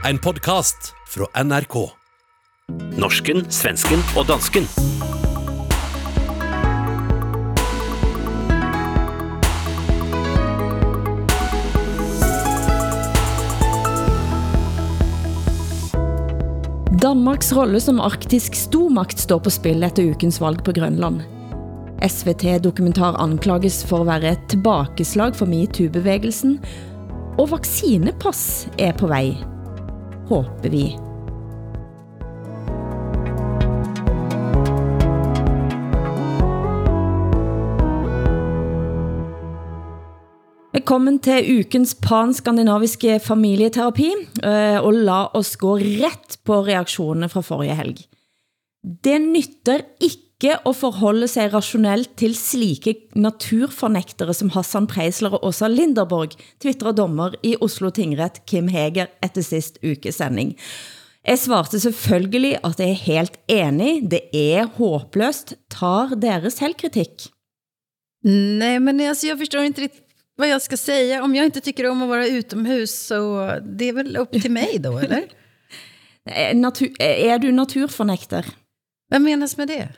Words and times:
En 0.00 0.18
podcast 0.18 0.94
fra 1.08 1.26
NRK. 1.44 1.74
Norsken, 2.96 3.42
svensken 3.52 4.00
og 4.16 4.24
dansken. 4.30 4.64
Danmarks 17.02 17.52
rolle 17.52 17.76
som 17.84 18.00
arktisk 18.00 18.56
stormakt 18.56 19.20
står 19.20 19.44
på 19.44 19.52
spil 19.52 19.84
efter 19.84 20.08
ukens 20.14 20.40
valg 20.40 20.64
på 20.64 20.72
Grønland. 20.80 21.20
SVT-dokumentar 22.00 23.20
anklages 23.20 23.82
for 23.84 24.08
at 24.08 24.14
være 24.14 24.32
et 24.32 24.50
tilbakeslag 24.56 25.36
for 25.36 25.44
MeToo-bevægelsen, 25.44 26.56
og 27.36 27.50
vaccinepass 27.52 28.64
er 28.80 28.96
på 28.96 29.12
vej, 29.12 29.34
håper 30.30 30.70
vi. 30.70 30.84
Velkommen 40.70 41.18
til 41.22 41.60
ukens 41.60 41.96
pan-skandinaviske 41.98 43.18
familieterapi, 43.22 44.08
eh, 44.42 44.78
og 44.78 44.94
la 44.94 45.20
os 45.34 45.56
gå 45.58 45.76
ret 45.82 46.38
på 46.46 46.62
reaktionerne 46.66 47.28
fra 47.30 47.42
forrige 47.42 47.76
helg. 47.78 48.00
Det 48.80 49.18
nytter 49.20 49.84
ikke 50.00 50.29
at 50.48 50.76
forholde 50.76 51.28
sig 51.28 51.52
rationelt 51.52 52.10
til 52.16 52.34
slike 52.36 52.94
naturfornægtere 53.14 54.34
som 54.34 54.50
Hassan 54.50 54.86
Preisler 54.86 55.30
og 55.30 55.44
Åsa 55.46 55.68
Linderborg, 55.68 56.36
twitterer 56.60 56.92
dommer 56.92 57.34
i 57.42 57.56
Oslo 57.60 57.90
Tingret 57.90 58.40
Kim 58.46 58.68
Heger 58.68 59.06
efter 59.22 59.42
sidst 59.42 59.78
ukesending. 59.84 60.56
Jeg 61.26 61.38
svarte 61.38 61.80
selvfølgelig, 61.80 62.58
at 62.64 62.80
jeg 62.80 62.90
er 62.90 62.92
helt 62.92 63.36
enig. 63.48 64.10
Det 64.10 64.20
er 64.32 64.66
håbløst. 64.66 65.54
Tar 65.70 66.14
deres 66.22 66.52
selvkritik? 66.52 67.28
Nej, 68.24 68.78
men 68.78 69.00
alltså, 69.00 69.26
jag 69.26 69.38
förstår 69.38 69.62
inte 69.62 69.80
riktigt 69.80 70.04
vad 70.36 70.48
jag 70.48 70.62
ska 70.62 70.76
säga. 70.76 71.22
Om 71.22 71.34
jag 71.34 71.44
inte 71.44 71.60
tycker 71.60 71.90
om 71.90 72.02
att 72.02 72.08
vara 72.08 72.26
utomhus 72.26 73.06
så 73.06 73.50
det 73.78 73.88
är 73.88 73.92
väl 73.92 74.16
upp 74.16 74.32
till 74.32 74.50
mig 74.50 74.78
då, 74.78 74.98
eller? 74.98 75.24
Er, 76.24 76.54
natur, 76.54 76.88
er 77.00 77.38
du 77.38 77.52
naturfornægter? 77.52 78.46
Hvad 79.08 79.20
menas 79.20 79.56
med 79.56 79.68
det? 79.68 79.88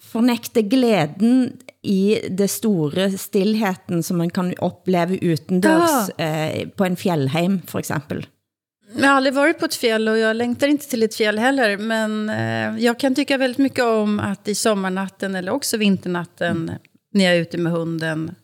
Fornægte 0.00 0.62
glæden 0.62 1.56
i 1.82 2.18
det 2.30 2.48
store 2.50 3.10
stillheten, 3.18 4.02
som 4.02 4.18
man 4.18 4.30
kan 4.30 4.54
opleve 4.58 5.18
utendørs 5.22 6.10
eh, 6.18 6.68
på 6.68 6.84
en 6.84 6.96
fjellheim, 6.96 7.60
for 7.66 7.78
eksempel. 7.78 8.26
Jag 8.96 9.08
har 9.08 9.14
aldrig 9.14 9.34
varit 9.34 9.58
på 9.58 9.64
ett 9.64 9.74
fjäll 9.74 10.08
och 10.08 10.18
jag 10.18 10.36
längtar 10.36 10.68
inte 10.68 10.88
till 10.88 11.02
ett 11.02 11.14
fjäll 11.14 11.38
heller. 11.38 11.76
Men 11.76 12.30
eh, 12.30 12.84
jag 12.84 12.98
kan 12.98 13.14
tycka 13.14 13.38
väldigt 13.38 13.58
mycket 13.58 13.84
om 13.84 14.20
att 14.20 14.48
i 14.48 14.54
sommarnatten 14.54 15.34
eller 15.34 15.52
också 15.52 15.76
vinternatten 15.76 16.56
mm. 16.56 16.74
när 17.12 17.24
jag 17.24 17.36
är 17.36 17.40
ute 17.40 17.58
med 17.58 17.72
hunden 17.72 18.34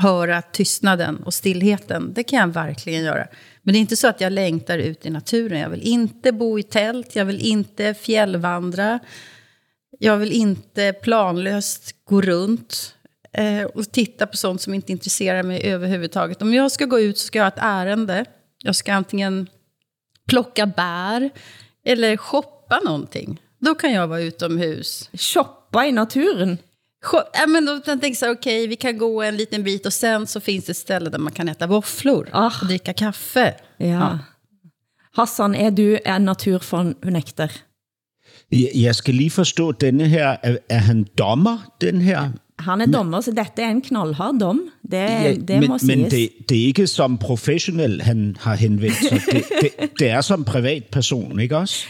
höra 0.00 0.42
tystnaden 0.42 1.16
och 1.16 1.34
stillheten. 1.34 2.12
Det 2.14 2.22
kan 2.22 2.38
jag 2.38 2.48
verkligen 2.48 3.04
göra. 3.04 3.26
Men 3.62 3.72
det 3.72 3.78
är 3.78 3.80
inte 3.80 3.96
så 3.96 4.08
att 4.08 4.20
jag 4.20 4.32
längtar 4.32 4.78
ut 4.78 5.06
i 5.06 5.10
naturen. 5.10 5.60
Jag 5.60 5.70
vill 5.70 5.82
inte 5.82 6.32
bo 6.32 6.58
i 6.58 6.62
tält, 6.62 7.16
jag 7.16 7.24
vill 7.24 7.40
inte 7.40 7.94
fjällvandra. 7.94 8.98
Jag 9.98 10.16
vill 10.16 10.32
inte 10.32 10.92
planlöst 10.92 11.94
gå 12.04 12.20
runt 12.20 12.94
eh, 13.32 13.62
och 13.62 13.92
titta 13.92 14.26
på 14.26 14.36
sånt 14.36 14.60
som 14.60 14.74
inte 14.74 14.92
intresserar 14.92 15.42
mig 15.42 15.62
överhuvudtaget. 15.62 16.42
Om 16.42 16.54
jag 16.54 16.72
ska 16.72 16.84
gå 16.84 17.00
ut 17.00 17.18
så 17.18 17.26
ska 17.26 17.38
jag 17.38 17.44
ha 17.44 17.48
ett 17.48 17.58
ärende. 17.58 18.24
Jag 18.62 18.76
ska 18.76 18.94
antingen 18.94 19.48
plocka 20.28 20.66
bär 20.66 21.30
eller 21.84 22.16
shoppa 22.16 22.80
någonting. 22.84 23.40
Då 23.58 23.74
kan 23.74 23.92
jag 23.92 24.08
vara 24.08 24.20
utomhus. 24.20 25.10
Shoppa 25.12 25.86
i 25.86 25.92
naturen? 25.92 26.58
Ja, 27.12 27.46
men 27.46 27.64
då 27.64 27.80
tänker 27.80 28.06
jag 28.06 28.16
så 28.16 28.32
okej, 28.32 28.58
okay, 28.58 28.66
vi 28.66 28.76
kan 28.76 28.98
gå 28.98 29.22
en 29.22 29.36
liten 29.36 29.62
bit 29.62 29.86
och 29.86 29.92
sen 29.92 30.26
så 30.26 30.40
finns 30.40 30.64
det 30.64 30.70
ett 30.70 30.76
ställe 30.76 31.10
där 31.10 31.18
man 31.18 31.32
kan 31.32 31.48
äta 31.48 31.66
våfflor 31.66 32.28
ah. 32.32 32.50
och 32.60 32.66
dricka 32.66 32.92
kaffe. 32.92 33.54
Ja. 33.76 33.86
ja. 33.86 34.18
Hassan, 35.12 35.54
er 35.54 35.70
du 35.70 35.98
en 36.04 36.24
naturfornægter? 36.24 37.52
Jeg 38.52 38.94
skal 38.94 39.14
lige 39.14 39.30
forstå, 39.30 39.72
denne 39.72 40.08
her, 40.08 40.36
er, 40.42 40.56
er 40.68 40.78
han 40.78 41.06
dommer, 41.18 41.72
den 41.80 42.00
her? 42.00 42.28
Han 42.58 42.80
er 42.80 42.86
dommer, 42.86 43.20
så 43.20 43.30
dette 43.30 43.62
er 43.62 43.70
en 43.70 43.82
knaldhard 43.82 44.38
dom. 44.40 44.60
Det, 44.90 44.96
ja, 44.96 45.34
det 45.48 45.60
men, 45.60 45.68
må 45.68 45.78
men 45.86 46.04
det, 46.04 46.28
det 46.48 46.62
er 46.62 46.66
ikke 46.66 46.86
som 46.86 47.18
professionel, 47.18 48.02
han 48.02 48.36
har 48.40 48.54
henvendt 48.54 48.96
sig. 49.08 49.20
Det, 49.32 49.44
det, 49.60 49.70
det 49.98 50.08
er 50.08 50.20
som 50.20 50.44
privatperson, 50.44 51.40
ikke 51.40 51.56
også? 51.56 51.86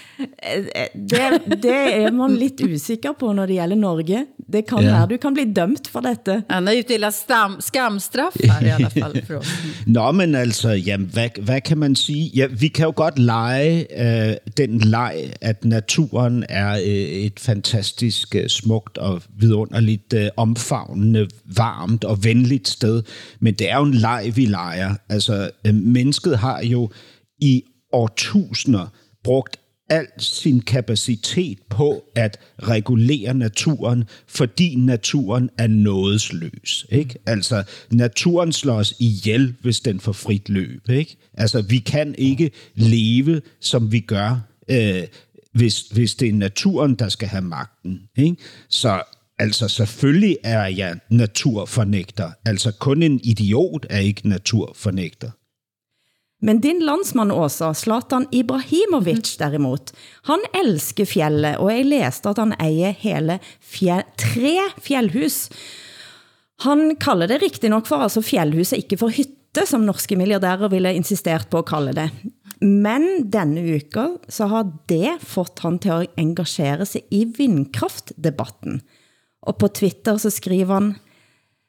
Det, 1.10 1.20
det 1.62 1.94
er 1.94 2.10
man 2.10 2.36
lidt 2.36 2.60
usikker 2.60 3.12
på, 3.20 3.32
når 3.32 3.46
det 3.46 3.56
gælder 3.56 3.76
Norge. 3.76 4.26
Det 4.52 4.66
kan 4.66 4.78
ja. 4.78 4.84
være, 4.84 5.06
du 5.06 5.16
kan 5.16 5.34
bli 5.34 5.44
dømt 5.52 5.88
for 5.88 6.00
dette. 6.00 6.42
Han 6.50 6.66
har 6.66 6.74
utdelat 6.78 7.14
stam, 7.14 7.56
skamstraf 7.60 8.36
her 8.44 8.66
i 8.66 8.70
alla 8.70 8.88
fall. 8.88 9.44
Nå, 9.96 10.12
men 10.12 10.34
altså, 10.34 10.68
jamen, 10.68 11.10
hvad, 11.12 11.28
hvad 11.42 11.60
kan 11.60 11.78
man 11.78 11.96
sige? 11.96 12.30
Ja, 12.34 12.46
vi 12.46 12.68
kan 12.68 12.84
jo 12.84 12.92
godt 12.96 13.18
lege 13.18 13.86
øh, 14.02 14.36
den 14.56 14.78
leg, 14.78 15.32
at 15.40 15.64
naturen 15.64 16.44
er 16.48 16.72
øh, 16.72 16.86
et 17.26 17.40
fantastisk 17.40 18.34
øh, 18.34 18.48
smukt 18.48 18.98
og 18.98 19.22
vidunderligt 19.38 20.12
øh, 20.12 20.28
omfavnende, 20.36 21.28
varmt 21.56 22.04
og 22.04 22.24
venligt 22.24 22.68
sted. 22.68 22.85
Men 23.40 23.54
det 23.54 23.70
er 23.70 23.76
jo 23.76 23.84
en 23.84 23.94
leg, 23.94 24.32
vi 24.34 24.46
leger. 24.46 24.94
Altså, 25.08 25.50
øh, 25.66 25.74
mennesket 25.74 26.38
har 26.38 26.62
jo 26.62 26.90
i 27.40 27.62
årtusinder 27.92 28.86
brugt 29.24 29.56
al 29.88 30.06
sin 30.18 30.60
kapacitet 30.60 31.58
på 31.70 32.04
at 32.14 32.38
regulere 32.58 33.34
naturen, 33.34 34.04
fordi 34.28 34.74
naturen 34.74 35.50
er 35.58 35.66
nådesløs. 35.66 36.86
Ikke? 36.90 37.14
Altså, 37.26 37.62
naturen 37.90 38.52
slår 38.52 38.74
os 38.74 38.94
ihjel, 39.00 39.54
hvis 39.62 39.80
den 39.80 40.00
får 40.00 40.12
frit 40.12 40.48
løb. 40.48 40.88
Ikke? 40.88 41.16
Altså, 41.34 41.62
vi 41.62 41.78
kan 41.78 42.14
ikke 42.18 42.50
leve, 42.74 43.40
som 43.60 43.92
vi 43.92 44.00
gør, 44.00 44.40
øh, 44.68 45.02
hvis, 45.52 45.80
hvis 45.80 46.14
det 46.14 46.28
er 46.28 46.32
naturen, 46.32 46.94
der 46.94 47.08
skal 47.08 47.28
have 47.28 47.44
magten. 47.44 48.00
Ikke? 48.16 48.36
Så 48.68 49.02
altså, 49.38 49.68
selvfølgelig 49.68 50.36
er 50.44 50.66
jeg 50.66 50.98
naturfornægter. 51.10 52.30
Altså, 52.44 52.72
kun 52.72 53.02
en 53.02 53.20
idiot 53.24 53.86
er 53.90 53.98
ikke 53.98 54.28
naturfornægter. 54.28 55.30
Men 56.42 56.60
din 56.60 56.82
landsmand 56.84 57.32
Åsa, 57.32 57.72
Zlatan 57.72 58.26
Ibrahimovic 58.32 59.36
derimot, 59.40 59.92
han 60.28 60.42
elsker 60.54 61.08
fjellet, 61.08 61.56
og 61.56 61.72
jeg 61.72 61.86
læste 61.88 62.28
at 62.28 62.38
han 62.42 62.52
ejer 62.60 62.92
hele 63.00 63.38
fjell, 63.60 64.04
tre 64.20 64.58
fjellhus. 64.84 65.48
Han 66.66 66.96
kalder 67.00 67.32
det 67.32 67.42
riktigt 67.42 67.72
nok 67.72 67.88
for 67.88 68.04
altså 68.04 68.20
fjellhuset, 68.20 68.84
ikke 68.84 69.00
for 69.00 69.08
hytte, 69.08 69.64
som 69.64 69.88
norske 69.88 70.16
milliardærer 70.16 70.68
ville 70.68 70.92
insistert 70.94 71.48
på 71.50 71.64
at 71.64 71.70
kalde 71.72 71.96
det. 71.96 72.10
Men 72.60 73.26
denne 73.32 73.64
uke 73.76 74.06
så 74.32 74.48
har 74.52 74.68
det 74.88 75.16
fått 75.24 75.64
han 75.64 75.80
til 75.80 76.04
at 76.04 76.20
engagere 76.20 76.86
sig 76.88 77.04
i 77.10 77.24
vindkraftdebatten. 77.36 78.82
Og 79.46 79.58
på 79.58 79.68
Twitter 79.68 80.18
så 80.18 80.30
skriver 80.30 80.74
han, 80.74 80.94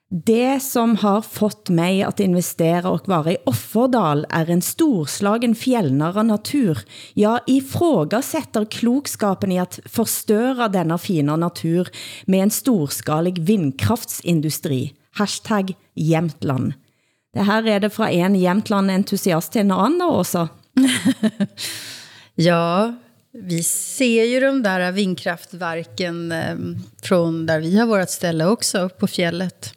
det 0.09 0.59
som 0.63 0.95
har 0.95 1.21
fått 1.21 1.69
mig 1.69 2.03
att 2.03 2.19
investera 2.19 2.89
och 2.89 3.07
vara 3.07 3.31
i 3.31 3.37
Offerdal 3.45 4.25
är 4.29 4.49
en 4.49 4.61
storslagen 4.61 5.55
fjällnära 5.55 6.23
natur. 6.23 6.79
Jag 7.13 7.39
ifrågasätter 7.47 8.65
klokskapen 8.65 9.51
i 9.51 9.59
att 9.59 9.79
förstöra 9.85 10.67
denna 10.67 10.97
fina 10.97 11.35
natur 11.35 11.87
med 12.25 12.43
en 12.43 12.51
storskalig 12.51 13.39
vindkraftsindustri. 13.39 14.93
Hashtag 15.11 15.73
Jämtland. 15.95 16.73
Det 17.33 17.41
här 17.41 17.67
är 17.67 17.79
det 17.79 17.89
fra 17.89 18.09
en 18.09 18.35
Jämtland-entusiast 18.35 19.51
till 19.51 19.61
en 19.61 19.71
annan 19.71 20.09
också. 20.09 20.47
ja, 22.35 22.93
vi 23.31 23.63
ser 23.63 24.23
ju 24.23 24.39
de 24.39 24.63
där 24.63 24.91
vindkraftverken 24.91 26.31
eh, 26.31 26.55
från 27.01 27.45
där 27.45 27.59
vi 27.59 27.77
har 27.79 27.85
vårt 27.85 28.09
ställe 28.09 28.45
också, 28.45 28.89
på 28.89 29.07
fjället. 29.07 29.73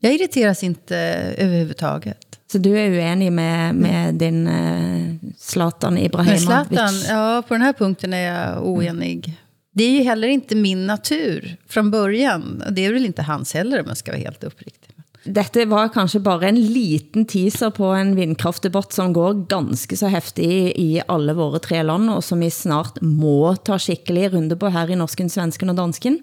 Jag 0.00 0.14
irriteras 0.14 0.62
inte 0.62 0.96
överhuvudtaget. 1.38 2.40
Så 2.52 2.58
du 2.58 2.78
är 2.78 2.90
uenig 2.90 3.32
med, 3.32 3.74
med 3.74 4.14
din 4.14 4.48
uh, 4.48 5.14
Zlatan 5.38 5.98
Ibrahimovic? 5.98 6.44
Zlatan, 6.44 6.94
ja, 7.08 7.42
på 7.48 7.54
den 7.54 7.62
här 7.62 7.72
punkten 7.72 8.14
är 8.14 8.32
jag 8.32 8.66
oenig. 8.66 9.26
Mm. 9.26 9.38
Det 9.72 9.84
är 9.84 9.90
ju 9.90 10.02
heller 10.02 10.28
inte 10.28 10.54
min 10.54 10.86
natur 10.86 11.56
från 11.68 11.90
början. 11.90 12.62
Det 12.70 12.86
är 12.86 12.92
väl 12.92 13.04
inte 13.04 13.22
hans 13.22 13.54
heller 13.54 13.80
om 13.80 13.88
jag 13.88 13.96
ska 13.96 14.12
vara 14.12 14.20
helt 14.20 14.44
uppriktig. 14.44 14.93
Dette 15.24 15.64
var 15.64 15.88
kanskje 15.88 16.20
bare 16.20 16.50
en 16.50 16.58
liten 16.60 17.24
teaser 17.24 17.70
på 17.72 17.88
en 17.96 18.12
vindkraftdebatt 18.18 18.92
som 18.92 19.14
går 19.16 19.46
ganske 19.48 19.96
så 19.96 20.10
heftig 20.12 20.48
i, 20.76 20.88
alle 21.08 21.32
våre 21.38 21.62
tre 21.64 21.80
land, 21.80 22.10
og 22.12 22.20
som 22.26 22.44
vi 22.44 22.50
snart 22.52 23.00
må 23.00 23.54
ta 23.64 23.78
skikkelig 23.80 24.34
runde 24.34 24.58
på 24.60 24.68
her 24.74 24.92
i 24.92 24.98
Norsken, 25.00 25.32
Svensken 25.32 25.72
og 25.72 25.78
Dansken. 25.80 26.20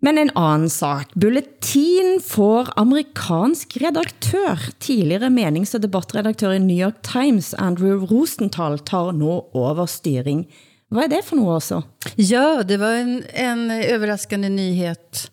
Men 0.00 0.20
en 0.20 0.32
anden 0.36 0.72
sak. 0.72 1.12
Bulletin 1.16 2.16
får 2.24 2.72
amerikansk 2.80 3.76
redaktør. 3.84 4.64
Tidligere 4.80 5.28
menings- 5.32 5.74
og 5.76 5.84
debattredaktør 5.84 6.56
i 6.56 6.62
New 6.62 6.76
York 6.76 7.02
Times, 7.04 7.52
Andrew 7.60 8.04
Rosenthal, 8.08 8.78
tar 8.78 9.12
nu 9.12 9.42
over 9.52 9.84
styring. 9.86 10.46
Hvad 10.88 11.08
er 11.08 11.16
det 11.16 11.24
for 11.26 11.36
noget 11.36 11.60
også? 11.60 11.82
Ja, 12.16 12.62
det 12.62 12.80
var 12.80 12.96
en, 13.00 13.24
en 13.34 13.70
överraskande 13.70 14.48
nyhet 14.48 15.26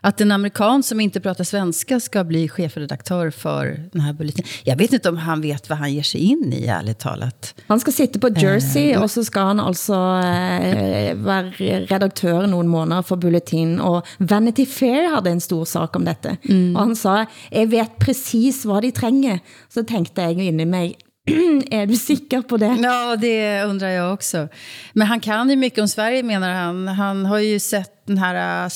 att 0.00 0.20
en 0.20 0.32
amerikan 0.32 0.82
som 0.82 1.00
inte 1.00 1.20
pratar 1.20 1.44
svenska 1.44 2.00
ska 2.00 2.24
bli 2.24 2.48
chefredaktör 2.48 3.30
för 3.30 3.88
den 3.92 4.00
här 4.00 4.12
bulletinen. 4.12 4.48
Jag 4.64 4.76
vet 4.76 4.92
inte 4.92 5.08
om 5.08 5.16
han 5.16 5.40
vet 5.40 5.68
vad 5.68 5.78
han 5.78 5.94
ger 5.94 6.02
sig 6.02 6.20
in 6.20 6.52
i, 6.52 6.66
ärligt 6.66 6.98
talat. 6.98 7.54
Han 7.66 7.80
skal 7.80 7.92
sitte 7.92 8.18
på 8.18 8.28
Jersey, 8.28 8.96
og 8.96 9.10
så 9.10 9.24
skal 9.24 9.42
han 9.42 9.60
altså 9.60 9.94
eh, 9.94 11.14
være 11.24 11.52
redaktør 11.90 12.46
nogle 12.46 12.68
måneder 12.68 13.02
for 13.02 13.16
Bulletin, 13.16 13.80
og 13.80 14.06
Vanity 14.18 14.64
Fair 14.64 15.14
havde 15.14 15.30
en 15.30 15.40
stor 15.40 15.64
sak 15.64 15.96
om 15.96 16.04
dette. 16.04 16.36
Mm. 16.44 16.76
Og 16.76 16.82
han 16.82 16.96
sa, 16.96 17.24
jeg 17.52 17.70
vet 17.70 17.98
præcis 18.00 18.62
hvad 18.62 18.82
de 18.82 18.90
trænger. 18.90 19.38
Så 19.70 19.82
tænkte 19.82 20.22
jeg 20.22 20.32
inde 20.32 20.62
i 20.62 20.66
mig, 20.66 20.94
är 21.70 21.86
du 21.86 21.96
sikker 21.96 22.42
på 22.42 22.56
det? 22.56 22.76
Ja, 22.82 23.16
det 23.16 23.64
undrar 23.64 23.88
jag 23.88 24.12
också. 24.12 24.48
Men 24.92 25.06
han 25.06 25.20
kan 25.20 25.50
ju 25.50 25.56
mycket 25.56 25.78
om 25.78 25.88
Sverige, 25.88 26.22
menar 26.22 26.52
han. 26.54 26.88
Han 26.88 27.26
har 27.26 27.38
ju 27.38 27.60
sett 27.60 28.06
den 28.06 28.18
här 28.18 28.68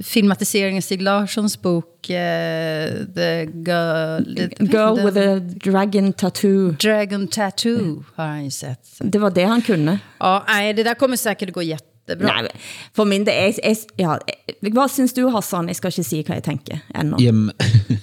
äh, 0.00 0.04
filmatiseringen 0.04 0.82
Stig 0.82 1.02
Larssons 1.02 1.56
bok 1.56 1.84
uh, 1.84 2.14
The 3.14 3.46
Girl, 3.46 4.24
the, 4.34 4.48
Girl 4.58 5.04
with 5.04 5.18
a 5.18 5.40
Dragon 5.40 6.12
Tattoo. 6.12 6.72
Dragon 6.72 7.28
Tattoo 7.28 8.04
har 8.14 8.26
han 8.26 8.44
ju 8.44 8.50
sett. 8.50 8.98
Det 8.98 9.18
var 9.18 9.30
det 9.30 9.44
han 9.44 9.62
kunde. 9.62 9.98
Ja, 10.18 10.44
nej, 10.48 10.74
det 10.74 10.82
där 10.82 10.94
kommer 10.94 11.16
säkert 11.16 11.52
gå 11.52 11.62
jättebra. 12.08 12.40
Nej, 12.42 12.48
for 12.94 13.04
min 13.04 13.26
det 13.26 13.34
er, 13.34 13.74
ja, 13.98 14.16
hvad 14.60 14.88
synes 14.88 15.12
du, 15.12 15.28
Hassan? 15.28 15.68
Jeg 15.68 15.76
skal 15.76 15.88
ikke 15.88 16.02
sige, 16.02 16.24
hvad 16.26 16.36
jeg 16.36 16.42
tænker 16.42 16.76
endnu. 17.00 17.16
Jamen, 17.20 17.50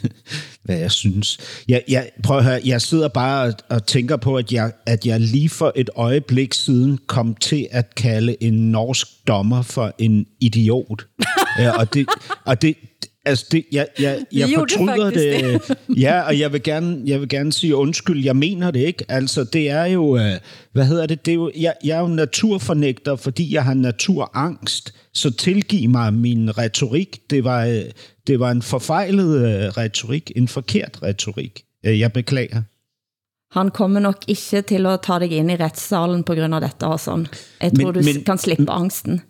hvad 0.64 0.78
jeg 0.78 0.92
synes. 0.92 1.38
Jeg, 1.68 1.84
jeg, 1.88 2.10
prøv 2.24 2.38
at 2.38 2.44
høre, 2.44 2.62
jeg 2.66 2.82
sidder 2.82 3.08
bare 3.08 3.48
og, 3.48 3.54
og 3.70 3.86
tænker 3.86 4.18
på, 4.18 4.38
at 4.38 4.52
jeg, 4.52 4.72
at 4.86 5.06
jeg 5.06 5.20
lige 5.20 5.50
for 5.50 5.72
et 5.76 5.90
øjeblik 5.96 6.54
siden 6.54 7.00
kom 7.08 7.36
til 7.36 7.68
at 7.72 7.96
kalde 7.96 8.44
en 8.44 8.72
norsk 8.72 9.08
dommer 9.28 9.62
for 9.62 9.94
en 9.98 10.26
idiot. 10.40 11.08
ja, 11.60 11.72
og 11.72 11.94
det, 11.94 12.08
og 12.46 12.62
det, 12.62 12.76
altså 13.26 13.46
det, 13.52 13.66
jeg, 13.72 13.88
jeg, 14.00 14.26
jeg 14.32 14.50
fortryder 14.56 15.10
det. 15.10 15.62
det. 15.68 15.78
ja, 16.02 16.22
og 16.22 16.40
jeg 16.40 16.54
vil, 16.54 16.64
gerne, 16.64 17.02
jeg 17.06 17.20
vil 17.20 17.30
gerne 17.30 17.54
sige 17.54 17.76
undskyld, 17.76 18.24
jeg 18.24 18.36
mener 18.36 18.72
det 18.72 18.80
ikke. 18.80 19.06
Altså, 19.10 19.44
det 19.44 19.70
er 19.70 19.86
jo, 19.86 20.18
øh, 20.18 20.32
hvad 20.74 20.86
hedder 20.86 21.06
det, 21.06 21.26
det 21.26 21.32
er 21.32 21.36
jo, 21.36 21.52
jeg, 21.60 21.74
jeg 21.84 21.98
er 21.98 22.02
jo 22.02 22.08
naturfornægter, 22.08 23.16
fordi 23.16 23.54
jeg 23.54 23.64
har 23.64 23.74
naturangst. 23.74 24.94
Så 25.14 25.32
tilgiv 25.32 25.90
mig 25.90 26.14
min 26.14 26.58
retorik. 26.58 27.20
Det 27.30 27.44
var, 27.44 27.66
øh, 27.66 27.84
det 28.28 28.40
var 28.40 28.52
en 28.52 28.62
forfejlet 28.62 29.36
øh, 29.36 29.70
retorik, 29.78 30.32
en 30.36 30.48
forkert 30.48 31.00
retorik. 31.04 31.64
Jeg 31.84 32.14
beklager. 32.14 32.62
Han 33.52 33.72
kommer 33.72 34.00
nok 34.00 34.24
ikke 34.28 34.42
til 34.42 34.86
at 34.86 35.02
tage 35.02 35.20
dig 35.20 35.32
ind 35.32 35.52
i 35.52 35.56
retssalen 35.56 36.24
på 36.24 36.36
grund 36.36 36.56
af 36.56 36.62
dette, 36.62 36.88
Hassan. 36.88 37.28
Jeg 37.62 37.72
tror, 37.72 37.92
men, 37.92 37.94
du 37.94 38.02
men, 38.02 38.24
kan 38.24 38.38
slippe 38.38 38.72
angsten. 38.72 39.22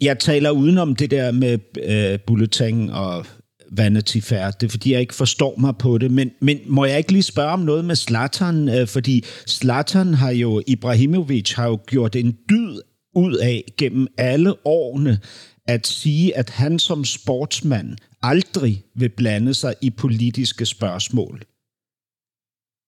Jeg 0.00 0.18
taler 0.18 0.50
udenom 0.50 0.96
det 0.96 1.10
der 1.10 1.32
med 1.32 1.58
øh, 1.82 2.20
bulletin 2.20 2.90
og 2.90 3.26
Vanity 3.70 4.18
Fair. 4.18 4.50
Det 4.50 4.66
er, 4.66 4.70
fordi 4.70 4.92
jeg 4.92 5.00
ikke 5.00 5.14
forstår 5.14 5.56
mig 5.58 5.76
på 5.78 5.98
det. 5.98 6.10
Men, 6.10 6.30
men 6.40 6.60
må 6.66 6.84
jeg 6.84 6.98
ikke 6.98 7.12
lige 7.12 7.22
spørge 7.22 7.52
om 7.52 7.60
noget 7.60 7.84
med 7.84 7.96
Zlatan? 7.96 8.68
Øh, 8.68 8.88
fordi 8.88 9.24
Zlatan 9.48 10.14
har 10.14 10.30
jo, 10.30 10.62
Ibrahimovic 10.66 11.52
har 11.52 11.66
jo 11.68 11.78
gjort 11.86 12.16
en 12.16 12.38
dyd 12.50 12.80
ud 13.14 13.36
af 13.36 13.64
gennem 13.78 14.06
alle 14.18 14.66
årene 14.66 15.18
at 15.66 15.86
sige, 15.86 16.36
at 16.36 16.50
han 16.50 16.78
som 16.78 17.04
sportsmand 17.04 17.96
aldrig 18.22 18.84
vil 18.94 19.08
blande 19.08 19.54
sig 19.54 19.74
i 19.80 19.90
politiske 19.90 20.66
spørgsmål. 20.66 21.42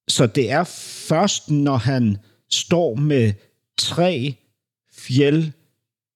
Så 0.08 0.26
det 0.26 0.50
er 0.50 0.64
først, 1.08 1.50
når 1.50 1.76
han 1.76 2.16
står 2.50 2.94
med 2.94 3.32
tre 3.78 4.34
fjeld 4.92 5.50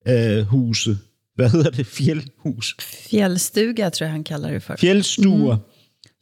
øh, 0.08 0.46
huse. 0.46 0.98
Hvad 1.34 1.50
hedder 1.50 1.70
det? 1.70 1.86
Fjeldhus? 1.86 2.76
Fjeldstuga, 2.80 3.88
tror 3.88 4.04
jeg, 4.04 4.12
han 4.12 4.24
kalder 4.24 4.50
det 4.50 4.62
for. 4.62 4.76
Fjeldstuer, 4.76 5.56
mm. 5.56 5.62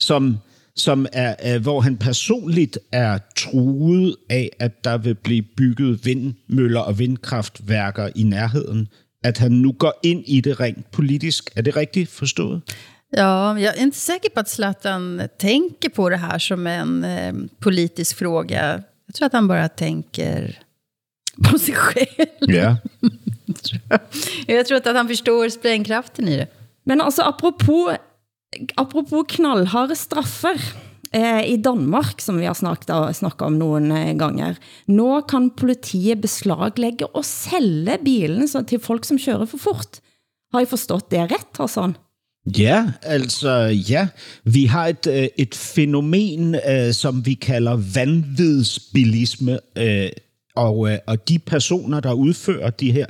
som, 0.00 0.36
som 0.76 1.06
er, 1.12 1.34
er, 1.38 1.58
hvor 1.58 1.80
han 1.80 1.96
personligt 1.96 2.78
er 2.92 3.18
truet 3.36 4.16
af, 4.30 4.50
at 4.58 4.84
der 4.84 4.98
vil 4.98 5.14
blive 5.14 5.42
bygget 5.56 6.04
vindmøller 6.04 6.80
og 6.80 6.98
vindkraftværker 6.98 8.08
i 8.14 8.22
nærheden. 8.22 8.88
At 9.24 9.38
han 9.38 9.52
nu 9.52 9.72
går 9.72 10.00
ind 10.02 10.24
i 10.26 10.40
det 10.40 10.60
rent 10.60 10.90
politisk. 10.90 11.50
Er 11.56 11.62
det 11.62 11.76
rigtigt 11.76 12.08
forstået? 12.08 12.62
Ja, 13.16 13.58
jag 13.58 13.76
är 13.76 13.82
inte 13.82 13.98
säker 13.98 14.30
på 14.30 14.40
att 14.40 14.48
Zlatan 14.48 15.28
tänker 15.38 15.88
på 15.88 16.08
det 16.08 16.16
här 16.16 16.38
som 16.38 16.66
en 16.66 17.04
eh, 17.04 17.34
politisk 17.60 18.16
fråga. 18.16 18.82
Jag 19.06 19.14
tror 19.14 19.26
att 19.26 19.32
han 19.32 19.48
bara 19.48 19.68
tänker 19.68 20.58
på 21.42 21.58
sig 21.58 21.74
själv. 21.74 22.26
Ja. 22.40 22.76
Jag 24.46 24.66
tror 24.66 24.76
att 24.76 24.96
han 24.96 25.08
förstår 25.08 25.48
sprängkraften 25.48 26.28
i 26.28 26.36
det. 26.36 26.46
Men 26.84 27.00
altså, 27.00 27.22
apropos, 27.22 27.96
apropos 28.74 29.24
knallharde 29.28 29.96
straffer 29.96 30.60
eh, 31.12 31.44
i 31.44 31.56
Danmark, 31.56 32.20
som 32.20 32.38
vi 32.38 32.46
har 32.46 32.54
snakket, 32.54 33.16
snakket 33.16 33.46
om 33.46 33.58
nogle 33.58 33.94
eh, 33.94 34.14
ganger. 34.16 34.56
Nå 34.86 35.20
kan 35.22 35.50
politiet 35.50 36.20
beslaglægge 36.20 37.06
og 37.06 37.24
sælge 37.24 37.98
bilen 38.04 38.48
så, 38.48 38.62
til 38.62 38.80
folk, 38.80 39.04
som 39.04 39.18
kører 39.18 39.46
for 39.46 39.58
fort. 39.58 40.00
Har 40.52 40.60
I 40.60 40.70
forstået 40.70 41.10
det 41.10 41.30
ret, 41.30 41.58
Hassan? 41.58 41.96
Ja, 42.56 42.92
altså 43.02 43.68
ja. 43.88 44.08
Vi 44.44 44.64
har 44.64 44.86
et, 44.86 45.06
øh, 45.06 45.28
et 45.38 45.54
fænomen, 45.54 46.56
som 46.92 47.26
vi 47.26 47.34
kalder 47.34 47.76
vanvidsbilisme, 47.94 49.58
og, 50.60 50.90
øh, 50.90 50.98
og 51.06 51.28
de 51.28 51.38
personer, 51.38 52.00
der 52.00 52.12
udfører 52.12 52.70
de 52.70 52.92
her, 52.92 53.06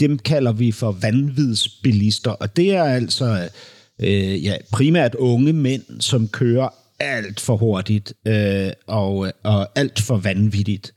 dem 0.00 0.18
kalder 0.18 0.52
vi 0.52 0.72
for 0.72 0.92
vanvidsbilister. 0.92 2.30
Og 2.30 2.56
det 2.56 2.74
er 2.74 2.84
altså 2.84 3.48
øh, 4.00 4.44
ja, 4.44 4.56
primært 4.72 5.14
unge 5.14 5.52
mænd, 5.52 6.00
som 6.00 6.28
kører 6.28 6.68
alt 7.00 7.40
for 7.40 7.56
hurtigt 7.56 8.12
øh, 8.26 8.70
og, 8.86 9.32
og 9.42 9.78
alt 9.78 10.00
for 10.00 10.16
vanvittigt. 10.16 10.94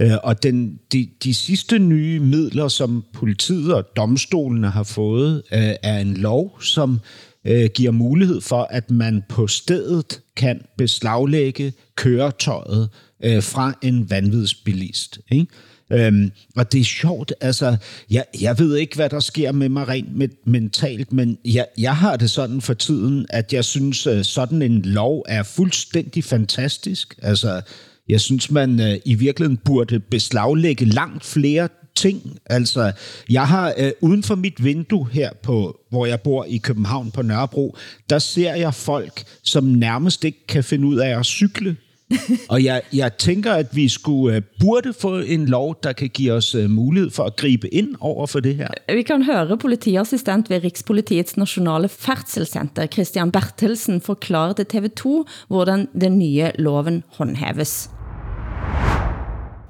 Øh, 0.00 0.12
og 0.22 0.42
den, 0.42 0.78
de, 0.92 1.08
de 1.24 1.34
sidste 1.34 1.78
nye 1.78 2.20
midler, 2.20 2.68
som 2.68 3.04
politiet 3.14 3.74
og 3.74 3.84
domstolene 3.96 4.70
har 4.70 4.82
fået, 4.82 5.42
øh, 5.52 5.74
er 5.82 5.98
en 5.98 6.14
lov, 6.14 6.62
som 6.62 7.00
øh, 7.44 7.70
giver 7.74 7.92
mulighed 7.92 8.40
for, 8.40 8.62
at 8.70 8.90
man 8.90 9.22
på 9.28 9.46
stedet 9.46 10.20
kan 10.36 10.60
beslaglægge 10.76 11.72
køretøjet 11.96 12.88
øh, 13.24 13.42
fra 13.42 13.74
en 13.82 14.10
vanvidsbilist. 14.10 15.18
Ikke? 15.30 15.46
Øhm, 15.92 16.32
og 16.56 16.72
det 16.72 16.80
er 16.80 16.84
sjovt, 16.84 17.32
altså, 17.40 17.76
jeg, 18.10 18.24
jeg 18.40 18.58
ved 18.58 18.76
ikke, 18.76 18.96
hvad 18.96 19.08
der 19.08 19.20
sker 19.20 19.52
med 19.52 19.68
mig 19.68 19.88
rent 19.88 20.16
med, 20.16 20.28
mentalt, 20.44 21.12
men 21.12 21.38
jeg, 21.44 21.66
jeg 21.78 21.96
har 21.96 22.16
det 22.16 22.30
sådan 22.30 22.60
for 22.60 22.74
tiden, 22.74 23.26
at 23.30 23.52
jeg 23.52 23.64
synes, 23.64 24.06
øh, 24.06 24.24
sådan 24.24 24.62
en 24.62 24.82
lov 24.82 25.24
er 25.28 25.42
fuldstændig 25.42 26.24
fantastisk. 26.24 27.14
Altså, 27.22 27.60
jeg 28.08 28.20
synes, 28.20 28.50
man 28.50 28.80
øh, 28.80 28.98
i 29.04 29.14
virkeligheden 29.14 29.60
burde 29.64 30.00
beslaglægge 30.00 30.84
langt 30.84 31.24
flere 31.24 31.68
ting. 31.96 32.38
Altså, 32.46 32.92
jeg 33.30 33.48
har 33.48 33.74
øh, 33.78 33.92
uden 34.00 34.22
for 34.22 34.34
mit 34.34 34.64
vindue 34.64 35.08
her, 35.12 35.30
på, 35.42 35.80
hvor 35.90 36.06
jeg 36.06 36.20
bor 36.20 36.44
i 36.44 36.56
København 36.56 37.10
på 37.10 37.22
Nørrebro, 37.22 37.76
der 38.10 38.18
ser 38.18 38.54
jeg 38.54 38.74
folk, 38.74 39.24
som 39.42 39.64
nærmest 39.64 40.24
ikke 40.24 40.46
kan 40.48 40.64
finde 40.64 40.86
ud 40.86 40.96
af 40.96 41.18
at 41.18 41.26
cykle. 41.26 41.76
og 42.52 42.64
jeg, 42.64 42.82
jeg 42.92 43.12
tænker, 43.18 43.52
at 43.52 43.66
vi 43.72 43.88
skulle 43.88 44.36
uh, 44.36 44.42
burde 44.60 44.92
få 44.92 45.18
en 45.18 45.46
lov, 45.46 45.76
der 45.82 45.92
kan 45.92 46.08
give 46.08 46.32
os 46.32 46.54
uh, 46.54 46.70
mulighed 46.70 47.10
for 47.10 47.24
at 47.24 47.36
gribe 47.36 47.74
ind 47.74 47.94
over 48.00 48.26
for 48.26 48.40
det 48.40 48.56
her. 48.56 48.68
Vi 48.94 49.02
kan 49.02 49.22
høre 49.22 49.58
politiassistent 49.58 50.50
ved 50.50 50.64
Rikspolitiets 50.64 51.36
Nationale 51.36 51.88
Færdselscenter, 51.88 52.86
Christian 52.86 53.30
Bertelsen, 53.30 54.00
forklare 54.00 54.54
til 54.54 54.66
TV2, 54.74 55.24
hvordan 55.48 55.88
den 56.00 56.18
nye 56.18 56.50
loven 56.58 57.04
håndhæves 57.08 57.90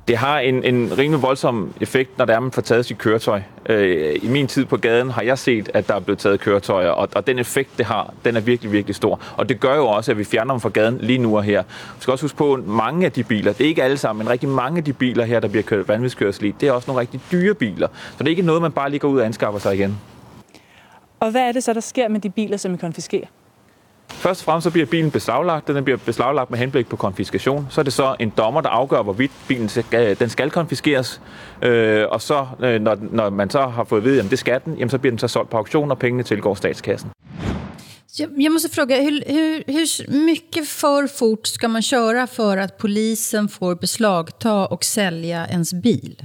det 0.08 0.16
har 0.16 0.38
en, 0.38 0.64
en 0.64 0.98
rimelig 0.98 1.22
voldsom 1.22 1.72
effekt, 1.80 2.18
når 2.18 2.24
det 2.24 2.34
er, 2.34 2.40
man 2.40 2.52
får 2.52 2.62
taget 2.62 2.86
sit 2.86 2.98
køretøj. 2.98 3.42
Øh, 3.66 4.16
I 4.22 4.28
min 4.28 4.46
tid 4.46 4.64
på 4.64 4.76
gaden 4.76 5.10
har 5.10 5.22
jeg 5.22 5.38
set, 5.38 5.70
at 5.74 5.88
der 5.88 5.94
er 5.94 6.00
blevet 6.00 6.18
taget 6.18 6.40
køretøjer, 6.40 6.88
og, 6.88 7.08
og 7.14 7.26
den 7.26 7.38
effekt, 7.38 7.78
det 7.78 7.86
har, 7.86 8.14
den 8.24 8.36
er 8.36 8.40
virkelig, 8.40 8.72
virkelig 8.72 8.96
stor. 8.96 9.20
Og 9.36 9.48
det 9.48 9.60
gør 9.60 9.76
jo 9.76 9.86
også, 9.86 10.10
at 10.10 10.18
vi 10.18 10.24
fjerner 10.24 10.54
dem 10.54 10.60
fra 10.60 10.68
gaden 10.68 10.98
lige 11.00 11.18
nu 11.18 11.36
og 11.36 11.42
her. 11.42 11.62
Vi 11.96 12.00
skal 12.00 12.12
også 12.12 12.24
huske 12.24 12.36
på, 12.36 12.54
at 12.54 12.66
mange 12.66 13.06
af 13.06 13.12
de 13.12 13.24
biler, 13.24 13.52
det 13.52 13.64
er 13.64 13.68
ikke 13.68 13.82
alle 13.82 13.96
sammen, 13.96 14.24
men 14.24 14.32
rigtig 14.32 14.48
mange 14.48 14.78
af 14.78 14.84
de 14.84 14.92
biler 14.92 15.24
her, 15.24 15.40
der 15.40 15.48
bliver 15.48 15.62
kørt 15.62 15.88
vanvidskørsel 15.88 16.44
i, 16.44 16.54
det 16.60 16.68
er 16.68 16.72
også 16.72 16.90
nogle 16.90 17.00
rigtig 17.00 17.20
dyre 17.32 17.54
biler. 17.54 17.88
Så 17.88 18.18
det 18.18 18.26
er 18.26 18.30
ikke 18.30 18.42
noget, 18.42 18.62
man 18.62 18.72
bare 18.72 18.90
lige 18.90 19.00
går 19.00 19.08
ud 19.08 19.20
og 19.20 19.26
anskaffer 19.26 19.60
sig 19.60 19.74
igen. 19.74 19.98
Og 21.20 21.30
hvad 21.30 21.42
er 21.48 21.52
det 21.52 21.64
så, 21.64 21.72
der 21.72 21.80
sker 21.80 22.08
med 22.08 22.20
de 22.20 22.30
biler, 22.30 22.56
som 22.56 22.72
vi 22.72 22.76
konfiskerer? 22.76 23.26
Først 24.10 24.40
og 24.40 24.44
fremmest 24.44 24.64
så 24.64 24.70
bliver 24.70 24.86
bilen 24.86 25.10
beslaglagt. 25.10 25.68
Den 25.68 25.84
bliver 25.84 25.96
beslaglagt 25.96 26.50
med 26.50 26.58
henblik 26.58 26.88
på 26.88 26.96
konfiskation. 26.96 27.66
Så 27.70 27.80
er 27.80 27.82
det 27.82 27.92
så 27.92 28.16
en 28.20 28.32
dommer, 28.36 28.60
der 28.60 28.68
afgør, 28.68 29.02
hvorvidt 29.02 29.32
bilen 29.48 29.68
skal, 29.68 30.18
den 30.18 30.28
skal 30.28 30.50
konfiskeres. 30.50 31.20
Øh, 31.62 32.04
og 32.10 32.22
så, 32.22 32.46
øh, 32.60 32.80
når, 32.80 32.96
når 33.12 33.30
man 33.30 33.50
så 33.50 33.66
har 33.66 33.84
fået 33.84 34.00
at 34.00 34.04
vide, 34.04 34.20
at 34.22 34.30
det 34.30 34.38
skal 34.38 34.60
den, 34.64 34.74
jamen, 34.74 34.90
så 34.90 34.98
bliver 34.98 35.12
den 35.12 35.18
så 35.18 35.28
solgt 35.28 35.50
på 35.50 35.56
auktion, 35.56 35.90
og 35.90 35.98
pengene 35.98 36.22
tilgår 36.22 36.54
statskassen. 36.54 37.10
Jag, 38.18 38.28
jag 38.38 38.52
måste 38.52 38.68
fråga, 38.68 39.02
hur, 39.02 39.22
hur, 39.26 39.72
hur 39.72 40.26
mycket 40.26 40.68
för 40.68 41.06
fort 41.06 41.46
ska 41.46 41.68
man 41.68 41.82
köra 41.82 42.26
för 42.26 42.56
att 42.56 42.78
polisen 42.78 43.48
får 43.48 43.74
beslagta 43.74 44.66
och 44.66 44.84
sälja 44.84 45.46
ens 45.46 45.72
bil? 45.72 46.22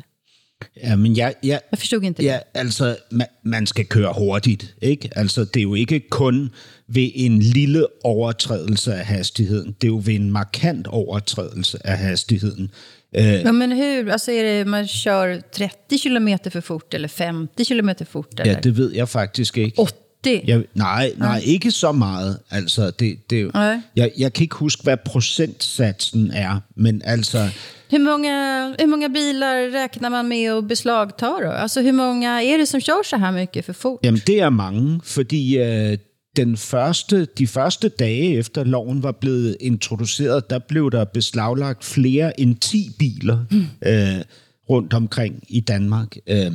Ja, 0.83 0.95
men 0.95 1.17
jeg, 1.17 1.33
jeg, 1.43 1.59
Jeg 1.71 1.79
forstod 1.79 2.03
ikke 2.03 2.17
det. 2.17 2.23
Ja, 2.25 2.39
altså, 2.53 2.95
man, 3.11 3.27
man 3.43 3.65
skal 3.67 3.85
køre 3.85 4.13
hurtigt, 4.17 4.75
ikke? 4.81 5.09
Altså, 5.15 5.45
det 5.45 5.57
er 5.57 5.61
jo 5.61 5.73
ikke 5.73 5.99
kun 6.09 6.51
ved 6.93 7.11
en 7.15 7.39
lille 7.39 7.85
overtrædelse 8.03 8.93
af 8.93 9.05
hastigheden. 9.05 9.75
Det 9.81 9.87
er 9.87 9.91
jo 9.91 10.01
ved 10.05 10.13
en 10.15 10.31
markant 10.31 10.87
overtrædelse 10.87 11.77
af 11.87 11.97
hastigheden. 11.97 12.71
Øh, 13.15 13.23
Ja, 13.23 13.51
men 13.51 13.71
hur? 13.71 14.11
Alltså 14.11 14.31
är 14.31 14.43
det 14.43 14.67
man 14.67 14.87
kör 14.87 15.41
30 15.51 15.97
kilometer 16.03 16.49
för 16.49 16.61
fort 16.61 16.93
eller 16.93 17.07
50 17.07 17.67
kilometer 17.67 18.05
fort? 18.05 18.27
Eller? 18.39 18.53
ja, 18.53 18.59
det 18.59 18.77
ved 18.77 18.91
jeg 18.93 19.09
faktisk 19.09 19.57
ikke. 19.57 19.75
80? 19.77 19.93
Jeg, 20.47 20.63
nej, 20.73 21.11
nej, 21.17 21.41
ikke 21.45 21.71
så 21.71 21.91
meget. 21.91 22.39
Altså, 22.51 22.91
det, 22.99 23.29
det, 23.29 23.53
Nej. 23.53 23.81
jeg, 23.95 24.11
jeg 24.17 24.33
kan 24.33 24.43
ikke 24.43 24.55
huske, 24.55 24.83
hvad 24.83 24.97
procentsatsen 25.05 26.31
er, 26.31 26.59
men 26.75 27.01
altså... 27.05 27.49
Hur 27.91 27.99
många, 27.99 28.65
hur 28.79 28.87
många 28.87 29.07
bilar 29.07 29.83
räknar 29.83 30.09
man 30.09 30.27
med 30.27 30.51
att 30.51 30.67
beslagta 30.67 31.25
då? 31.27 31.49
Alltså 31.51 31.81
hur 31.81 31.91
många 31.91 32.41
är 32.43 32.57
det 32.57 32.65
som 32.65 32.81
kör 32.81 33.03
så 33.03 33.17
här 33.17 33.31
mycket 33.31 33.65
för 33.65 33.73
fort? 33.73 33.99
Jamen, 34.03 34.21
det 34.27 34.39
er 34.39 34.49
mange, 34.49 34.99
fordi 35.03 35.57
øh, 35.57 35.97
den 36.35 36.57
første, 36.57 37.25
de 37.25 37.47
første 37.47 37.89
dage 37.89 38.37
efter 38.37 38.63
loven 38.63 39.03
var 39.03 39.11
blevet 39.11 39.57
introduceret, 39.59 40.49
der 40.49 40.59
blev 40.59 40.91
der 40.91 41.03
beslaglagt 41.03 41.83
flere 41.83 42.39
end 42.39 42.55
10 42.55 42.91
biler 42.99 43.45
mm. 43.51 43.65
øh, 43.85 44.21
rundt 44.69 44.93
omkring 44.93 45.43
i 45.47 45.59
Danmark. 45.59 46.17
Øh, 46.27 46.51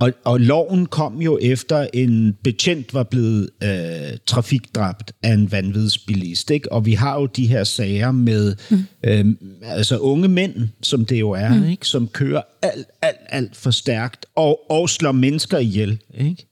og, 0.00 0.12
og 0.24 0.40
loven 0.40 0.86
kom 0.86 1.22
jo 1.22 1.38
efter 1.42 1.86
en 1.94 2.36
betjent 2.42 2.94
var 2.94 3.02
blevet 3.02 3.50
øh, 3.62 4.18
trafikdræbt 4.26 5.12
af 5.22 5.32
en 5.32 5.52
vanvidsbilist. 5.52 6.50
Ikke? 6.50 6.72
Og 6.72 6.86
vi 6.86 6.92
har 6.92 7.20
jo 7.20 7.26
de 7.26 7.46
her 7.46 7.64
sager 7.64 8.12
med 8.12 8.56
mm. 8.70 8.84
øh, 9.04 9.26
altså 9.62 9.98
unge 9.98 10.28
mænd, 10.28 10.54
som 10.82 11.06
det 11.06 11.20
jo 11.20 11.30
er, 11.30 11.54
mm. 11.54 11.64
ikke? 11.64 11.86
som 11.86 12.08
kører 12.08 12.42
alt, 12.62 12.86
alt, 13.02 13.16
alt 13.28 13.56
for 13.56 13.70
stærkt 13.70 14.26
og, 14.36 14.70
og 14.70 14.90
slår 14.90 15.12
mennesker 15.12 15.58
ihjel. 15.58 15.98
Ikke? 16.14 16.46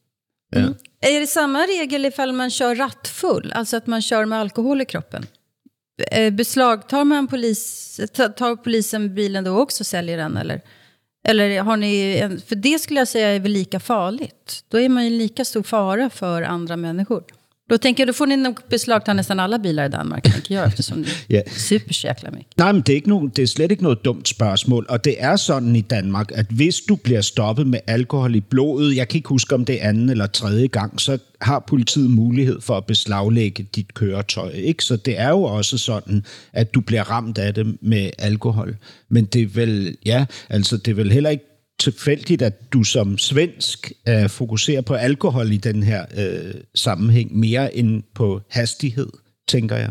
Mm. 0.56 0.74
Är 1.00 1.20
det 1.20 1.26
samma 1.26 1.62
regel 1.62 2.04
ifall 2.04 2.32
man 2.32 2.50
kör 2.50 2.74
rattfull? 2.74 3.52
Alltså 3.54 3.76
att 3.76 3.86
man 3.86 4.02
kör 4.02 4.24
med 4.24 4.40
alkohol 4.40 4.80
i 4.80 4.84
kroppen? 4.84 5.26
Eh, 6.10 6.32
beslagtar 6.32 7.04
man 7.04 7.26
polis, 7.26 8.00
tar 8.36 8.56
polisen 8.56 9.14
bilen 9.14 9.44
då 9.44 9.58
också 9.58 9.82
och 9.82 9.86
säljer 9.86 10.16
den? 10.16 10.36
Eller, 10.36 10.60
eller 11.28 11.60
har 11.60 11.76
ni... 11.76 12.18
En, 12.22 12.40
för 12.40 12.56
det 12.56 12.78
skulle 12.78 13.00
jag 13.00 13.08
säga 13.08 13.28
är 13.28 13.40
väl 13.40 13.52
lika 13.52 13.80
farligt. 13.80 14.64
Då 14.68 14.80
är 14.80 14.88
man 14.88 15.04
ju 15.04 15.10
lika 15.10 15.44
stor 15.44 15.62
fara 15.62 16.10
för 16.10 16.42
andra 16.42 16.76
människor. 16.76 17.24
Då 17.72 17.78
tänker 17.78 18.00
jag, 18.02 18.08
då 18.08 18.12
får 18.12 18.26
ni 18.26 18.36
nog 18.36 18.58
beslagta 18.70 19.12
nästan 19.12 19.40
alla 19.40 19.58
bilar 19.58 19.86
i 19.86 19.88
Danmark, 19.88 20.22
tänker 20.32 20.54
jag, 20.54 20.66
eftersom 20.66 21.02
det 21.02 21.10
Ja. 21.28 21.40
är 21.46 21.50
super 21.50 21.94
så 21.94 22.06
jäkla 22.06 22.30
mycket. 22.30 22.56
Nej, 22.56 22.72
men 22.72 22.82
det 22.82 22.92
er, 22.92 22.96
ikke 22.96 23.08
nogen, 23.08 23.28
det 23.36 23.42
er 23.42 23.46
slet 23.46 23.70
ikke 23.70 23.82
noget 23.82 24.04
dumt 24.04 24.28
spørgsmål, 24.28 24.86
og 24.88 25.04
det 25.04 25.14
er 25.18 25.36
sådan 25.36 25.76
i 25.76 25.80
Danmark, 25.80 26.30
at 26.34 26.46
hvis 26.50 26.80
du 26.80 26.96
bliver 26.96 27.20
stoppet 27.20 27.66
med 27.66 27.80
alkohol 27.86 28.34
i 28.34 28.40
blodet, 28.40 28.96
jeg 28.96 29.08
kan 29.08 29.16
ikke 29.16 29.28
huske, 29.28 29.54
om 29.54 29.64
det 29.64 29.84
er 29.84 29.88
anden 29.88 30.10
eller 30.10 30.26
tredje 30.26 30.66
gang, 30.66 31.00
så 31.00 31.18
har 31.40 31.58
politiet 31.68 32.10
mulighed 32.10 32.60
for 32.60 32.76
at 32.76 32.86
beslaglægge 32.86 33.66
dit 33.76 33.94
køretøj. 33.94 34.50
Ikke? 34.50 34.84
Så 34.84 34.96
det 34.96 35.18
er 35.20 35.28
jo 35.28 35.42
også 35.42 35.78
sådan, 35.78 36.24
at 36.52 36.74
du 36.74 36.80
bliver 36.80 37.10
ramt 37.10 37.38
af 37.38 37.54
det 37.54 37.76
med 37.80 38.10
alkohol. 38.18 38.76
Men 39.08 39.24
det 39.24 39.42
er 39.42 39.46
vel, 39.46 39.96
ja, 40.04 40.24
altså 40.50 40.76
det 40.76 40.88
er 40.90 40.94
vel 40.94 41.12
heller 41.12 41.30
ikke 41.30 41.44
tilfældigt, 41.80 42.42
at 42.42 42.72
du 42.72 42.84
som 42.84 43.18
svensk 43.18 43.92
øh, 44.08 44.28
fokuserer 44.28 44.80
på 44.80 44.94
alkohol 44.94 45.52
i 45.52 45.56
den 45.56 45.82
her 45.82 46.04
øh, 46.18 46.54
sammenhæng 46.74 47.38
mere 47.38 47.76
end 47.76 48.02
på 48.14 48.40
hastighed, 48.50 49.08
tænker 49.48 49.76
jeg. 49.76 49.90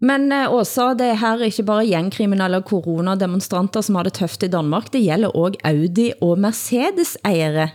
Men 0.00 0.32
eh, 0.32 0.52
Åsa, 0.54 0.94
det 0.94 1.06
er 1.06 1.14
her 1.14 1.44
ikke 1.44 1.62
bare 1.62 1.86
gjengkriminelle 1.86 2.56
og 2.56 2.62
coronademonstranter, 2.62 3.80
som 3.80 3.94
har 3.94 4.02
det 4.02 4.12
tøft 4.12 4.42
i 4.42 4.48
Danmark. 4.48 4.92
Det 4.92 5.02
gælder 5.02 5.28
også 5.28 5.58
Audi 5.64 6.12
og 6.20 6.38
Mercedes-ejere. 6.38 7.68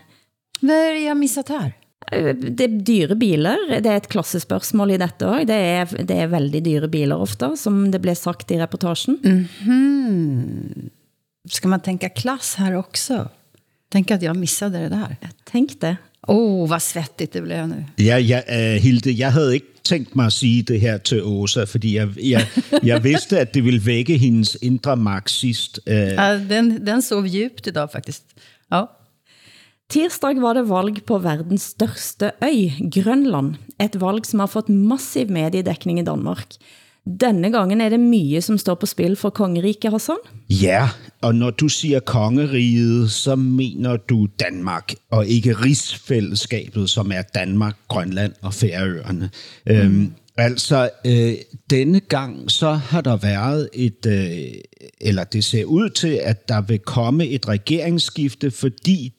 Vad 0.62 0.76
är 0.76 0.94
det 0.94 1.04
jag 1.06 1.18
missat 1.18 1.50
här? 1.50 1.72
Eh, 2.12 2.36
Det 2.36 2.62
er 2.62 2.80
dyre 2.88 3.16
biler, 3.16 3.58
det 3.70 3.86
er 3.86 3.96
et 3.98 4.10
klassespørgsmål 4.10 4.92
i 4.92 4.98
dette 4.98 5.28
også. 5.28 5.46
Det 5.46 5.56
er, 5.56 5.86
det 5.86 6.18
er 6.18 6.28
veldig 6.28 6.66
dyre 6.66 6.88
biler 6.90 7.16
ofte, 7.16 7.52
som 7.58 7.92
det 7.92 8.02
blev 8.02 8.16
sagt 8.16 8.52
i 8.52 8.62
reportagen. 8.62 9.20
Ska 11.50 11.68
man 11.68 11.80
tänka 11.80 12.10
klass 12.10 12.56
här 12.56 12.76
också? 12.76 13.30
Tänk 13.90 14.12
att 14.12 14.22
jag 14.22 14.36
missade 14.36 14.80
det 14.80 14.90
där. 14.90 15.18
Tænk 15.52 15.82
det. 15.82 15.98
Åh, 16.28 16.38
oh, 16.38 16.70
vad 16.70 16.82
svettigt 16.82 17.34
det 17.34 17.42
blev 17.42 17.68
nu. 17.68 17.86
Ja, 17.98 18.18
ja 18.18 18.42
uh, 18.50 18.82
Hilde, 18.82 19.12
jeg 19.12 19.32
havde 19.32 19.54
ikke 19.54 19.68
tænkt 19.84 20.16
mig 20.16 20.26
at 20.26 20.34
sige 20.34 20.64
det 20.64 20.80
her 20.82 20.98
til 20.98 21.24
Åsa, 21.24 21.64
fordi 21.64 21.96
jeg, 21.96 22.10
jeg, 22.24 22.48
jeg 22.84 23.04
vidste, 23.04 23.40
at 23.40 23.54
det 23.54 23.64
ville 23.64 23.86
vække 23.86 24.18
hendes 24.18 24.58
indre 24.62 24.98
marxist. 24.98 25.80
Uh, 25.88 25.94
Ja, 25.94 26.40
den, 26.50 26.88
den 26.88 27.02
sov 27.02 27.26
djupt 27.26 27.68
idag 27.68 27.90
faktiskt. 27.92 28.24
Ja. 28.72 28.86
Tirsdag 29.90 30.42
var 30.42 30.54
det 30.58 30.70
valg 30.70 31.04
på 31.06 31.18
verdens 31.22 31.62
største 31.76 32.32
øy, 32.44 32.72
Grønland. 32.92 33.56
Et 33.80 34.02
valg 34.02 34.26
som 34.26 34.40
har 34.40 34.50
fået 34.50 34.70
massiv 34.70 35.30
mediedækning 35.30 36.00
i 36.00 36.04
Danmark. 36.04 36.58
Denne 37.06 37.52
gangen 37.52 37.82
er 37.82 37.90
det 37.90 38.00
mye 38.00 38.42
som 38.42 38.58
står 38.58 38.76
på 38.82 38.88
spil 38.90 39.16
for 39.16 39.30
kongeriket, 39.30 39.92
Hassan. 39.92 40.18
ja, 40.50 40.90
og 41.22 41.36
når 41.36 41.50
du 41.50 41.68
siger 41.68 42.00
kongeriget, 42.00 43.12
så 43.12 43.36
mener 43.36 43.98
du 43.98 44.28
Danmark, 44.40 44.94
og 45.12 45.28
ikke 45.28 45.54
rigsfællesskabet, 45.54 46.90
som 46.90 47.12
er 47.12 47.22
Danmark, 47.22 47.76
Grønland 47.88 48.34
og 48.42 48.54
Færøerne. 48.54 49.30
Mm. 49.66 49.72
Øhm, 49.72 50.14
altså, 50.38 50.90
øh, 51.06 51.34
denne 51.70 52.00
gang 52.00 52.52
så 52.52 52.74
har 52.74 53.02
der 53.02 53.18
været 53.18 53.70
et, 53.74 54.06
øh, 54.06 54.54
eller 55.02 55.24
det 55.24 55.44
ser 55.44 55.66
ud 55.66 55.90
til, 55.90 56.20
at 56.24 56.50
der 56.50 56.62
vil 56.62 56.80
komme 56.80 57.28
et 57.28 57.48
regeringsskifte, 57.48 58.52
fordi 58.52 59.14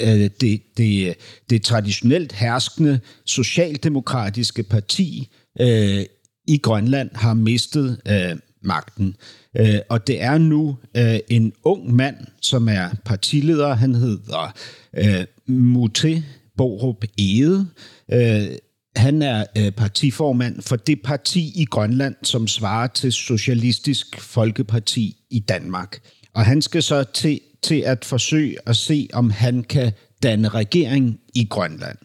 øh, 0.00 0.30
det, 0.40 0.62
det, 0.76 1.14
det 1.50 1.62
traditionelt 1.62 2.32
herskende 2.32 3.00
socialdemokratiske 3.24 4.62
parti 4.62 5.28
øh, 5.60 6.04
i 6.48 6.56
Grønland 6.56 7.10
har 7.14 7.34
mistet 7.34 8.00
øh, 8.08 8.36
magten. 8.62 9.16
Øh, 9.56 9.78
og 9.88 10.06
det 10.06 10.22
er 10.22 10.38
nu 10.38 10.76
øh, 10.96 11.18
en 11.28 11.52
ung 11.62 11.94
mand, 11.94 12.16
som 12.42 12.68
er 12.68 12.88
partileder. 13.04 13.74
Han 13.74 13.94
hedder 13.94 14.54
øh, 14.96 15.24
Mute 15.46 16.24
Borup 16.56 17.04
Ede. 17.18 17.66
Øh, 18.12 18.48
han 18.96 19.22
er 19.22 19.44
øh, 19.58 19.72
partiformand 19.72 20.62
for 20.62 20.76
det 20.76 21.02
parti 21.02 21.52
i 21.54 21.64
Grønland, 21.64 22.14
som 22.22 22.48
svarer 22.48 22.86
til 22.86 23.12
Socialistisk 23.12 24.20
Folkeparti 24.20 25.16
i 25.30 25.38
Danmark. 25.38 25.98
Og 26.34 26.44
han 26.44 26.62
skal 26.62 26.82
så 26.82 27.04
til, 27.04 27.40
til 27.62 27.80
at 27.80 28.04
forsøge 28.04 28.56
at 28.66 28.76
se, 28.76 29.08
om 29.12 29.30
han 29.30 29.62
kan 29.62 29.92
danne 30.22 30.48
regering 30.48 31.20
i 31.34 31.44
Grønland. 31.44 31.98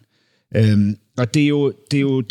Øhm, 0.55 0.97
og 1.17 1.33
det 1.33 1.43
er, 1.43 1.47
jo, 1.47 1.73
det, 1.91 1.97
er 1.97 2.01
jo, 2.01 2.23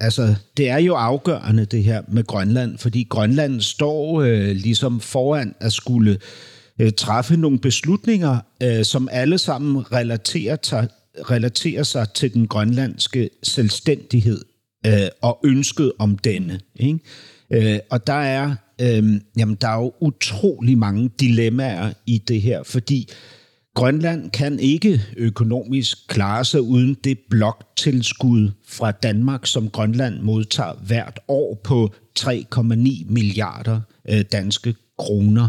altså, 0.00 0.34
det 0.56 0.68
er 0.68 0.78
jo 0.78 0.94
afgørende, 0.94 1.64
det 1.64 1.84
her 1.84 2.02
med 2.08 2.24
Grønland, 2.24 2.78
fordi 2.78 3.06
Grønland 3.10 3.60
står 3.60 4.20
øh, 4.20 4.48
ligesom 4.48 5.00
foran 5.00 5.54
at 5.60 5.72
skulle 5.72 6.18
øh, 6.78 6.92
træffe 6.92 7.36
nogle 7.36 7.58
beslutninger, 7.58 8.38
øh, 8.62 8.84
som 8.84 9.08
alle 9.12 9.38
sammen 9.38 9.92
relaterer, 9.92 10.56
sig, 10.62 10.88
relaterer 11.30 11.82
sig 11.82 12.06
til 12.14 12.34
den 12.34 12.46
grønlandske 12.46 13.30
selvstændighed 13.42 14.44
øh, 14.86 15.08
og 15.22 15.40
ønsket 15.44 15.92
om 15.98 16.18
denne. 16.18 16.60
Ikke? 16.76 16.98
Øh, 17.50 17.78
og 17.90 18.06
der 18.06 18.12
er, 18.12 18.56
øh, 18.80 19.20
jamen, 19.36 19.56
der 19.60 19.68
er 19.68 19.76
jo 19.76 19.92
utrolig 20.00 20.78
mange 20.78 21.10
dilemmaer 21.20 21.92
i 22.06 22.18
det 22.18 22.42
her, 22.42 22.62
fordi 22.62 23.08
Grønland 23.74 24.30
kan 24.30 24.58
ikke 24.58 25.02
økonomisk 25.16 26.08
klare 26.08 26.44
sig 26.44 26.62
uden 26.62 26.96
det 27.04 27.18
bloktilskud 27.30 28.50
fra 28.68 28.90
Danmark, 28.90 29.46
som 29.46 29.70
Grønland 29.70 30.20
modtager 30.20 30.72
hvert 30.86 31.20
år 31.28 31.60
på 31.64 31.94
3,9 32.18 33.12
milliarder 33.12 33.80
øh, 34.08 34.24
danske 34.32 34.74
kroner. 34.98 35.48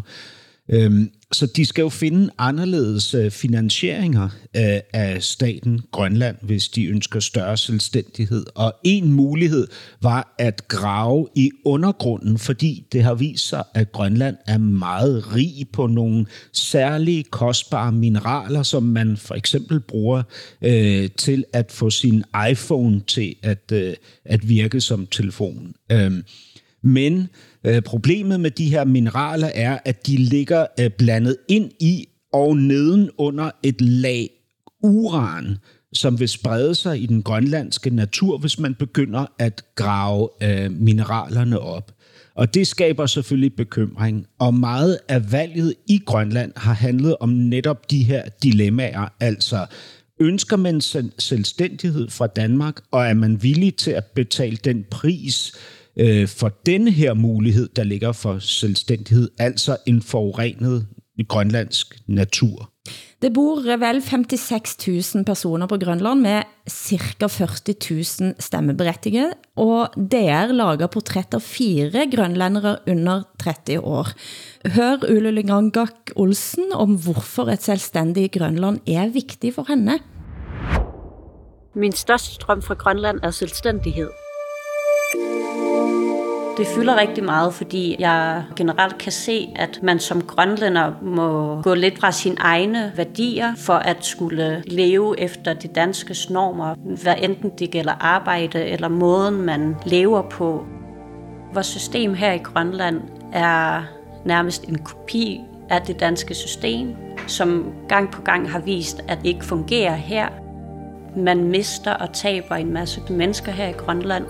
Øhm, 0.70 1.12
så 1.36 1.46
de 1.46 1.66
skal 1.66 1.82
jo 1.82 1.90
finde 1.90 2.30
anderledes 2.38 3.14
øh, 3.14 3.32
finansieringer 3.32 4.30
øh, 4.56 4.80
af 4.94 5.24
staten 5.24 5.82
Grønland, 5.92 6.36
hvis 6.42 6.68
de 6.68 6.86
ønsker 6.86 7.20
større 7.20 7.58
selvstændighed. 7.58 8.46
Og 8.56 8.74
en 8.84 9.12
mulighed 9.12 9.68
var 10.02 10.36
at 10.40 10.68
grave 10.68 11.28
i 11.36 11.52
undergrunden, 11.66 12.38
fordi 12.38 12.86
det 12.92 13.04
har 13.04 13.14
vist 13.14 13.48
sig, 13.48 13.64
at 13.74 13.92
Grønland 13.92 14.36
er 14.48 14.58
meget 14.58 15.36
rig 15.36 15.68
på 15.74 15.88
nogle 15.88 16.26
særlige 16.54 17.24
kostbare 17.24 17.92
mineraler, 17.92 18.64
som 18.64 18.84
man 18.84 19.18
for 19.18 19.36
eksempel 19.36 19.80
bruger 19.80 20.24
øh, 20.62 21.10
til 21.18 21.46
at 21.54 21.72
få 21.72 21.90
sin 21.90 22.24
iPhone 22.52 23.02
til 23.08 23.36
at, 23.44 23.72
øh, 23.72 23.94
at 24.26 24.50
virke 24.50 24.82
som 24.82 25.08
telefon. 25.08 25.74
Øh, 25.92 26.12
men 26.86 27.28
øh, 27.64 27.82
problemet 27.82 28.40
med 28.40 28.52
de 28.52 28.70
her 28.70 28.84
mineraler 28.84 29.52
er, 29.56 29.78
at 29.86 30.08
de 30.08 30.18
ligger 30.18 30.66
øh, 30.80 30.90
blandet 30.90 31.38
ind 31.50 31.72
i 31.80 32.08
og 32.34 32.58
neden 32.58 33.10
under 33.18 33.52
et 33.64 33.82
lag 33.82 34.30
uran, 34.84 35.58
som 35.94 36.20
vil 36.20 36.30
sprede 36.30 36.76
sig 36.76 37.02
i 37.02 37.06
den 37.06 37.24
grønlandske 37.24 37.90
natur, 37.90 38.38
hvis 38.38 38.60
man 38.60 38.76
begynder 38.76 39.26
at 39.40 39.62
grave 39.76 40.30
øh, 40.44 40.72
mineralerne 40.72 41.60
op. 41.60 41.92
Og 42.36 42.54
det 42.54 42.68
skaber 42.68 43.06
selvfølgelig 43.06 43.56
bekymring. 43.56 44.26
Og 44.40 44.54
meget 44.54 45.00
af 45.10 45.32
valget 45.32 45.74
i 45.88 46.02
Grønland 46.06 46.52
har 46.56 46.74
handlet 46.74 47.16
om 47.20 47.30
netop 47.30 47.92
de 47.92 48.04
her 48.04 48.24
dilemmaer. 48.44 49.14
Altså, 49.20 49.66
ønsker 50.20 50.58
man 50.58 50.82
selvstændighed 51.20 52.10
fra 52.10 52.28
Danmark, 52.28 52.82
og 52.92 53.06
er 53.06 53.14
man 53.14 53.44
villig 53.44 53.76
til 53.76 53.92
at 53.92 54.06
betale 54.06 54.58
den 54.58 54.86
pris, 54.92 55.54
øh, 56.00 56.28
for 56.28 56.50
denne 56.66 56.92
her 56.92 57.14
mulighed, 57.14 57.70
der 57.76 57.84
ligger 57.84 58.12
for 58.12 58.40
selvstændighed, 58.40 59.30
altså 59.40 59.78
en 59.86 60.02
forurenet 60.02 60.88
grønlandsk 61.28 61.96
natur. 62.08 62.72
Det 63.22 63.34
bor 63.34 63.64
vel 63.64 64.02
56.000 64.04 65.24
personer 65.24 65.68
på 65.68 65.78
Grønland 65.78 66.20
med 66.22 66.42
cirka 66.70 67.26
40.000 67.26 68.36
stemmeberettigede, 68.40 69.32
og 69.56 69.90
DR 70.12 70.52
lager 70.52 70.88
portrætt 70.88 71.34
af 71.34 71.42
fire 71.42 72.06
grønlændere 72.12 72.78
under 72.88 73.24
30 73.40 73.80
år. 73.82 74.08
Hør 74.76 74.98
Ulle 75.10 75.32
Lengangak 75.32 76.12
Olsen 76.16 76.70
om 76.74 76.96
hvorfor 77.04 77.48
et 77.50 77.64
selvstændigt 77.64 78.34
Grønland 78.38 78.80
er 78.88 79.10
vigtigt 79.10 79.56
for 79.56 79.66
henne. 79.68 80.00
Min 81.76 81.92
største 81.92 82.38
drøm 82.40 82.62
fra 82.62 82.74
Grønland 82.74 83.20
er 83.24 83.32
selvstændighed. 83.32 84.10
Det 86.58 86.68
fylder 86.68 86.96
rigtig 86.96 87.24
meget, 87.24 87.54
fordi 87.54 87.96
jeg 88.00 88.44
generelt 88.56 88.98
kan 88.98 89.12
se, 89.12 89.54
at 89.56 89.80
man 89.84 90.00
som 90.00 90.22
grønlænder 90.22 90.92
må 91.02 91.62
gå 91.62 91.74
lidt 91.74 92.00
fra 92.00 92.12
sine 92.12 92.36
egne 92.40 92.92
værdier 92.96 93.56
for 93.58 93.74
at 93.74 94.06
skulle 94.06 94.64
leve 94.68 95.20
efter 95.20 95.54
de 95.54 95.68
danske 95.68 96.16
normer, 96.30 96.76
hvad 97.04 97.16
enten 97.22 97.52
det 97.60 97.72
gælder 97.72 97.94
arbejde 98.00 98.66
eller 98.66 98.88
måden, 98.88 99.42
man 99.42 99.76
lever 99.86 100.22
på. 100.22 100.66
Vores 101.54 101.68
system 101.68 102.14
her 102.14 102.32
i 102.32 102.38
Grønland 102.38 103.02
er 103.34 103.84
nærmest 104.26 104.64
en 104.64 104.78
kopi 104.78 105.42
af 105.70 105.82
det 105.82 106.00
danske 106.00 106.34
system, 106.34 106.96
som 107.28 107.74
gang 107.90 108.12
på 108.12 108.22
gang 108.22 108.52
har 108.52 108.60
vist, 108.60 109.02
at 109.08 109.18
det 109.18 109.26
ikke 109.28 109.46
fungerer 109.46 109.96
her. 109.96 110.28
Man 111.18 111.44
mister 111.44 111.94
og 111.94 112.14
taber 112.14 112.56
en 112.56 112.74
masse 112.74 113.02
mennesker 113.10 113.52
her 113.52 113.68
i 113.68 113.72
Grønland. 113.72 114.26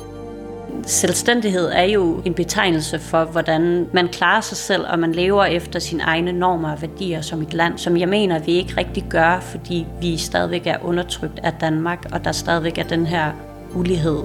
Selvstændighed 0.83 1.71
er 1.73 1.83
jo 1.83 2.21
en 2.25 2.33
betegnelse 2.33 2.99
for, 2.99 3.23
hvordan 3.23 3.87
man 3.93 4.07
klarer 4.07 4.41
sig 4.41 4.57
selv, 4.57 4.85
og 4.89 4.99
man 4.99 5.11
lever 5.11 5.45
efter 5.45 5.79
sine 5.79 6.03
egne 6.03 6.31
normer 6.31 6.71
og 6.71 6.81
værdier 6.81 7.21
som 7.21 7.41
et 7.41 7.53
land, 7.53 7.77
som 7.77 7.97
jeg 7.97 8.09
mener, 8.09 8.39
vi 8.39 8.51
ikke 8.51 8.77
rigtig 8.77 9.03
gør, 9.09 9.39
fordi 9.39 9.85
vi 10.01 10.17
stadigvæk 10.17 10.67
er 10.67 10.77
undertrykt 10.81 11.39
af 11.43 11.53
Danmark, 11.53 12.05
og 12.11 12.25
der 12.25 12.31
stadigvæk 12.31 12.77
er 12.77 12.83
den 12.83 13.05
her 13.05 13.31
ulighed. 13.75 14.19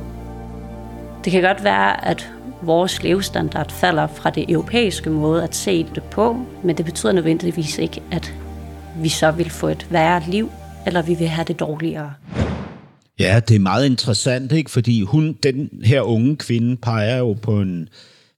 Det 1.25 1.33
kan 1.33 1.43
godt 1.43 1.65
være, 1.65 2.07
at 2.07 2.33
vores 2.63 3.03
levestandard 3.03 3.71
falder 3.71 4.07
fra 4.07 4.31
det 4.31 4.51
europæiske 4.51 5.11
måde 5.11 5.43
at 5.43 5.55
se 5.55 5.87
det 5.95 6.03
på, 6.03 6.37
men 6.63 6.77
det 6.77 6.85
betyder 6.85 7.13
nødvendigvis 7.13 7.79
ikke, 7.79 8.03
at 8.13 8.35
vi 8.97 9.09
så 9.09 9.31
vil 9.31 9.51
få 9.51 9.69
et 9.69 9.87
værre 9.91 10.23
liv, 10.27 10.51
eller 10.87 11.03
vi 11.03 11.15
vil 11.15 11.29
have 11.29 11.45
det 11.45 11.61
dårligere. 11.61 12.13
Ja, 13.21 13.41
det 13.49 13.55
er 13.55 13.61
meget 13.61 13.87
interessant, 13.87 14.53
ikke? 14.53 14.71
fordi 14.71 15.03
hun, 15.03 15.37
den 15.43 15.71
her 15.85 16.01
unge 16.01 16.37
kvinde 16.37 16.77
peger 16.77 17.19
jo 17.19 17.33
på 17.33 17.61
en, 17.61 17.89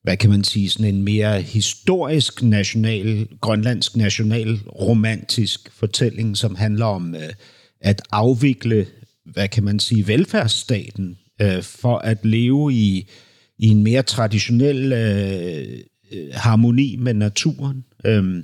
hvad 0.03 0.17
kan 0.17 0.31
man 0.31 0.45
sige, 0.45 0.71
sådan 0.71 0.95
en 0.95 1.03
mere 1.03 1.41
historisk 1.41 2.43
national, 2.43 3.29
grønlandsk 3.41 3.97
national 3.97 4.61
romantisk 4.81 5.71
fortælling, 5.73 6.37
som 6.37 6.55
handler 6.55 6.87
om 6.87 7.15
øh, 7.15 7.33
at 7.81 8.03
afvikle, 8.13 8.87
hvad 9.25 9.49
kan 9.49 9.65
man 9.65 9.79
sige, 9.79 10.07
velfærdsstaten 10.07 11.17
øh, 11.43 11.63
for 11.63 11.99
at 11.99 12.25
leve 12.25 12.73
i, 12.73 13.09
i 13.59 13.69
en 13.69 13.83
mere 13.83 14.03
traditionel 14.03 14.93
øh, 14.93 15.79
øh 16.13 16.29
harmoni 16.33 16.97
med 16.97 17.15
naturen. 17.15 17.85
Øh, 18.07 18.43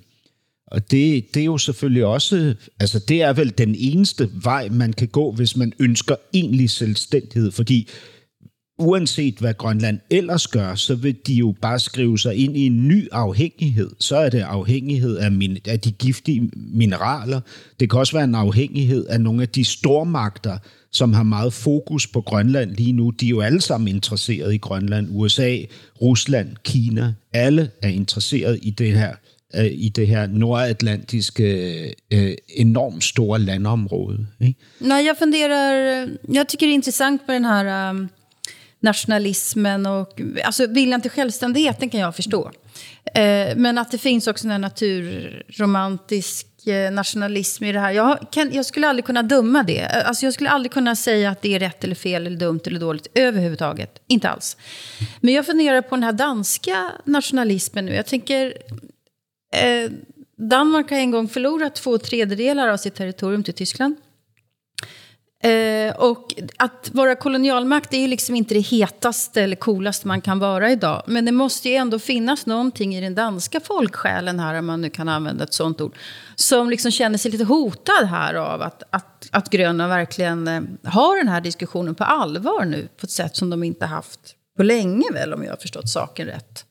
og 0.71 0.91
det, 0.91 1.35
det 1.35 1.41
er 1.41 1.45
jo 1.45 1.59
selvfølgelig 1.59 2.05
også, 2.05 2.55
altså 2.81 2.99
det 3.09 3.23
er 3.23 3.33
vel 3.33 3.59
den 3.59 3.75
eneste 3.79 4.31
vej, 4.43 4.69
man 4.69 4.93
kan 4.93 5.09
gå, 5.09 5.33
hvis 5.33 5.57
man 5.57 5.73
ønsker 5.79 6.17
egentlig 6.35 6.71
selvstændighed, 6.71 7.51
fordi 7.51 7.89
uanset 8.79 9.39
hvad 9.39 9.55
Grønland 9.55 9.99
ellers 10.11 10.47
gør, 10.47 10.75
så 10.75 10.95
vil 10.95 11.17
de 11.27 11.35
jo 11.35 11.55
bare 11.63 11.79
skrive 11.79 12.19
sig 12.19 12.37
ind 12.37 12.57
i 12.57 12.67
en 12.67 12.89
ny 12.89 13.09
afhængighed. 13.13 13.91
Så 14.01 14.17
er 14.17 14.29
det 14.29 14.41
afhængighed 14.41 15.17
af, 15.17 15.33
min, 15.33 15.59
af 15.67 15.81
de 15.81 15.93
giftige 15.93 16.51
mineraler. 16.57 17.41
Det 17.81 17.91
kan 17.91 17.99
også 17.99 18.13
være 18.13 18.25
en 18.25 18.35
afhængighed 18.35 19.07
af 19.07 19.21
nogle 19.21 19.43
af 19.43 19.49
de 19.49 19.65
stormagter, 19.65 20.59
som 20.93 21.13
har 21.13 21.23
meget 21.23 21.53
fokus 21.53 22.07
på 22.07 22.21
Grønland 22.21 22.71
lige 22.71 22.93
nu. 22.93 23.11
De 23.11 23.27
er 23.27 23.31
jo 23.31 23.41
alle 23.41 23.61
sammen 23.61 23.89
interesseret 23.89 24.55
i 24.55 24.59
Grønland. 24.59 25.09
USA, 25.11 25.57
Rusland, 26.03 26.49
Kina, 26.65 27.15
alle 27.33 27.71
er 27.83 27.89
interesseret 27.89 28.59
i 28.63 28.71
det 28.71 28.93
her 28.93 29.15
øh, 29.55 29.65
i 29.65 29.89
det 29.89 30.07
her 30.07 30.27
nordatlantiske 30.27 31.45
øh, 32.13 32.37
enormt 32.49 33.05
stora 33.05 33.39
landområde. 33.39 34.27
Ikke? 34.41 34.61
Nej, 34.81 35.05
jag 35.07 35.17
funderar, 35.19 36.03
øh, 36.03 36.09
jag 36.35 36.49
tycker 36.49 36.67
det 36.67 36.73
är 36.73 36.75
intressant 36.75 37.23
med 37.27 37.35
den 37.35 37.45
här 37.45 37.91
um, 37.91 38.09
nationalismen 38.81 39.87
och 39.87 40.21
alltså 40.45 40.67
viljan 40.67 41.01
till 41.01 41.11
självständigheten 41.11 41.91
kan 41.91 42.01
jag 42.01 42.17
förstå. 42.17 42.51
Eh, 43.15 43.57
men 43.57 43.79
att 43.79 43.91
det 43.91 43.99
finns 43.99 44.27
också 44.27 44.49
en 44.49 44.61
naturromantisk 44.61 46.67
eh, 46.67 46.93
nationalism 46.93 47.65
i 47.65 47.73
det 47.73 47.81
här. 47.81 47.93
Jag, 47.93 48.19
kan, 48.31 48.53
jag 48.53 48.67
skulle 48.67 48.89
aldrig 48.89 49.05
kunna 49.05 49.23
döma 49.23 49.63
det. 49.63 49.81
Eh, 49.81 50.09
alltså 50.09 50.27
jag 50.27 50.35
skulle 50.35 50.51
aldrig 50.51 50.73
kunna 50.73 50.97
säga 50.97 51.31
att 51.31 51.43
det 51.43 51.55
är 51.55 51.59
rätt 51.59 51.85
eller 51.85 51.95
fel 51.95 52.27
eller 52.27 52.37
dumt 52.37 52.61
eller 52.65 52.81
dåligt 52.81 53.07
överhuvudtaget. 53.15 54.03
Inte 54.07 54.29
alls. 54.29 54.57
Men 55.21 55.35
jag 55.35 55.47
funderar 55.47 55.83
på 55.83 55.97
den 55.97 56.05
här 56.05 56.13
danska 56.13 56.93
nationalismen 57.05 57.87
nu. 57.87 57.95
Jag 57.95 58.07
tänker, 58.07 58.55
Eh, 59.53 59.91
Danmark 60.37 60.91
har 60.91 60.99
en 60.99 61.11
gång 61.11 61.29
förlorat 61.29 61.75
två 61.75 61.99
tredjedelar 61.99 62.69
av 62.69 62.77
sitt 62.77 62.95
territorium 62.95 63.45
till 63.45 63.55
Tyskland. 63.55 63.97
Eh, 65.43 65.97
och 65.97 66.35
att 66.57 66.91
vara 66.93 67.15
kolonialmakt 67.17 67.95
är 67.95 67.99
ju 67.99 68.07
liksom 68.07 68.35
inte 68.35 68.55
det 68.55 68.61
hetaste 68.61 69.43
eller 69.43 69.57
coolaste 69.57 70.09
man 70.09 70.21
kan 70.21 70.39
vara 70.39 70.71
idag. 70.71 71.03
Men 71.07 71.25
det 71.25 71.33
måste 71.33 71.69
ju 71.69 71.75
ändå 71.75 71.99
finnas 71.99 72.47
någonting 72.47 72.97
i 72.97 73.01
den 73.01 73.15
danska 73.15 73.61
folksjälen 73.61 74.41
här, 74.41 74.59
om 74.59 74.67
man 74.67 74.81
nu 74.81 74.91
kan 74.91 75.09
använda 75.09 75.45
ett 75.45 75.55
sånt 75.55 75.81
ord, 75.81 75.97
som 76.35 76.71
liksom 76.71 76.91
känner 76.91 77.19
sig 77.19 77.31
lite 77.31 77.45
hotad 77.45 78.07
här 78.07 78.35
av 78.35 78.63
att, 78.63 78.83
att, 78.91 79.29
att 79.33 79.51
gröna 79.51 79.89
verkligen 79.89 80.49
eh, 80.49 80.61
har 80.85 81.17
den 81.19 81.29
här 81.29 81.41
diskussionen 81.41 81.95
på 81.95 82.05
allvar 82.05 82.65
nu, 82.65 82.89
på 82.97 83.05
ett 83.05 83.11
sätt 83.11 83.37
som 83.37 83.51
de 83.51 83.63
inte 83.63 83.87
haft 83.87 84.21
på 84.57 84.63
länge 84.63 85.13
väl, 85.13 85.35
om 85.35 85.45
jag 85.45 85.51
har 85.51 85.57
förstått 85.57 85.89
saken 85.89 86.27
rätt 86.27 86.65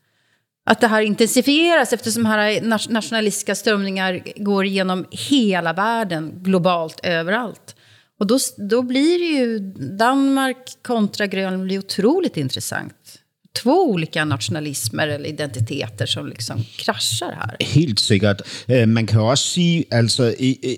att 0.67 0.81
det 0.81 0.87
här 0.87 1.01
intensifieras 1.01 1.93
eftersom 1.93 2.25
här 2.25 2.61
nationalistiska 2.89 3.55
strömningar 3.55 4.21
går 4.35 4.65
igenom 4.65 5.05
hela 5.11 5.73
världen, 5.73 6.33
globalt, 6.43 6.99
överallt. 7.03 7.75
Och 8.19 8.27
då, 8.27 8.39
då 8.57 8.81
blir 8.81 9.19
det 9.19 9.39
ju 9.39 9.59
Danmark 9.97 10.57
kontra 10.81 11.27
Grönland 11.27 11.63
blir 11.63 11.79
otroligt 11.79 12.37
intressant. 12.37 13.19
Två 13.63 13.89
olika 13.89 14.25
nationalismer 14.25 15.07
eller 15.07 15.29
identiteter 15.29 16.05
som 16.05 16.27
liksom 16.27 16.63
kraschar 16.77 17.31
här. 17.31 17.57
Helt 17.59 17.99
sikkert. 17.99 18.41
Eh, 18.67 18.85
man 18.85 19.07
kan 19.07 19.21
også 19.21 19.47
sige, 19.47 19.85
altså 19.91 20.33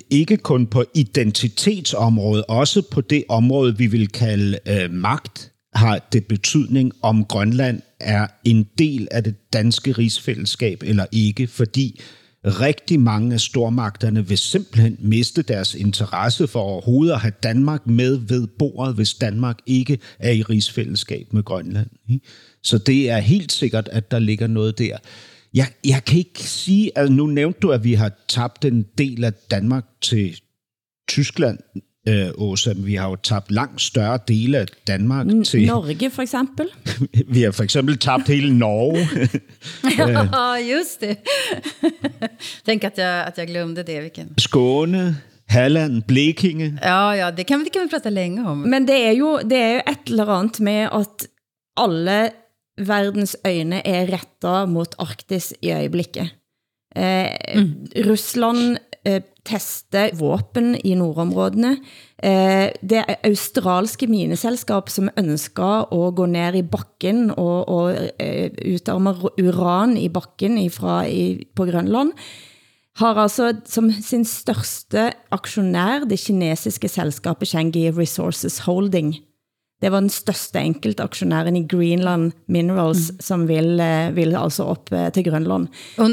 ikke 0.09 0.37
kun 0.37 0.67
på 0.67 0.85
identitetsområdet, 0.93 2.45
også 2.47 2.81
på 2.81 3.01
det 3.01 3.23
område, 3.29 3.77
vi 3.77 3.87
vil 3.87 4.07
kalde 4.07 4.59
eh, 4.65 4.91
magt, 4.91 5.51
har 5.73 5.99
det 6.13 6.25
betydning, 6.27 6.91
om 7.01 7.25
Grønland 7.25 7.81
er 7.99 8.27
en 8.43 8.67
del 8.77 9.07
af 9.11 9.23
det 9.23 9.53
danske 9.53 9.91
rigsfællesskab 9.91 10.83
eller 10.85 11.05
ikke, 11.11 11.47
fordi 11.47 12.01
rigtig 12.45 12.99
mange 12.99 13.33
af 13.33 13.39
stormagterne 13.39 14.27
vil 14.27 14.37
simpelthen 14.37 14.97
miste 14.99 15.41
deres 15.41 15.75
interesse 15.75 16.47
for 16.47 16.59
overhovedet 16.59 17.13
at 17.13 17.19
have 17.19 17.33
Danmark 17.43 17.87
med 17.87 18.15
ved 18.15 18.47
bordet, 18.47 18.95
hvis 18.95 19.13
Danmark 19.13 19.57
ikke 19.65 19.99
er 20.19 20.31
i 20.31 20.41
rigsfællesskab 20.41 21.33
med 21.33 21.43
Grønland. 21.43 21.89
Så 22.63 22.77
det 22.77 23.09
er 23.09 23.17
helt 23.17 23.51
sikkert, 23.51 23.89
at 23.91 24.11
der 24.11 24.19
ligger 24.19 24.47
noget 24.47 24.79
der. 24.79 24.97
Jeg, 25.53 25.67
jeg 25.85 26.05
kan 26.05 26.17
ikke 26.17 26.43
sige, 26.43 26.91
altså 26.97 27.13
nu 27.13 27.27
nævnte 27.27 27.59
du, 27.59 27.71
at 27.71 27.83
vi 27.83 27.93
har 27.93 28.11
tabt 28.27 28.65
en 28.65 28.85
del 28.97 29.23
af 29.23 29.33
Danmark 29.33 29.85
til 30.01 30.41
Tyskland, 31.07 31.59
øh, 32.07 32.29
Åsa, 32.37 32.73
vi 32.75 32.95
har 32.95 33.09
jo 33.09 33.15
tabt 33.15 33.51
langt 33.51 33.81
større 33.81 34.19
dele 34.27 34.57
af 34.57 34.65
Danmark 34.87 35.25
til... 35.45 35.67
Norge 35.67 36.09
for 36.09 36.21
eksempel. 36.21 36.67
Vi 37.33 37.41
har 37.41 37.51
for 37.51 37.63
eksempel 37.63 37.97
tabt 37.97 38.27
hele 38.27 38.57
Norge. 38.57 39.07
Ja, 39.97 40.57
just 40.57 40.99
det. 40.99 41.17
Tänk 42.65 42.83
att 42.83 42.97
jag, 42.97 43.27
att 43.27 43.37
jag 43.37 43.47
glömde 43.47 43.83
det. 43.83 44.01
Vilken. 44.01 44.33
Skåne, 44.37 45.15
Halland, 45.47 46.03
Blekinge. 46.03 46.79
Ja, 46.81 47.15
ja, 47.15 47.31
det 47.31 47.43
kan, 47.43 47.63
det 47.63 47.69
kan 47.69 47.81
vi 47.81 47.89
prata 47.89 48.09
länge 48.09 48.49
om. 48.49 48.61
Men 48.61 48.85
det 48.87 49.07
er, 49.07 49.11
jo, 49.11 49.39
det 49.43 49.57
er 49.57 49.73
jo 49.73 49.81
et 49.91 50.09
eller 50.09 50.29
andet 50.29 50.59
med, 50.59 50.89
at 50.91 51.27
alle 51.79 52.31
verdens 52.77 53.35
øjne 53.45 53.87
er 53.87 54.07
rettet 54.11 54.69
mot 54.69 54.95
Arktis 54.99 55.53
i 55.61 55.71
øjeblikket. 55.71 56.29
Eh, 56.95 57.29
Rusland 58.05 58.77
eh, 59.05 59.21
teste 59.45 60.09
våben 60.19 60.73
i 60.85 60.95
nordområdene. 60.97 61.75
Eh, 62.17 62.67
det 62.81 63.03
australske 63.25 64.07
mineselskab, 64.09 64.89
som 64.89 65.09
ønsker 65.17 65.87
at 65.87 66.15
gå 66.15 66.27
ned 66.29 66.59
i 66.59 66.65
bakken 66.65 67.29
og, 67.31 67.69
og 67.69 67.97
eh, 68.19 68.51
utarme 68.75 69.15
uran 69.39 69.97
i 69.97 70.09
bakken 70.09 70.59
ifra, 70.61 71.03
i, 71.07 71.45
på 71.55 71.69
Grønland, 71.69 72.13
har 72.99 73.15
altså 73.15 73.53
som 73.69 73.87
sin 74.03 74.25
største 74.27 75.13
aktionær 75.31 76.03
det 76.09 76.19
kinesiske 76.19 76.89
selskabet 76.91 77.47
Shanghai 77.47 77.93
Resources 77.95 78.59
Holding. 78.65 79.15
Det 79.79 79.89
var 79.89 80.01
den 80.01 80.11
største 80.11 80.59
enkeltaktionæren 80.59 81.55
i 81.55 81.63
Greenland 81.67 82.31
Minerals, 82.51 83.11
mm. 83.11 83.19
som 83.23 83.45
vil, 83.47 83.79
eh, 83.79 84.11
vil 84.15 84.35
altså 84.35 84.65
op 84.73 84.91
eh, 84.91 85.07
til 85.15 85.23
Grønland. 85.23 85.67
Och 85.97 86.11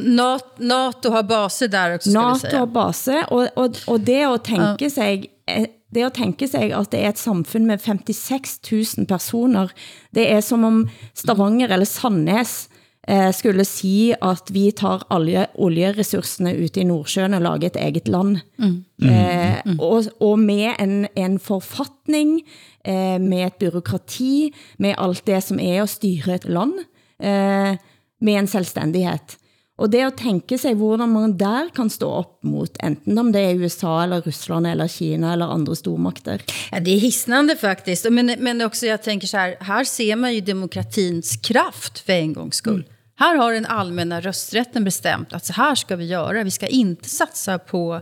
NATO, 0.58 1.10
har 1.10 1.22
baser 1.22 1.68
där 1.68 1.94
också, 1.94 2.10
ska 2.10 2.20
vi 2.20 2.26
NATO 2.26 2.40
säga. 2.40 2.58
har 2.58 2.66
base, 2.66 3.24
og, 3.28 3.48
og, 3.56 3.74
og 3.86 4.06
det 4.06 4.22
at 4.22 4.42
tænke 4.42 4.90
sig, 4.90 5.26
eh, 5.48 5.66
det 5.94 6.02
at 6.02 6.12
tænke 6.12 6.48
sig, 6.48 6.72
at 6.72 6.92
det 6.92 7.00
er 7.00 7.08
et 7.08 7.18
samfund 7.18 7.64
med 7.64 7.78
56 7.78 8.60
000 8.96 9.06
personer, 9.06 9.68
det 10.14 10.32
er 10.32 10.40
som 10.40 10.64
om 10.64 10.88
Stavanger 11.14 11.68
eller 11.68 11.86
Sandnes 11.86 12.68
eh, 13.08 13.32
skulle 13.32 13.64
sige, 13.64 14.16
at 14.22 14.50
vi 14.50 14.70
tar 14.70 15.06
alle 15.10 15.46
oljeressourcerne 15.54 16.56
ute 16.58 16.80
i 16.80 16.84
Nordsjøen 16.84 17.34
og 17.34 17.42
lager 17.42 17.66
et 17.66 17.76
eget 17.76 18.08
land. 18.08 18.38
Mm. 18.58 18.84
Eh, 19.02 19.76
og, 19.78 20.04
og 20.20 20.38
med 20.38 20.74
en, 20.80 21.06
en 21.16 21.38
forfatning, 21.38 22.40
eh, 22.84 23.20
med 23.20 23.46
et 23.46 23.54
byråkrati, 23.60 24.54
med 24.78 24.94
alt 24.98 25.26
det 25.26 25.42
som 25.42 25.58
er 25.60 25.82
at 25.82 25.88
styre 25.88 26.34
et 26.34 26.44
land, 26.44 26.78
eh, 27.20 27.76
med 28.20 28.34
en 28.34 28.46
selvstændighed. 28.46 29.36
Og 29.78 29.92
det 29.92 30.00
at 30.00 30.14
tænke 30.16 30.58
sig, 30.58 30.74
hvordan 30.74 31.08
man 31.08 31.38
der 31.38 31.68
kan 31.76 31.90
stå 31.90 32.08
op 32.08 32.44
mot, 32.44 32.78
enten 32.82 33.18
om 33.18 33.32
det 33.32 33.42
er 33.42 33.58
USA 33.60 34.02
eller 34.02 34.22
Rusland 34.26 34.66
eller 34.66 34.86
Kina 34.86 35.32
eller 35.32 35.46
andre 35.46 35.76
stormagter. 35.76 36.38
Ja, 36.72 36.80
det 36.80 36.90
är 36.90 36.98
hisnande 36.98 37.56
faktiskt. 37.56 38.10
Men, 38.10 38.26
men 38.38 38.62
också 38.62 38.86
jag 38.86 39.02
tänker 39.02 39.26
så 39.26 39.36
här, 39.36 39.56
här 39.60 39.84
ser 39.84 40.16
man 40.16 40.34
ju 40.34 40.40
demokratins 40.40 41.36
kraft 41.36 41.98
för 41.98 42.12
en 42.12 42.32
gångs 42.32 42.56
skull. 42.56 42.84
Här 43.18 43.36
har 43.36 43.52
den 43.52 43.66
allmänna 43.66 44.20
rösträtten 44.20 44.84
bestämt 44.84 45.32
att 45.32 45.44
så 45.44 45.52
här 45.52 45.74
ska 45.74 45.96
vi 45.96 46.04
göra. 46.04 46.44
Vi 46.44 46.50
ska 46.50 46.66
inte 46.66 47.08
satsa 47.08 47.58
på, 47.58 48.00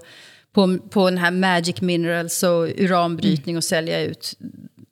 på, 0.53 0.79
på 0.79 1.11
den 1.11 1.19
här 1.19 1.31
magic 1.31 1.81
minerals 1.81 2.43
och 2.43 2.69
uranbrytning 2.79 3.57
och 3.57 3.65
sälja 3.65 4.01
ut 4.01 4.39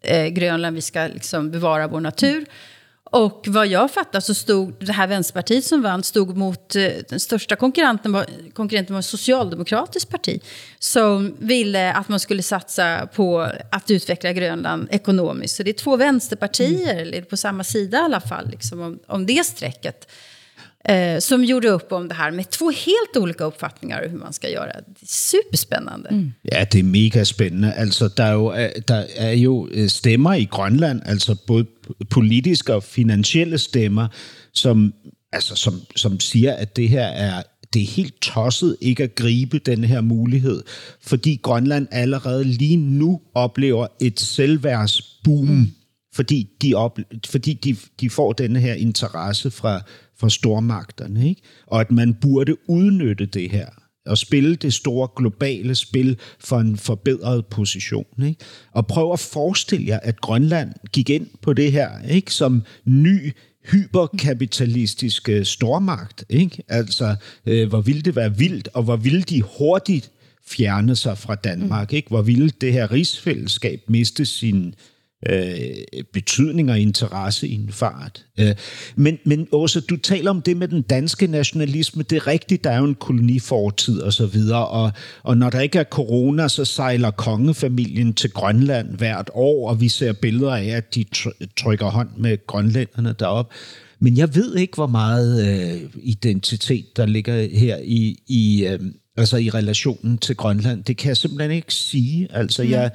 eh, 0.02 0.26
Grönland. 0.26 0.76
Vi 0.76 0.82
ska 0.82 1.06
liksom 1.06 1.50
bevara 1.50 1.88
vår 1.88 2.00
natur. 2.00 2.44
Och 3.12 3.44
vad 3.48 3.66
jag 3.66 3.90
fattar 3.90 4.20
så 4.20 4.34
stod 4.34 4.74
det 4.78 4.92
här 4.92 5.06
Vänsterpartiet 5.06 5.64
som 5.64 5.82
vann 5.82 6.02
stod 6.02 6.36
mot 6.36 6.76
eh, 6.76 6.88
den 7.08 7.20
största 7.20 7.56
konkurrenten 7.56 8.12
var, 8.12 8.26
konkurrenten 8.54 8.94
var 8.94 9.00
ett 9.00 9.06
socialdemokratiskt 9.06 10.10
parti 10.10 10.40
som 10.78 11.36
ville 11.38 11.92
att 11.92 12.08
man 12.08 12.20
skulle 12.20 12.42
satsa 12.42 13.06
på 13.06 13.48
att 13.70 13.90
utveckla 13.90 14.32
Grönland 14.32 14.88
ekonomiskt. 14.90 15.56
Så 15.56 15.62
det 15.62 15.70
är 15.70 15.74
två 15.74 15.96
vänsterpartier, 15.96 16.96
eller 16.96 17.22
på 17.22 17.36
samma 17.36 17.64
sida 17.64 17.98
i 17.98 18.00
alla 18.00 18.20
fall, 18.20 18.48
liksom, 18.50 18.80
om, 18.80 18.98
om 19.06 19.26
det 19.26 19.46
strecket. 19.46 20.08
Eh, 20.88 21.20
som 21.20 21.44
gjorde 21.44 21.68
upp 21.68 21.92
om 21.92 22.08
det 22.08 22.14
här 22.14 22.30
med 22.30 22.50
två 22.50 22.70
helt 22.70 23.16
olika 23.16 23.44
uppfattningar 23.44 24.08
hur 24.08 24.18
man 24.18 24.32
ska 24.32 24.48
göra. 24.48 24.72
Det 24.72 25.02
är 25.02 25.06
superspännande. 25.06 26.32
Ja, 26.42 26.64
det 26.64 26.78
er 26.78 26.82
mega 26.82 27.24
spændende. 27.24 27.72
Altså, 27.72 28.08
der 28.08 28.24
er 28.24 28.32
jo, 28.32 28.52
øh, 28.52 28.70
der 28.88 29.04
er 29.16 29.32
jo 29.32 29.68
øh, 29.72 29.88
stemmer 29.88 30.34
i 30.34 30.44
Grønland, 30.44 31.00
altså 31.04 31.36
både 31.46 31.66
politiske 32.10 32.74
og 32.74 32.82
finansielle 32.82 33.58
stemmer, 33.58 34.08
som, 34.52 34.94
altså, 35.32 35.54
som, 35.54 35.80
som 35.96 36.20
siger, 36.20 36.52
at 36.54 36.76
det 36.76 36.88
her 36.88 37.06
er 37.06 37.42
det 37.74 37.82
er 37.82 37.86
helt 37.86 38.20
tosset 38.20 38.76
ikke 38.80 39.02
at 39.02 39.14
gribe 39.14 39.58
den 39.58 39.84
her 39.84 40.00
mulighed, 40.00 40.62
fordi 41.00 41.40
Grønland 41.42 41.86
allerede 41.90 42.44
lige 42.44 42.76
nu 42.76 43.20
oplever 43.34 43.86
et 44.00 44.20
selvværdsboom, 44.20 45.44
mm. 45.44 45.70
fordi, 46.14 46.48
de, 46.62 46.74
op, 46.74 46.98
fordi 47.26 47.52
de, 47.52 47.76
de 48.00 48.10
får 48.10 48.32
den 48.32 48.56
her 48.56 48.74
interesse 48.74 49.50
fra, 49.50 49.82
fra 50.22 50.30
stormagterne, 50.30 51.28
ikke? 51.28 51.42
og 51.66 51.80
at 51.80 51.90
man 51.90 52.14
burde 52.14 52.56
udnytte 52.68 53.26
det 53.26 53.50
her 53.50 53.66
og 54.06 54.18
spille 54.18 54.56
det 54.56 54.74
store 54.74 55.08
globale 55.16 55.74
spil 55.74 56.18
for 56.40 56.58
en 56.58 56.76
forbedret 56.76 57.46
position. 57.46 58.06
Ikke? 58.24 58.44
Og 58.72 58.86
prøv 58.86 59.12
at 59.12 59.20
forestille 59.20 59.86
jer, 59.86 59.98
at 60.02 60.20
Grønland 60.20 60.72
gik 60.92 61.10
ind 61.10 61.26
på 61.42 61.52
det 61.52 61.72
her 61.72 61.90
ikke? 62.08 62.34
som 62.34 62.62
ny 62.84 63.32
hyperkapitalistisk 63.64 65.28
stormagt. 65.42 66.24
Ikke? 66.28 66.62
Altså, 66.68 67.16
øh, 67.46 67.68
hvor 67.68 67.80
ville 67.80 68.02
det 68.02 68.16
være 68.16 68.36
vildt, 68.36 68.68
og 68.74 68.82
hvor 68.82 68.96
ville 68.96 69.22
de 69.22 69.42
hurtigt 69.42 70.10
fjerne 70.46 70.96
sig 70.96 71.18
fra 71.18 71.34
Danmark? 71.34 71.92
Ikke? 71.92 72.08
Hvor 72.08 72.22
ville 72.22 72.50
det 72.60 72.72
her 72.72 72.92
rigsfællesskab 72.92 73.80
miste 73.88 74.26
sin 74.26 74.74
øh, 75.28 76.04
betydning 76.12 76.70
og 76.70 76.80
interesse 76.80 77.48
i 77.48 77.54
en 77.54 77.68
fart. 77.72 78.24
Øh, 78.40 78.54
men, 78.96 79.18
men 79.24 79.48
også, 79.52 79.80
du 79.80 79.96
taler 79.96 80.30
om 80.30 80.42
det 80.42 80.56
med 80.56 80.68
den 80.68 80.82
danske 80.82 81.26
nationalisme. 81.26 82.02
Det 82.02 82.16
er 82.16 82.26
rigtigt, 82.26 82.64
der 82.64 82.70
er 82.70 82.78
jo 82.78 82.84
en 82.84 82.94
kolonifortid 82.94 84.00
og 84.00 84.12
så 84.12 84.26
videre, 84.26 84.68
og, 84.68 84.92
og 85.22 85.36
når 85.36 85.50
der 85.50 85.60
ikke 85.60 85.78
er 85.78 85.84
corona, 85.84 86.48
så 86.48 86.64
sejler 86.64 87.10
kongefamilien 87.10 88.14
til 88.14 88.30
Grønland 88.30 88.96
hvert 88.96 89.30
år, 89.34 89.68
og 89.68 89.80
vi 89.80 89.88
ser 89.88 90.12
billeder 90.12 90.54
af, 90.54 90.66
at 90.66 90.94
de 90.94 91.04
tr- 91.16 91.54
trykker 91.56 91.86
hånd 91.86 92.08
med 92.16 92.46
grønlænderne 92.46 93.14
derop. 93.18 93.52
Men 94.00 94.16
jeg 94.16 94.34
ved 94.34 94.56
ikke, 94.56 94.74
hvor 94.74 94.86
meget 94.86 95.48
øh, 95.48 95.90
identitet, 96.02 96.96
der 96.96 97.06
ligger 97.06 97.48
her 97.58 97.78
i, 97.84 98.18
i, 98.28 98.66
øh, 98.66 98.80
altså 99.16 99.36
i 99.36 99.50
relationen 99.50 100.18
til 100.18 100.36
Grønland. 100.36 100.84
Det 100.84 100.96
kan 100.96 101.08
jeg 101.08 101.16
simpelthen 101.16 101.50
ikke 101.50 101.74
sige. 101.74 102.28
Altså, 102.30 102.62
jeg, 102.62 102.90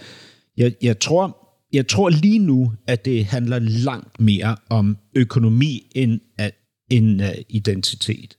jeg, 0.57 0.71
jeg 0.81 0.99
tror, 0.99 1.46
jeg 1.77 1.87
tror 1.87 2.09
lige 2.09 2.39
nu, 2.39 2.71
at 2.87 3.05
det 3.05 3.25
handler 3.25 3.59
langt 3.59 4.19
mere 4.19 4.55
om 4.69 4.97
økonomi 5.15 5.91
end, 5.95 6.19
at, 6.37 6.51
end 6.91 7.21
uh, 7.21 7.27
identitet. 7.49 8.37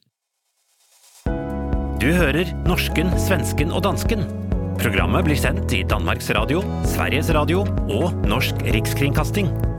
Du 2.03 2.07
hører 2.07 2.67
norsken, 2.67 3.07
svensken 3.29 3.71
og 3.71 3.85
dansken. 3.85 4.19
Programmet 4.79 5.25
blir 5.25 5.37
sendt 5.37 5.73
i 5.73 5.83
Danmarks 5.91 6.31
Radio, 6.31 6.63
Sveriges 6.85 7.35
Radio 7.35 7.61
og 7.89 8.15
Norsk 8.27 8.55
Rikskringkasting. 8.75 9.78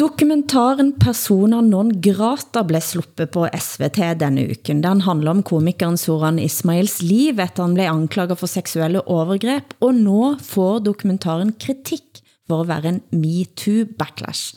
Dokumentaren 0.00 0.92
Personer 0.98 1.60
non 1.62 2.00
grata 2.00 2.64
blev 2.64 2.80
sluppet 2.80 3.32
på 3.32 3.48
SVT 3.52 3.98
denne 4.16 4.46
uken. 4.48 4.80
Den 4.80 5.00
handler 5.04 5.30
om 5.30 5.42
komikeren 5.42 5.98
Soran 5.98 6.38
Ismails 6.38 7.02
liv 7.02 7.40
efter 7.40 7.62
han 7.62 7.74
blev 7.74 7.90
anklaget 7.92 8.38
for 8.40 8.48
seksuelle 8.48 9.02
overgreb, 9.04 9.74
og 9.80 9.94
nu 9.94 10.38
får 10.40 10.80
dokumentaren 10.86 11.52
kritik 11.52 12.22
for 12.48 12.64
at 12.64 12.70
være 12.72 12.94
en 12.94 13.02
MeToo-backlash. 13.12 14.56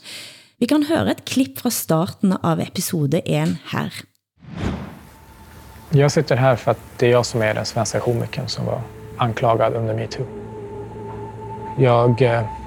Vi 0.58 0.66
kan 0.66 0.88
høre 0.88 1.12
et 1.12 1.24
klipp 1.28 1.60
fra 1.60 1.70
starten 1.70 2.32
av 2.40 2.64
episode 2.64 3.20
1 3.26 3.56
her. 3.74 3.92
Jag 5.90 6.12
sitter 6.12 6.36
här 6.36 6.56
för 6.56 6.70
att 6.70 6.80
det 6.96 7.06
är 7.06 7.10
jag 7.10 7.26
som 7.26 7.42
är 7.42 7.54
den 7.54 7.66
svenska 7.66 8.00
komikern 8.00 8.48
som 8.48 8.66
var 8.66 8.80
anklagad 9.18 9.74
under 9.74 9.94
metoo. 9.94 10.26
Jag, 11.78 12.22
eh, 12.22 12.63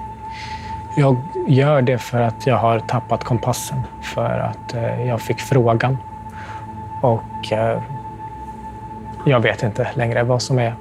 jag 0.98 1.18
gör 1.48 1.82
det 1.82 1.98
för 1.98 2.22
att 2.22 2.48
jag 2.48 2.58
har 2.58 2.80
tappat 2.80 3.24
kompassen. 3.24 3.78
För 4.02 4.40
att 4.40 4.74
eh, 4.74 5.08
jag 5.08 5.22
fick 5.22 5.40
frågan. 5.40 5.98
Och 7.02 7.52
eh, 7.52 7.82
jag 9.26 9.40
vet 9.40 9.64
inte 9.64 9.88
längre 9.94 10.24
vad 10.24 10.42
som 10.42 10.60
är 10.60 10.74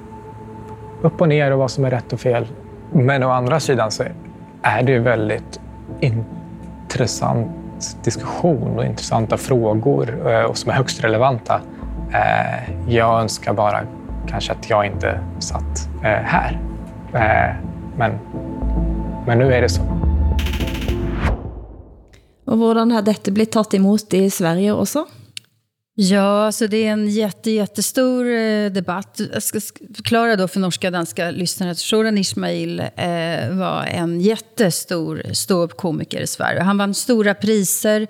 upp 1.03 1.21
och 1.21 1.29
ner 1.29 1.53
och 1.53 1.59
vad 1.59 1.71
som 1.71 1.85
är 1.85 1.91
rätt 1.91 2.13
och 2.13 2.21
fel. 2.21 2.47
Men 2.93 3.23
å 3.23 3.31
andra 3.31 3.61
sidan 3.61 3.91
så 3.91 4.05
är 4.63 4.83
det 4.83 4.93
ju 4.93 4.99
väldigt 4.99 5.61
intressant 6.01 7.51
diskussion 8.05 8.79
och 8.79 8.85
intressanta 8.85 9.37
frågor 9.37 10.31
eh, 10.33 10.43
och 10.43 10.57
som 10.59 10.71
är 10.71 10.75
högst 10.75 11.05
relevanta. 11.05 11.61
Eh, 12.13 12.71
Jag 12.89 13.21
önskar 13.21 13.53
bara 13.53 13.81
kanske 14.29 14.53
att 14.53 14.71
jag 14.71 14.87
inte 14.87 15.21
satt 15.39 15.89
här. 16.03 16.59
Eh, 17.15 17.55
Men, 17.97 18.13
men 19.27 19.39
nu 19.39 19.53
är 19.55 19.63
det 19.63 19.69
så. 19.69 19.83
Og 22.47 22.61
hvordan 22.61 22.93
har 22.95 23.07
dette 23.07 23.33
blivit 23.35 23.55
tatt 23.57 23.75
emot 23.75 24.15
i 24.15 24.29
Sverige 24.31 24.75
også? 24.75 25.07
Ja, 25.99 26.53
så 26.53 26.67
det 26.67 26.87
är 26.87 26.93
en 26.93 27.09
jätte, 27.09 27.51
jättestor 27.51 28.27
eh, 28.27 28.73
debatt. 28.73 29.21
Jag 29.33 29.43
ska 29.43 29.61
förklara 29.95 30.37
då 30.37 30.49
för 30.49 30.61
norska 30.61 30.89
och 30.89 30.93
danska 30.93 31.31
lyssnare 31.31 31.71
att 31.71 31.79
Shoran 31.79 32.19
Ismail 32.19 32.81
eh, 32.81 33.51
var 33.51 33.85
en 33.85 34.21
jättestor 34.21 35.23
ståuppkomiker 35.33 36.21
i 36.21 36.27
Sverige. 36.27 36.61
Han 36.61 36.79
vann 36.79 36.95
stora 36.95 37.35
priser, 37.35 38.07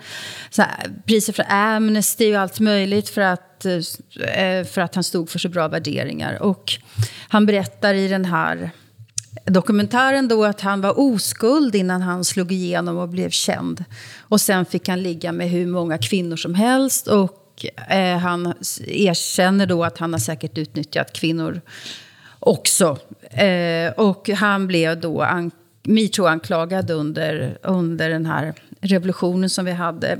så 0.50 0.62
här, 0.62 0.90
priser 1.06 1.32
för 1.32 1.44
Amnesty 1.48 2.34
och 2.34 2.40
allt 2.40 2.60
möjligt 2.60 3.08
för 3.08 3.20
att, 3.20 3.64
eh, 3.64 4.64
för 4.64 4.78
att 4.78 4.94
han 4.94 5.04
stod 5.04 5.30
för 5.30 5.38
så 5.38 5.48
bra 5.48 5.68
värderingar. 5.68 6.42
Och 6.42 6.72
han 7.28 7.46
berättar 7.46 7.94
i 7.94 8.08
den 8.08 8.24
här 8.24 8.70
dokumentären 9.46 10.28
då 10.28 10.44
att 10.44 10.60
han 10.60 10.80
var 10.80 11.00
oskuld 11.00 11.74
innan 11.74 12.02
han 12.02 12.24
slog 12.24 12.52
igenom 12.52 12.96
och 12.96 13.08
blev 13.08 13.30
känd. 13.30 13.84
Och 14.20 14.40
sen 14.40 14.64
fick 14.64 14.88
han 14.88 15.02
ligga 15.02 15.32
med 15.32 15.50
hur 15.50 15.66
många 15.66 15.98
kvinnor 15.98 16.36
som 16.36 16.54
helst 16.54 17.06
och 17.08 17.66
eh, 17.88 18.18
han 18.18 18.54
erkänner 18.86 19.66
då 19.66 19.84
att 19.84 19.98
han 19.98 20.12
har 20.12 20.20
säkert 20.20 20.58
utnyttjat 20.58 21.12
kvinnor 21.12 21.60
också. 22.38 22.98
Eh, 23.30 23.92
och 23.96 24.28
han 24.28 24.66
blev 24.66 25.00
då 25.00 25.22
an- 25.22 25.50
metoo-anklagad 25.82 26.90
under, 26.90 27.58
under 27.62 28.08
den 28.08 28.26
här 28.26 28.54
revolutionen 28.80 29.50
som 29.50 29.64
vi 29.64 29.72
hade. 29.72 30.18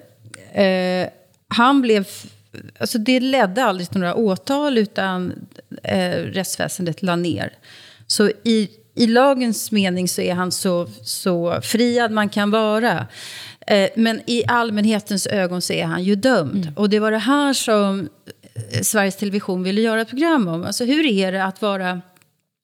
Eh, 0.53 1.09
han 1.49 1.83
blev... 1.83 2.07
Alltså 2.79 2.99
det 2.99 3.21
ledde 3.21 3.65
aldrig 3.65 3.91
till 3.91 4.01
några 4.01 4.15
åtal, 4.15 4.79
utan 4.79 5.47
eh, 5.83 6.11
rättsväsendet 6.11 7.03
la 7.03 7.17
ner. 7.17 7.53
Så 8.07 8.31
i, 8.45 8.71
i 8.96 9.06
lagens 9.06 9.72
mening 9.72 10.09
så 10.09 10.20
är 10.20 10.35
han 10.35 10.52
så, 10.52 10.88
så 11.02 11.61
friad 11.62 12.11
man 12.11 12.28
kan 12.28 12.50
vara. 12.50 13.06
Eh, 13.66 13.88
men 13.96 14.20
i 14.26 14.44
allmänhetens 14.48 15.26
ögon 15.26 15.62
så 15.62 15.72
är 15.72 15.85
han 15.85 16.04
ju 16.04 16.14
dömd. 16.14 16.62
Mm. 16.62 16.74
Och 16.76 16.90
det 16.90 16.98
var 16.98 17.11
det 17.11 17.18
här 17.18 17.52
som 17.52 18.09
eh, 18.70 18.80
Sveriges 18.82 19.16
Television 19.16 19.62
ville 19.62 19.80
göra 19.80 20.00
ett 20.00 20.09
program 20.09 20.48
om. 20.48 20.64
Alltså 20.64 20.85
hur 20.85 21.06
är 21.06 21.32
det 21.32 21.44
att 21.44 21.62
vara 21.62 22.00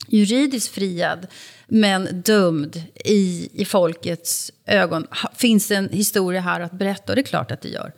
juridiskt 0.09 0.75
friad 0.75 1.27
men 1.67 2.23
dömd 2.23 2.83
i, 3.05 3.49
i 3.53 3.65
folkets 3.65 4.53
ögon? 4.67 5.07
Finns 5.37 5.69
det 5.69 5.77
en 5.77 5.89
historia 5.89 6.41
här 6.41 6.61
att 6.61 6.73
berätta? 6.73 7.13
Och 7.13 7.17
det 7.17 7.21
är 7.21 7.27
klart 7.27 7.51
att 7.51 7.61
det 7.61 7.69
gör. 7.69 7.93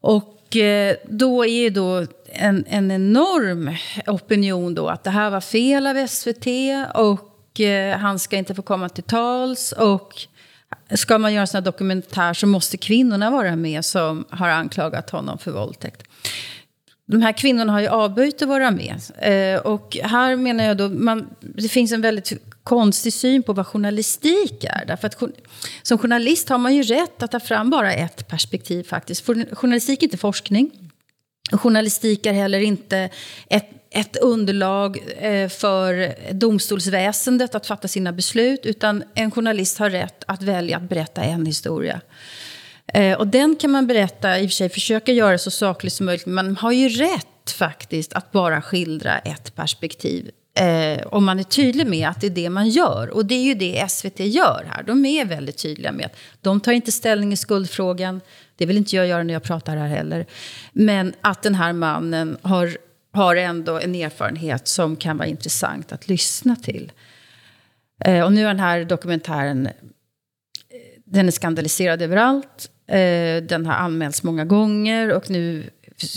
Och 0.00 0.56
eh, 0.56 0.96
då 1.08 1.46
är 1.46 1.70
då 1.70 2.06
en, 2.24 2.64
en 2.68 2.90
enorm 2.90 3.76
opinion 4.06 4.74
då 4.74 4.88
att 4.88 5.04
det 5.04 5.10
här 5.10 5.30
var 5.30 5.40
fel 5.40 5.86
av 5.86 6.06
SVT 6.06 6.46
och 6.94 7.31
Eh, 7.60 7.98
han 7.98 8.18
ska 8.18 8.36
inte 8.36 8.54
få 8.54 8.62
komma 8.62 8.88
till 8.88 9.04
tals. 9.04 9.72
Och 9.72 10.26
ska 10.94 11.18
man 11.18 11.32
göra 11.32 11.40
en 11.40 11.46
sån 11.46 11.58
här 11.58 11.64
dokumentär 11.64 12.34
så 12.34 12.46
måste 12.46 12.76
kvinnorna 12.76 13.30
vara 13.30 13.56
med 13.56 13.84
som 13.84 14.24
har 14.30 14.48
anklagat 14.48 15.10
honom 15.10 15.38
för 15.38 15.50
våldtäkt. 15.50 16.02
De 17.06 17.22
här 17.22 17.32
kvinnorna 17.32 17.72
har 17.72 17.80
ju 17.80 17.88
avböjt 17.88 18.42
att 18.42 18.48
vara 18.48 18.70
med. 18.70 19.00
Eh, 19.18 19.60
och 19.60 19.96
här 20.02 20.36
menar 20.36 20.64
jag 20.64 20.76
då, 20.76 20.88
man, 20.88 21.28
det 21.40 21.68
finns 21.68 21.92
en 21.92 22.00
väldigt 22.00 22.32
konstig 22.62 23.12
syn 23.12 23.42
på 23.42 23.52
vad 23.52 23.66
journalistik 23.66 24.64
är. 24.64 24.84
Därför 24.86 25.06
att 25.06 25.22
som 25.82 25.98
journalist 25.98 26.48
har 26.48 26.58
man 26.58 26.74
ju 26.74 26.82
rätt 26.82 27.22
att 27.22 27.30
ta 27.30 27.40
fram 27.40 27.70
bara 27.70 27.92
ett 27.92 28.28
perspektiv 28.28 28.84
faktiskt. 28.84 29.26
Journalistik 29.52 30.02
är 30.02 30.06
inte 30.06 30.16
forskning. 30.16 30.70
Journalistik 31.52 32.26
är 32.26 32.32
heller 32.32 32.60
inte 32.60 33.10
ett, 33.50 33.70
ett 33.92 34.16
underlag 34.16 34.98
eh, 35.18 35.48
för 35.48 36.14
domstolsväsendet 36.32 37.54
att 37.54 37.66
fatta 37.66 37.88
sina 37.88 38.12
beslut. 38.12 38.60
Utan 38.66 39.04
en 39.14 39.30
journalist 39.30 39.78
har 39.78 39.90
rätt 39.90 40.24
att 40.26 40.42
välja 40.42 40.76
att 40.76 40.88
berätta 40.88 41.22
en 41.22 41.46
historia. 41.46 42.00
Eh, 42.94 43.18
och 43.18 43.26
den 43.26 43.56
kan 43.56 43.70
man 43.70 43.86
berätta, 43.86 44.38
i 44.38 44.46
och 44.46 44.50
för 44.50 44.54
sig 44.54 44.68
försöka 44.68 45.12
göra 45.12 45.38
så 45.38 45.50
sakligt 45.50 45.92
som 45.92 46.06
möjligt. 46.06 46.26
Men 46.26 46.34
man 46.34 46.56
har 46.56 46.72
ju 46.72 46.88
rätt 46.88 47.50
faktiskt 47.50 48.12
att 48.12 48.32
bara 48.32 48.62
skildra 48.62 49.18
ett 49.18 49.54
perspektiv. 49.54 50.30
Eh, 50.54 51.06
om 51.06 51.24
man 51.24 51.38
är 51.38 51.42
tydlig 51.42 51.86
med 51.86 52.08
att 52.08 52.20
det 52.20 52.26
är 52.26 52.30
det 52.30 52.50
man 52.50 52.68
gör. 52.68 53.10
Och 53.10 53.26
det 53.26 53.34
är 53.34 53.42
ju 53.42 53.54
det 53.54 53.90
SVT 53.90 54.20
gör 54.20 54.66
här. 54.70 54.82
De 54.82 55.04
är 55.04 55.24
väldigt 55.24 55.58
tydliga 55.58 55.92
med 55.92 56.06
att 56.06 56.16
de 56.40 56.60
tar 56.60 56.72
inte 56.72 56.92
ställning 56.92 57.32
i 57.32 57.36
skuldfrågan. 57.36 58.20
Det 58.56 58.66
vill 58.66 58.76
inte 58.76 58.96
jag 58.96 59.06
göra 59.06 59.22
när 59.22 59.34
jag 59.34 59.42
pratar 59.42 59.76
här 59.76 59.88
heller. 59.88 60.26
Men 60.72 61.14
att 61.20 61.42
den 61.42 61.54
här 61.54 61.72
mannen 61.72 62.36
har, 62.42 62.76
har 63.12 63.36
ändå 63.36 63.78
en 63.78 63.94
erfarenhet 63.94 64.68
som 64.68 64.96
kan 64.96 65.16
vara 65.16 65.28
intressant 65.28 65.92
att 65.92 66.08
lyssna 66.08 66.56
till. 66.56 66.92
Eh, 68.04 68.24
och 68.24 68.32
nu 68.32 68.42
är 68.42 68.46
den 68.46 68.60
här 68.60 68.84
dokumentären, 68.84 69.66
eh, 69.66 69.72
den 71.04 71.26
är 71.26 71.30
skandaliserad 71.30 72.02
överallt. 72.02 72.70
Eh, 72.86 73.42
den 73.42 73.66
har 73.66 73.74
anmälts 73.74 74.22
många 74.22 74.44
gånger 74.44 75.12
och 75.12 75.30
nu 75.30 75.70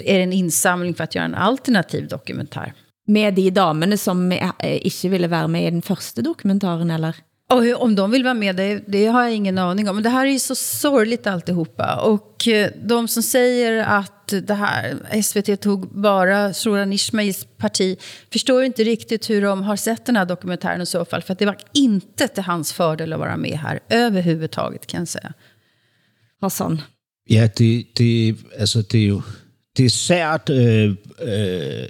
är 0.03 0.17
det 0.17 0.23
en 0.23 0.33
insamling 0.33 0.93
för 0.93 1.03
att 1.03 1.15
göra 1.15 1.25
en 1.25 1.35
alternativ 1.35 2.07
dokumentär. 2.07 2.73
Med 3.07 3.33
de 3.33 3.49
damerna 3.49 3.97
som 3.97 4.31
eh, 4.31 4.51
eh, 4.59 4.85
inte 4.85 5.09
ville 5.09 5.27
vara 5.27 5.47
med 5.47 5.67
i 5.67 5.71
den 5.71 5.81
första 5.81 6.21
dokumentären, 6.21 6.91
eller? 6.91 7.15
Och 7.49 7.81
om 7.81 7.95
de 7.95 8.11
vill 8.11 8.23
vara 8.23 8.33
med, 8.33 8.55
det, 8.55 8.83
det 8.87 9.05
har 9.05 9.23
jag 9.23 9.33
ingen 9.33 9.57
aning 9.57 9.89
om. 9.89 9.95
Men 9.95 10.03
det 10.03 10.09
här 10.09 10.25
är 10.25 10.31
ju 10.31 10.39
så 10.39 10.55
sorgligt 10.55 11.27
alltihopa. 11.27 11.95
Och 11.95 12.47
eh, 12.47 12.71
de 12.83 13.07
som 13.07 13.23
säger 13.23 13.83
att 13.83 14.27
det 14.27 14.53
här, 14.53 15.21
SVT 15.21 15.61
tog 15.61 16.01
bara 16.01 16.53
Soran 16.53 16.93
Ismails 16.93 17.47
parti, 17.57 17.99
förstår 18.33 18.63
inte 18.63 18.83
riktigt 18.83 19.29
hur 19.29 19.41
de 19.41 19.63
har 19.63 19.75
sett 19.75 20.05
den 20.05 20.15
här 20.15 20.25
dokumentären 20.25 20.81
i 20.81 20.85
så 20.85 21.05
fall. 21.05 21.21
För 21.21 21.33
att 21.33 21.39
det 21.39 21.45
var 21.45 21.57
inte 21.73 22.27
till 22.27 22.43
hans 22.43 22.73
fördel 22.73 23.13
att 23.13 23.19
vara 23.19 23.37
med 23.37 23.57
här 23.59 23.79
överhuvudtaget 23.89 24.87
kan 24.87 24.99
jag 24.99 25.07
säga. 25.07 25.33
Hassan? 26.41 26.81
Ja, 27.27 27.49
det, 27.55 27.85
det, 27.95 28.35
alltså, 28.59 28.81
det 28.81 28.97
är 28.97 29.01
ju 29.01 29.21
det 29.77 29.85
är 29.85 29.89
sært, 29.89 30.49
øh, 30.49 30.57
eh, 30.57 30.91
øh, 31.21 31.83
eh, 31.83 31.87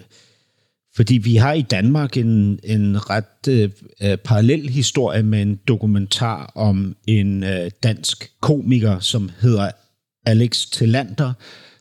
fordi 0.95 1.17
vi 1.17 1.35
har 1.35 1.53
i 1.53 1.61
Danmark 1.61 2.17
en, 2.17 2.59
en 2.63 3.09
ret 3.09 3.47
øh, 3.49 3.69
øh, 4.01 4.17
parallel 4.17 4.69
historie 4.69 5.23
med 5.23 5.41
en 5.41 5.59
dokumentar 5.67 6.51
om 6.55 6.95
en 7.07 7.43
øh, 7.43 7.71
dansk 7.83 8.31
komiker, 8.41 8.99
som 8.99 9.29
hedder 9.41 9.71
Alex 10.25 10.65
Tillander, 10.65 11.33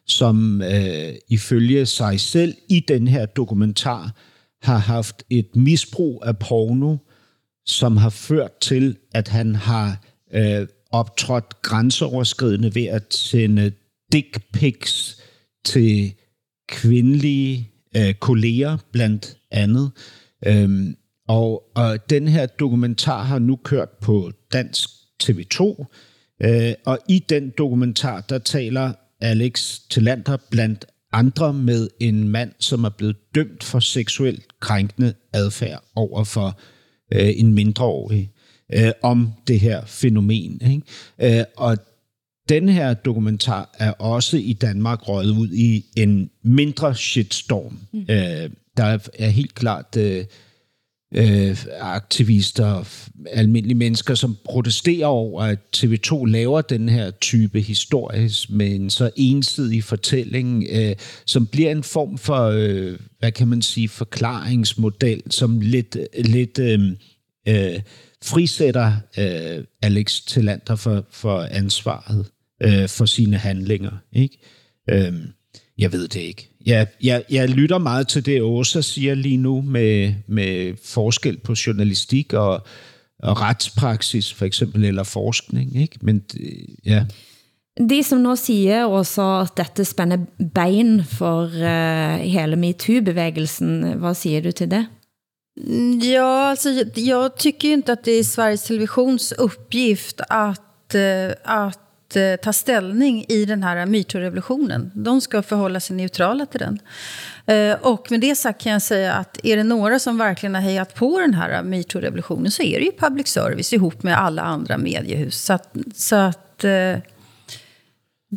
som 0.07 0.63
øh, 0.63 1.15
ifølge 1.29 1.87
sig 1.87 2.21
selv 2.21 2.55
i 2.69 2.81
den 2.81 3.09
her 3.09 3.27
dokumentar 3.27 4.15
har 4.63 4.79
haft 4.79 5.23
et 5.31 5.57
misbrug 5.57 6.23
af 6.27 6.39
porno, 6.39 6.97
som 7.67 7.97
har 7.97 8.11
ført 8.11 8.53
til, 8.61 8.97
at 9.13 9.29
han 9.29 9.55
har 9.55 10.05
øh, 10.35 10.67
optrådt 10.91 11.63
grænseoverskridende 11.63 12.75
ved 12.75 12.85
at 12.85 13.15
sende 13.15 13.73
dick 14.13 14.41
pics 14.53 15.23
til 15.65 16.15
kvindelige 16.69 17.74
øh, 17.97 18.15
kolleger 18.15 18.77
blandt 18.93 19.37
andet. 19.51 19.91
Øhm, 20.47 20.97
og, 21.29 21.63
og 21.75 22.11
den 22.11 22.29
her 22.29 22.47
dokumentar 22.47 23.23
har 23.23 23.39
nu 23.39 23.57
kørt 23.57 23.89
på 24.01 24.33
dansk 24.53 24.89
TV2, 25.23 25.85
øh, 26.45 26.73
og 26.87 26.99
i 27.09 27.19
den 27.29 27.53
dokumentar, 27.59 28.21
der 28.21 28.39
taler 28.39 28.93
Alex 29.21 29.79
Tillander 29.91 30.37
blandt 30.51 30.85
andre 31.13 31.53
med 31.53 31.89
en 32.01 32.29
mand, 32.29 32.53
som 32.59 32.85
er 32.85 32.89
blevet 32.89 33.17
dømt 33.35 33.65
for 33.65 33.79
seksuelt 33.79 34.61
krænkende 34.61 35.15
adfærd 35.33 35.85
over 35.95 36.25
for 36.25 36.61
øh, 37.13 37.33
en 37.37 37.55
mindreårig 37.55 38.31
øh, 38.75 38.93
om 39.03 39.33
det 39.47 39.61
her 39.61 39.85
fænomen. 39.87 40.61
Ikke? 40.71 41.39
Øh, 41.39 41.45
og 41.57 41.77
den 42.49 42.69
her 42.69 42.95
dokumentar 42.95 43.75
er 43.79 43.91
også 43.91 44.37
i 44.37 44.53
Danmark 44.53 45.09
røget 45.09 45.31
ud 45.31 45.49
i 45.49 45.85
en 45.97 46.31
mindre 46.43 46.95
shitstorm. 46.95 47.79
Mm. 47.93 48.01
Øh, 48.01 48.51
der 48.77 48.99
er 49.19 49.29
helt 49.29 49.55
klart 49.55 49.97
øh, 49.99 50.25
øh, 51.15 51.57
aktivister, 51.81 52.89
almindelige 53.31 53.79
mennesker, 53.79 54.15
som 54.15 54.37
protesterer 54.45 55.07
over, 55.07 55.43
at 55.43 55.59
TV2 55.77 56.25
laver 56.25 56.61
den 56.61 56.89
her 56.89 57.11
type 57.11 57.61
historie 57.61 58.31
med 58.49 58.75
en 58.75 58.91
så 58.91 59.11
ensidig 59.17 59.85
fortælling, 59.85 60.67
øh, 60.71 60.97
som 61.27 61.47
bliver 61.47 61.71
en 61.71 61.83
form 61.83 62.19
for, 62.19 62.43
øh, 62.55 62.99
hvad 63.19 63.33
kan 63.33 63.49
man 63.49 63.63
sige, 63.63 63.89
forklaringsmodel, 63.89 65.23
som 65.31 65.61
lidt, 65.61 65.99
lidt 66.25 66.59
øh, 66.59 66.81
øh, 67.49 67.81
frisætter 68.25 68.93
øh, 69.19 69.65
Alex 69.83 70.21
Tillander 70.21 70.77
for, 70.77 71.05
for 71.11 71.41
ansvaret 71.41 72.27
øh, 72.65 72.89
for 72.89 73.05
sine 73.05 73.37
handlinger. 73.37 73.93
Ikke? 74.13 74.39
Øhm, 74.91 75.23
jeg 75.79 75.93
ved 75.93 76.09
det 76.09 76.21
ikke. 76.21 76.49
Jeg, 76.67 76.87
jeg, 77.03 77.25
jeg 77.31 77.49
lytter 77.49 77.79
meget 77.79 78.09
til 78.09 78.27
det, 78.27 78.43
Åsa 78.43 78.81
siger 78.81 79.15
lige 79.15 79.37
nu 79.37 79.61
med, 79.61 80.15
med 80.29 80.75
forskel 80.85 81.39
på 81.39 81.55
journalistik 81.67 82.33
og, 82.33 82.67
og 83.19 83.41
retspraksis, 83.41 84.33
for 84.33 84.45
eksempel, 84.45 84.85
eller 84.85 85.03
forskning. 85.03 85.83
Ikke? 85.83 85.99
Men 86.03 86.23
ja... 86.87 87.05
De 87.89 88.03
som 88.03 88.19
nu 88.19 88.37
siger 88.37 88.85
også, 88.85 89.23
at 89.23 89.57
dette 89.57 89.85
spænder 89.85 90.19
bein 90.55 91.05
for 91.05 91.43
uh, 91.45 92.21
hele 92.21 92.57
MeToo-bevægelsen, 92.57 93.99
hvad 93.99 94.15
siger 94.15 94.41
du 94.41 94.53
til 94.53 94.71
det? 94.71 94.87
Ja, 96.03 96.51
alltså, 96.51 96.69
jag 96.97 97.37
tycker 97.37 97.73
inte 97.73 97.93
att 97.93 98.05
det 98.05 98.13
är 98.13 98.25
Sveriges 98.25 98.63
Televisions 98.63 99.33
uppgift 99.33 100.21
att, 100.29 100.95
att 101.45 101.84
eh, 102.17 102.37
ta 102.37 102.53
ställning 102.53 103.25
i 103.29 103.45
den 103.45 103.63
här 103.63 103.87
MeToo-revolutionen. 103.87 104.91
De 104.95 105.21
ska 105.21 105.43
förhålla 105.43 105.81
sig 105.81 105.97
neutrala 105.97 106.47
till 106.47 106.61
den. 106.61 106.79
Eh, 107.47 107.77
och 107.81 108.11
med 108.11 108.21
det 108.21 108.35
sagt 108.35 108.63
kan 108.63 108.73
jag 108.73 108.83
säga 108.83 109.15
att 109.15 109.41
är 109.43 109.57
det 109.57 109.65
några 109.65 109.99
som 109.99 110.19
verkligen 110.19 110.55
har 110.55 110.63
hejat 110.63 110.95
på 110.95 111.21
den 111.21 111.35
här 111.35 111.63
MeToo-revolutionen 111.63 112.51
så 112.51 112.63
är 112.63 112.79
det 112.79 112.85
ju 112.85 112.93
public 112.93 113.29
service 113.29 113.73
ihop 113.73 114.03
med 114.03 114.19
alla 114.19 114.43
andra 114.43 114.79
mediehus. 114.79 115.43
Så 115.45 115.53
att, 115.53 115.77
så 115.95 116.17
att 116.17 116.65
eh, 116.65 116.97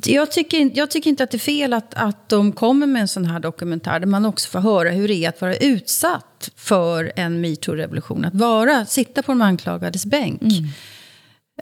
jag 0.05 0.31
tycker, 0.31 0.71
jag 0.73 0.91
tycker 0.91 1.09
inte 1.09 1.23
att 1.23 1.31
det 1.31 1.37
är 1.37 1.39
fel 1.39 1.73
att, 1.73 1.93
att 1.93 2.29
de 2.29 2.51
kommer 2.51 2.87
med 2.87 3.01
en 3.01 3.07
sån 3.07 3.25
här 3.25 3.39
dokumentär 3.39 3.99
där 3.99 4.07
man 4.07 4.25
också 4.25 4.49
får 4.49 4.59
höra 4.59 4.89
hur 4.89 5.07
det 5.07 5.13
är 5.13 5.29
att 5.29 5.41
vara 5.41 5.55
utsatt 5.55 6.49
för 6.55 7.11
en 7.15 7.45
metoo-revolution. 7.45 8.25
Att 8.25 8.35
vara, 8.35 8.85
sitta 8.85 9.23
på 9.23 9.31
de 9.31 9.41
anklagades 9.41 10.05
bänk. 10.05 10.41
Mm. 10.41 10.69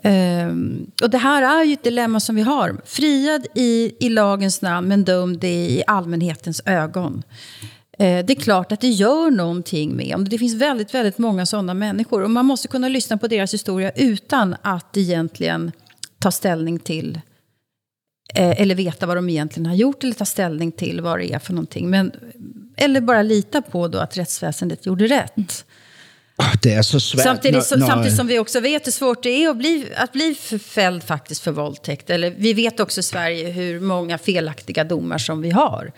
Um, 0.03 0.91
och 1.01 1.09
det 1.09 1.17
här 1.17 1.59
är 1.59 1.63
ju 1.63 1.73
ett 1.73 1.83
dilemma 1.83 2.19
som 2.19 2.35
vi 2.35 2.41
har. 2.41 2.81
Friad 2.85 3.47
i, 3.55 3.95
i 3.99 4.09
lagens 4.09 4.61
namn, 4.61 4.87
men 4.87 5.03
dömd 5.03 5.43
i 5.43 5.83
allmänhetens 5.87 6.61
ögon. 6.65 7.23
Uh, 8.01 8.25
det 8.25 8.29
är 8.29 8.35
klart 8.35 8.71
att 8.71 8.81
det 8.81 8.89
gör 8.89 9.31
någonting 9.31 9.95
med 9.95 10.15
om 10.15 10.29
Det 10.29 10.37
finns 10.37 10.55
väldigt, 10.55 10.93
väldigt 10.93 11.17
många 11.17 11.45
sådana 11.45 11.73
människor. 11.73 12.23
Och 12.23 12.31
man 12.31 12.45
måste 12.45 12.67
kunna 12.67 12.89
lyssna 12.89 13.17
på 13.17 13.27
deras 13.27 13.53
historia 13.53 13.91
utan 13.95 14.55
att 14.61 14.97
egentligen 14.97 15.71
ta 16.19 16.31
ställning 16.31 16.79
till 16.79 17.19
Eh, 18.33 18.61
eller 18.61 18.75
veta 18.75 19.05
vad 19.05 19.17
de 19.17 19.29
egentligen 19.29 19.65
har 19.65 19.75
gjort 19.75 20.03
eller 20.03 20.13
ta 20.13 20.25
ställning 20.25 20.71
till 20.71 21.01
vad 21.01 21.19
det 21.19 21.33
är 21.33 21.39
för 21.39 21.53
någonting. 21.53 21.89
Men, 21.89 22.11
eller 22.75 23.01
bara 23.01 23.21
lita 23.21 23.61
på 23.61 23.87
då 23.87 23.99
att 23.99 24.17
rättsväsendet 24.17 24.85
gjorde 24.85 25.07
rätt. 25.07 25.37
Mm 25.37 25.47
det 26.61 26.73
är 26.73 26.81
så 26.81 26.99
svårt. 26.99 27.21
Samtidigt, 27.21 27.71
när, 27.71 27.77
när... 27.77 27.87
samtidigt 27.87 28.17
som 28.17 28.27
vi 28.27 28.39
också 28.39 28.59
vet 28.59 28.87
hur 28.87 28.91
svårt 28.91 29.23
det 29.23 29.29
är 29.29 29.49
att 29.49 29.57
bli, 29.57 29.85
att 29.95 30.11
bli 30.11 30.35
förfälld 30.39 31.03
faktiskt 31.03 31.41
för 31.41 31.51
våldtäkt. 31.51 32.09
Eller, 32.09 32.33
vi 32.37 32.53
vet 32.53 32.79
också 32.79 32.99
i 32.99 33.03
Sverige 33.03 33.49
hur 33.49 33.79
många 33.79 34.17
felaktiga 34.17 34.83
domar 34.83 35.17
som 35.17 35.41
vi 35.41 35.49
har. 35.49 35.91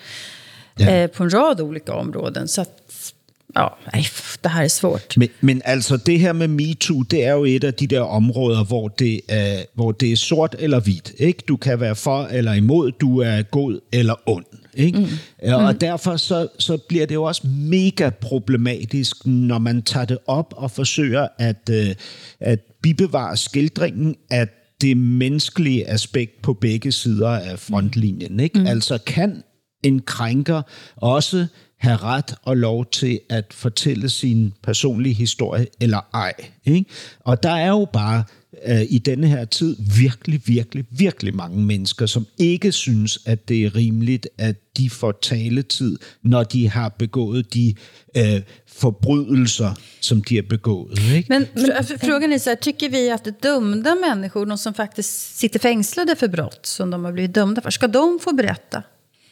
Ja. 0.76 0.89
Eh, 0.89 1.08
på 1.08 1.23
en 1.23 1.30
rad 1.30 1.62
olika 1.62 1.93
områden. 1.93 2.47
Så 2.47 2.62
att, 2.62 3.13
ja, 3.54 3.78
nej, 3.93 4.08
det 4.41 4.50
här 4.50 4.63
är 4.63 4.69
svårt. 4.69 5.17
Men, 5.17 5.30
men 5.39 5.62
altså, 5.65 5.97
det 5.97 6.17
her 6.17 6.34
med 6.34 6.50
MeToo, 6.50 7.04
det 7.04 7.26
er 7.26 7.32
jo 7.32 7.45
et 7.45 7.63
af 7.63 7.73
de 7.73 7.88
der 7.88 8.02
områder, 8.02 8.63
hvor 8.63 8.88
det, 8.88 9.21
er, 9.28 9.63
hvor 9.73 9.91
det 9.91 10.12
er 10.12 10.15
sort 10.15 10.56
eller 10.60 10.80
hvidt. 10.80 11.12
Ikke? 11.17 11.43
Du 11.47 11.58
kan 11.58 11.80
være 11.80 11.95
for 11.95 12.28
eller 12.32 12.54
imod, 12.54 12.91
du 12.91 13.19
er 13.19 13.41
god 13.41 13.80
eller 13.91 14.15
ond. 14.26 14.45
Ikke? 14.77 14.99
Mm. 14.99 15.53
Og 15.53 15.73
mm. 15.73 15.79
derfor 15.79 16.17
så, 16.17 16.47
så 16.59 16.77
bliver 16.89 17.05
det 17.05 17.15
jo 17.15 17.23
også 17.23 17.47
mega 17.47 18.09
problematisk, 18.09 19.25
når 19.25 19.57
man 19.57 19.81
tager 19.81 20.05
det 20.05 20.17
op 20.27 20.53
og 20.57 20.71
forsøger 20.71 21.27
at, 21.39 21.69
øh, 21.71 21.95
at 22.39 22.59
bibevare 22.83 23.37
skildringen 23.37 24.15
af 24.31 24.47
det 24.81 24.97
menneskelige 24.97 25.89
aspekt 25.89 26.41
på 26.41 26.53
begge 26.53 26.91
sider 26.91 27.29
af 27.29 27.59
frontlinjen. 27.59 28.39
Ikke? 28.39 28.59
Mm. 28.59 28.67
Altså 28.67 28.97
kan 28.97 29.43
en 29.83 30.01
krænker 30.01 30.61
også 30.95 31.47
have 31.77 31.97
ret 31.97 32.35
og 32.43 32.57
lov 32.57 32.85
til 32.85 33.19
at 33.29 33.45
fortælle 33.51 34.09
sin 34.09 34.53
personlige 34.63 35.13
historie 35.13 35.67
eller 35.79 35.99
ej. 36.13 36.33
Ikke? 36.65 36.85
Og 37.19 37.43
der 37.43 37.51
er 37.51 37.67
jo 37.67 37.87
bare 37.93 38.23
øh, 38.67 38.81
i 38.89 38.97
denne 38.97 39.27
her 39.27 39.45
tid 39.45 39.75
virkelig, 39.97 40.41
virkelig, 40.45 40.85
virkelig 40.91 41.35
mange 41.35 41.61
mennesker, 41.61 42.05
som 42.05 42.27
ikke 42.37 42.71
synes, 42.71 43.19
at 43.25 43.49
det 43.49 43.65
er 43.65 43.75
rimeligt, 43.75 44.27
at 44.37 44.55
de 44.77 44.89
får 44.89 45.11
taletid, 45.11 45.97
når 46.23 46.43
de 46.43 46.69
har 46.69 46.89
begået 46.89 47.53
de 47.53 47.75
øh, 48.17 48.41
forbrydelser, 48.67 49.73
som 50.01 50.21
de 50.21 50.35
har 50.35 50.45
begået. 50.49 50.99
Ikke? 51.15 51.29
Men, 51.29 51.45
men 51.55 51.99
frågan 51.99 52.33
är 52.33 52.37
så 52.37 52.49
här, 52.49 52.55
tycker 52.55 52.89
vi 52.89 53.09
att 53.09 53.41
dömda 53.43 53.95
människor, 53.95 54.45
de 54.45 54.57
som 54.57 54.73
faktiskt 54.73 55.37
sitter 55.37 55.59
fängslade 55.59 56.15
för 56.15 56.27
brott 56.27 56.65
som 56.65 56.91
de 56.91 57.05
har 57.05 57.11
blivit 57.11 57.35
dömda 57.35 57.61
för, 57.61 57.69
ska 57.69 57.87
de 57.87 58.19
få 58.21 58.33
berätta 58.33 58.83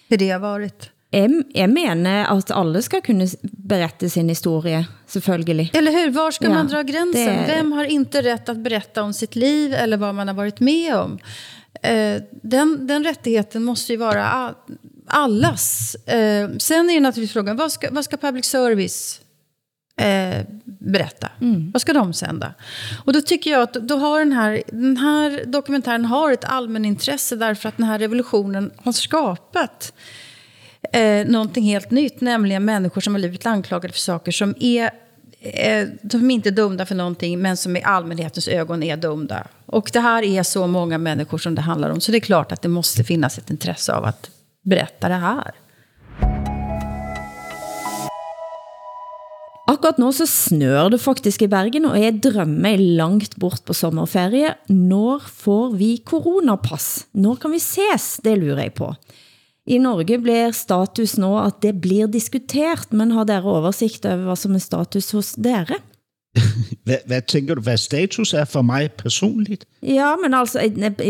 hur 0.09 0.17
det 0.17 0.29
har 0.29 0.39
varit? 0.39 0.89
Jeg, 1.13 1.29
jeg 1.55 1.69
mener 1.69 2.25
at 2.27 2.51
alle 2.51 2.81
skal 2.83 3.01
kunne 3.05 3.27
berätta 3.43 4.09
sin 4.09 4.29
historie, 4.29 4.85
selvfølgelig. 5.07 5.69
Eller 5.73 5.91
hur? 5.91 6.11
Var 6.11 6.31
ska 6.31 6.45
ja, 6.45 6.53
man 6.53 6.67
dra 6.67 6.81
gränsen? 6.81 7.37
Det... 7.37 7.45
Vem 7.47 7.71
har 7.71 7.83
inte 7.83 8.21
rätt 8.21 8.49
att 8.49 8.57
berätta 8.57 9.03
om 9.03 9.13
sitt 9.13 9.35
liv 9.35 9.73
eller 9.73 9.97
vad 9.97 10.15
man 10.15 10.27
har 10.27 10.35
varit 10.35 10.59
med 10.59 10.95
om? 10.95 11.19
Eh, 11.81 12.21
den, 12.31 12.87
den 12.87 13.03
rättigheten 13.03 13.63
måste 13.63 13.93
ju 13.93 13.97
vara 13.97 14.55
allas. 15.07 15.95
Eh, 15.95 16.49
sen 16.57 16.89
är 16.89 16.93
det 16.93 16.99
naturligtvis 16.99 17.33
frågan, 17.33 17.57
vad 17.57 17.71
ska, 17.71 17.87
vad 17.91 18.05
ska 18.05 18.17
public 18.17 18.45
service 18.45 19.21
eh, 20.01 20.45
berätta? 20.65 21.29
Mm. 21.41 21.71
Vad 21.71 21.81
ska 21.81 21.93
de 21.93 22.13
sända? 22.13 22.53
Och 23.05 23.13
då 23.13 23.21
tycker 23.21 23.51
jag 23.51 23.61
att 23.61 23.73
då 23.73 23.97
har 23.97 24.19
den, 24.19 24.31
här, 24.31 24.63
den 24.67 24.97
här 24.97 25.45
dokumentären 25.45 26.05
har 26.05 26.31
ett 26.31 26.45
allmänintresse 26.45 27.35
därför 27.35 27.69
att 27.69 27.77
den 27.77 27.85
här 27.85 27.99
revolutionen 27.99 28.71
har 28.83 28.91
skapat 28.91 29.93
eh, 30.91 31.27
någonting 31.27 31.63
helt 31.63 31.91
nytt, 31.91 32.21
nämligen 32.21 32.65
människor 32.65 33.01
som 33.01 33.13
har 33.13 33.19
blivit 33.19 33.45
anklagade 33.45 33.93
för 33.93 33.99
saker 33.99 34.31
som 34.31 34.55
är 34.59 34.91
eh, 35.41 35.87
de 36.01 36.31
är 36.31 36.35
inte 36.35 36.51
dumda 36.51 36.85
för 36.85 36.95
någonting, 36.95 37.39
men 37.39 37.57
som 37.57 37.77
i 37.77 37.83
allmänhetens 37.83 38.47
ögon 38.47 38.83
är 38.83 38.97
dumda. 38.97 39.47
Och 39.65 39.89
det 39.93 39.99
här 39.99 40.23
är 40.23 40.43
så 40.43 40.67
många 40.67 40.97
människor 40.97 41.37
som 41.37 41.55
det 41.55 41.61
handlar 41.61 41.89
om, 41.89 42.01
så 42.01 42.11
det 42.11 42.17
är 42.17 42.19
klart 42.19 42.51
att 42.51 42.61
det 42.61 42.69
måste 42.69 43.03
finnas 43.03 43.37
ett 43.37 43.49
intresse 43.49 43.93
av 43.93 44.05
att 44.05 44.29
berätta 44.63 45.09
det 45.09 45.15
här. 45.15 45.51
Akkurat 49.67 49.97
nu 49.97 50.11
så 50.13 50.27
snør 50.29 50.91
det 50.93 50.99
faktisk 51.01 51.41
i 51.41 51.47
Bergen, 51.49 51.87
og 51.89 51.97
jeg 51.97 52.19
drømmer 52.21 52.77
langt 52.77 53.33
bort 53.41 53.63
på 53.65 53.73
sommerferie. 53.73 54.51
Når 54.69 55.25
får 55.25 55.71
vi 55.79 55.89
coronapass? 56.05 57.07
Når 57.17 57.39
kan 57.41 57.55
vi 57.55 57.57
ses? 57.63 58.19
Det 58.21 58.35
lurer 58.37 58.67
jeg 58.67 58.75
på. 58.77 58.91
I 59.67 59.77
Norge 59.81 60.19
blir 60.21 60.51
status 60.53 61.17
nå 61.17 61.31
at 61.41 61.61
det 61.63 61.73
blir 61.81 62.07
diskutert, 62.07 62.93
men 62.93 63.11
har 63.11 63.25
dere 63.25 63.43
oversigt 63.49 64.05
over 64.05 64.27
hvad 64.27 64.37
som 64.37 64.55
er 64.55 64.61
status 64.61 65.11
hos 65.11 65.33
dere? 65.43 65.79
hvad, 66.85 66.97
hvad 67.07 67.21
tænker 67.21 67.55
du, 67.55 67.61
hvad 67.61 67.77
status 67.77 68.33
er 68.33 68.45
for 68.45 68.61
mig 68.61 68.91
personligt? 68.91 69.65
Ja, 69.83 70.15
men 70.23 70.33
altså, 70.33 70.59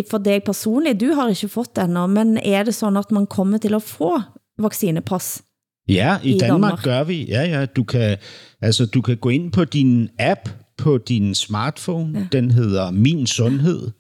for 0.09 0.17
dig 0.17 0.43
personligt, 0.43 1.01
du 1.01 1.13
har 1.13 1.29
ikke 1.29 1.47
fået 1.47 1.75
det 1.75 1.83
endnu, 1.83 2.07
men 2.07 2.37
er 2.37 2.63
det 2.63 2.75
sådan, 2.75 2.97
at 2.97 3.11
man 3.11 3.27
kommer 3.27 3.57
til 3.57 3.73
at 3.73 3.83
få 3.83 4.21
vaccinepass? 4.59 5.41
Ja, 5.89 6.17
i, 6.23 6.35
i 6.35 6.39
Danmark, 6.39 6.61
Danmark 6.61 6.83
gør 6.83 7.03
vi. 7.03 7.25
Ja, 7.25 7.43
ja, 7.43 7.65
du 7.65 7.83
kan, 7.83 8.17
altså, 8.61 8.85
du 8.85 9.01
kan 9.01 9.17
gå 9.17 9.29
ind 9.29 9.51
på 9.51 9.65
din 9.65 10.09
app 10.19 10.49
på 10.77 10.97
din 10.97 11.35
smartphone. 11.35 12.19
Ja. 12.19 12.25
Den 12.31 12.51
hedder 12.51 12.91
Min 12.91 13.27
Sundhed. 13.27 13.91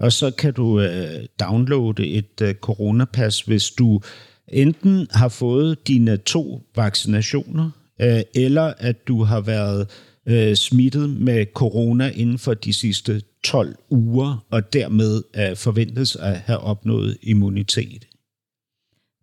Og 0.00 0.12
så 0.12 0.30
kan 0.30 0.52
du 0.52 0.80
øh, 0.80 1.26
downloade 1.40 2.06
et 2.06 2.40
øh, 2.42 2.54
coronapas, 2.54 3.40
hvis 3.40 3.70
du 3.70 4.00
enten 4.48 5.06
har 5.10 5.28
fået 5.28 5.88
dine 5.88 6.16
to 6.16 6.62
vaccinationer, 6.76 7.70
øh, 8.00 8.20
eller 8.34 8.72
at 8.78 9.08
du 9.08 9.24
har 9.24 9.40
været 9.40 9.90
øh, 10.26 10.56
smittet 10.56 11.10
med 11.10 11.46
corona 11.54 12.10
inden 12.14 12.38
for 12.38 12.54
de 12.54 12.72
sidste 12.72 13.22
12 13.44 13.76
uger, 13.90 14.44
og 14.50 14.72
dermed 14.72 15.22
øh, 15.36 15.56
forventes 15.56 16.16
at 16.16 16.36
have 16.36 16.58
opnået 16.58 17.16
immunitet. 17.22 18.07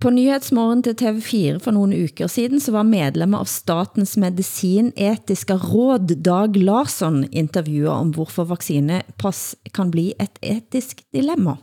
På 0.02 0.10
Nyhedsmorgen 0.10 0.82
til 0.84 0.96
TV4 1.00 1.60
for 1.64 1.72
nogle 1.72 1.96
uker 2.04 2.28
siden, 2.28 2.60
så 2.60 2.74
var 2.76 2.84
medlemmer 2.84 3.40
av 3.46 3.48
Statens 3.48 4.18
medicinetiske 4.20 5.56
råd 5.56 6.18
Dag 6.20 6.58
Larsson 6.60 7.22
intervjuet 7.32 7.94
om 7.94 8.12
hvorfor 8.18 8.44
vaccinepass 8.50 9.56
kan 9.72 9.92
bli 9.92 10.10
ett 10.20 10.36
etisk 10.42 11.06
dilemma. 11.16 11.58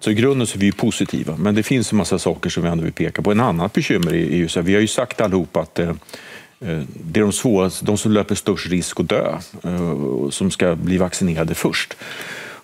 Så 0.00 0.10
i 0.10 0.14
grunden 0.14 0.46
så 0.46 0.58
är 0.58 0.60
vi 0.60 0.72
positiva, 0.72 1.36
men 1.36 1.54
det 1.54 1.62
finns 1.62 1.92
en 1.92 1.98
massa 1.98 2.18
saker 2.18 2.50
som 2.50 2.62
vi 2.62 2.68
ändå 2.68 2.84
vill 2.84 2.92
peka 2.92 3.22
på. 3.22 3.30
En 3.30 3.40
annan 3.40 3.70
bekymmer 3.74 4.12
är 4.12 4.36
ju 4.36 4.48
så 4.48 4.60
vi 4.60 4.74
har 4.74 4.80
ju 4.80 4.86
sagt 4.86 5.20
allihop 5.20 5.56
att 5.56 5.78
eh, 5.78 5.88
eh, 6.60 6.82
det 6.94 7.20
är 7.20 7.24
de 7.24 7.32
svåraste, 7.32 7.84
de 7.84 7.98
som 7.98 8.12
löper 8.12 8.34
störst 8.34 8.70
risk 8.70 9.00
att 9.00 9.08
dö, 9.08 9.38
eh, 9.64 10.30
som 10.30 10.50
ska 10.50 10.76
bli 10.76 10.98
vaccinerade 10.98 11.54
först. 11.54 11.96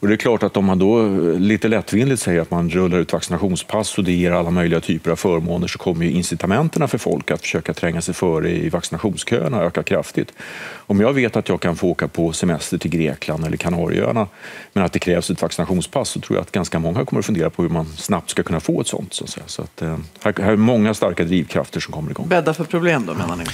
Och 0.00 0.08
det 0.08 0.14
är 0.14 0.16
klart 0.16 0.42
att 0.42 0.56
om 0.56 0.64
man 0.64 0.78
då 0.78 1.00
eh, 1.00 1.38
lite 1.38 1.68
lättvindigt 1.68 2.22
säger 2.22 2.40
att 2.40 2.50
man 2.50 2.70
rullar 2.70 2.98
ut 2.98 3.12
vaccinationspass 3.12 3.98
och 3.98 4.04
det 4.04 4.12
ger 4.12 4.32
alla 4.32 4.50
möjliga 4.50 4.80
typer 4.80 5.10
av 5.10 5.16
förmåner 5.16 5.66
så 5.66 5.78
kommer 5.78 6.04
ju 6.04 6.10
incitamenten 6.10 6.88
för 6.88 6.98
folk 6.98 7.30
att 7.30 7.40
försöka 7.40 7.74
tränga 7.74 8.00
sig 8.00 8.14
före 8.14 8.50
i 8.50 8.68
vaccinationsköerna 8.68 9.62
öka 9.62 9.82
kraftigt. 9.82 10.32
Om 10.74 11.00
jag 11.00 11.12
vet 11.12 11.36
att 11.36 11.48
jag 11.48 11.60
kan 11.60 11.76
få 11.76 11.88
åka 11.88 12.08
på 12.08 12.32
semester 12.32 12.78
till 12.78 12.90
Grekland 12.90 13.44
eller 13.44 13.56
Kanarieöarna 13.56 14.28
men 14.72 14.84
att 14.84 14.92
det 14.92 14.98
krävs 14.98 15.30
ett 15.30 15.42
vaccinationspass 15.42 16.08
så 16.08 16.20
tror 16.20 16.36
jag 16.36 16.42
att 16.42 16.52
ganska 16.52 16.78
många 16.78 17.04
kommer 17.04 17.20
att 17.20 17.26
fundera 17.26 17.50
på 17.50 17.62
hur 17.62 17.70
man 17.70 17.86
snabbt 17.86 18.30
ska 18.30 18.42
kunna 18.42 18.60
få 18.60 18.80
ett 18.80 18.86
sånt. 18.86 19.14
Så 19.14 19.24
att, 19.24 19.30
säga. 19.30 19.44
Så 19.46 19.62
att, 19.62 19.82
eh, 19.82 19.98
här, 20.22 20.34
här 20.42 20.52
är 20.52 20.56
många 20.56 20.94
starka 20.94 21.24
drivkrafter 21.24 21.80
som 21.80 21.92
kommer 21.92 22.10
igång. 22.10 22.28
Bädda 22.28 22.54
för 22.54 22.64
problem 22.64 23.06
då 23.06 23.14
menar 23.14 23.36
ni? 23.36 23.44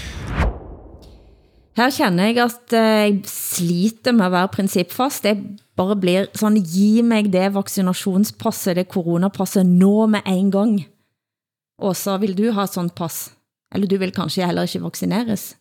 Her 1.76 1.90
känner 1.90 2.28
jeg 2.28 2.38
at 2.44 2.72
eh, 2.76 2.80
jeg 2.80 3.20
sliter 3.26 4.12
med 4.12 4.26
at 4.26 4.32
være 4.32 4.48
principfast. 4.48 5.24
Jeg 5.24 5.40
bare 5.76 5.96
blir 5.96 6.26
sådan, 6.34 6.60
gi 6.60 7.02
mig 7.02 7.32
det 7.32 7.54
vaccinationspasset, 7.54 8.76
det 8.76 8.88
coronapasset, 8.88 9.66
nå 9.66 10.06
med 10.06 10.20
en 10.26 10.50
gang. 10.50 10.74
Og 11.78 11.96
så 11.96 12.16
vil 12.16 12.36
du 12.38 12.50
ha 12.52 12.66
sådan 12.66 12.90
pass? 12.90 13.30
Eller 13.74 13.86
du 13.86 13.96
vil 13.96 14.12
kanskje 14.12 14.46
heller 14.46 14.68
ikke 14.68 14.84
vaccineres? 14.84 15.56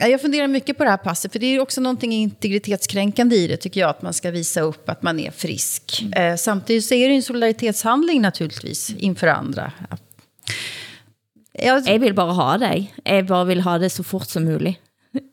Ja, 0.00 0.06
Jag 0.08 0.20
funderar 0.20 0.46
mycket 0.48 0.78
på 0.78 0.84
det 0.84 0.90
här 0.90 0.96
passet, 0.96 1.32
för 1.32 1.38
det 1.38 1.46
är 1.46 1.60
också 1.60 1.80
någonting 1.80 2.12
integritetskränkande 2.12 3.36
i 3.36 3.46
det, 3.46 3.56
tycker 3.56 3.80
jag, 3.80 3.90
att 3.90 4.02
man 4.02 4.12
ska 4.12 4.30
visa 4.30 4.60
upp 4.60 4.88
att 4.88 5.02
man 5.02 5.20
är 5.20 5.30
frisk. 5.30 6.04
Eh, 6.16 6.36
samtidigt 6.36 6.84
så 6.84 6.94
är 6.94 7.08
det 7.08 7.14
en 7.14 7.22
solidaritetshandling 7.22 8.20
naturligtvis 8.20 8.90
inför 8.90 9.26
andra. 9.26 9.72
Jeg, 11.62 11.82
jeg 11.86 12.00
vil 12.00 12.14
bare 12.14 12.34
ha 12.34 12.58
dig. 12.66 12.94
Jeg 13.06 13.26
bare 13.26 13.46
vil 13.46 13.60
ha 13.62 13.78
det 13.78 13.90
så 13.90 14.02
fort 14.02 14.30
som 14.30 14.42
muligt. 14.42 14.80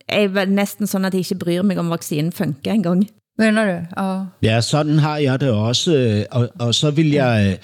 Jeg 0.10 0.24
er 0.24 0.46
næsten 0.46 0.88
sådan, 0.88 1.06
at 1.06 1.14
jeg 1.14 1.20
ikke 1.20 1.36
bryr 1.36 1.62
mig 1.62 1.78
om 1.80 1.90
vaccinen 1.90 2.32
funker 2.32 2.72
engang. 2.72 3.10
Menar 3.38 3.66
du? 3.66 4.02
Ja. 4.04 4.24
Ja, 4.44 4.62
sådan 4.62 5.00
har 5.00 5.18
jeg 5.18 5.40
det 5.42 5.52
også. 5.52 5.96
øh, 5.96 6.26
Og, 6.32 6.50
og 6.60 6.76
så 6.76 6.92
vil 6.92 7.12
jeg, 7.12 7.48
øh, 7.52 7.58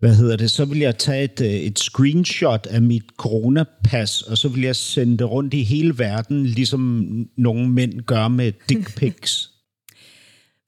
hvad 0.00 0.14
hedder 0.14 0.36
det, 0.36 0.50
så 0.50 0.64
vil 0.64 0.78
jeg 0.78 0.98
tage 0.98 1.24
et, 1.24 1.40
øh, 1.40 1.46
et 1.50 1.78
screenshot 1.78 2.66
af 2.66 2.82
mit 2.82 3.02
coronapas, 3.16 4.22
og 4.22 4.38
så 4.38 4.48
vil 4.48 4.62
jeg 4.62 4.76
sende 4.76 5.18
det 5.18 5.30
rundt 5.30 5.54
i 5.54 5.62
hele 5.62 5.98
verden, 5.98 6.46
ligesom 6.46 7.08
nogle 7.36 7.68
mænd 7.68 8.00
gør 8.00 8.28
med 8.28 8.52
dick 8.68 8.94
pics. 8.98 9.50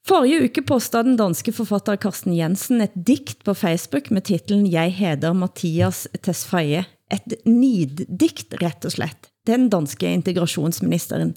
Forrige 0.08 0.44
uke 0.44 0.62
postede 0.62 1.02
den 1.04 1.16
danske 1.16 1.52
forfatter 1.52 1.96
Carsten 1.96 2.36
Jensen 2.36 2.80
et 2.80 2.90
digt 3.06 3.36
på 3.44 3.54
Facebook 3.54 4.10
med 4.10 4.20
titlen 4.22 4.72
Jeg 4.72 4.94
heder 4.94 5.32
Mathias 5.32 6.08
Tesfaye. 6.22 6.84
Et 7.12 7.34
niddigt, 7.46 8.54
rett 8.62 8.84
og 8.84 8.92
slett. 8.92 9.30
Den 9.48 9.68
danske 9.72 10.10
integrationsministeren. 10.12 11.34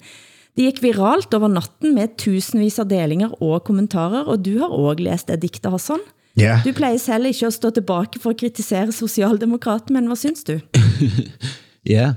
Det 0.56 0.66
gik 0.66 0.82
viralt 0.84 1.32
over 1.34 1.48
natten 1.48 1.94
med 1.96 2.18
tusindvis 2.20 2.78
av 2.82 2.90
delinger 2.90 3.32
og 3.40 3.62
kommentarer, 3.64 4.26
og 4.28 4.44
du 4.44 4.58
har 4.60 4.68
også 4.68 5.06
læst 5.06 5.28
det 5.32 5.40
digtet, 5.42 5.70
Hassan. 5.72 6.02
Ja. 6.36 6.60
Du 6.64 6.72
plejer 6.72 6.96
selv 6.96 7.26
ikke 7.26 7.46
at 7.46 7.54
stå 7.54 7.70
tilbage 7.70 8.20
for 8.20 8.30
at 8.30 8.36
kritisere 8.40 8.92
Socialdemokraten, 8.92 9.94
men 9.94 10.06
hvad 10.06 10.16
synes 10.16 10.44
du? 10.44 10.60
Ja. 11.86 12.12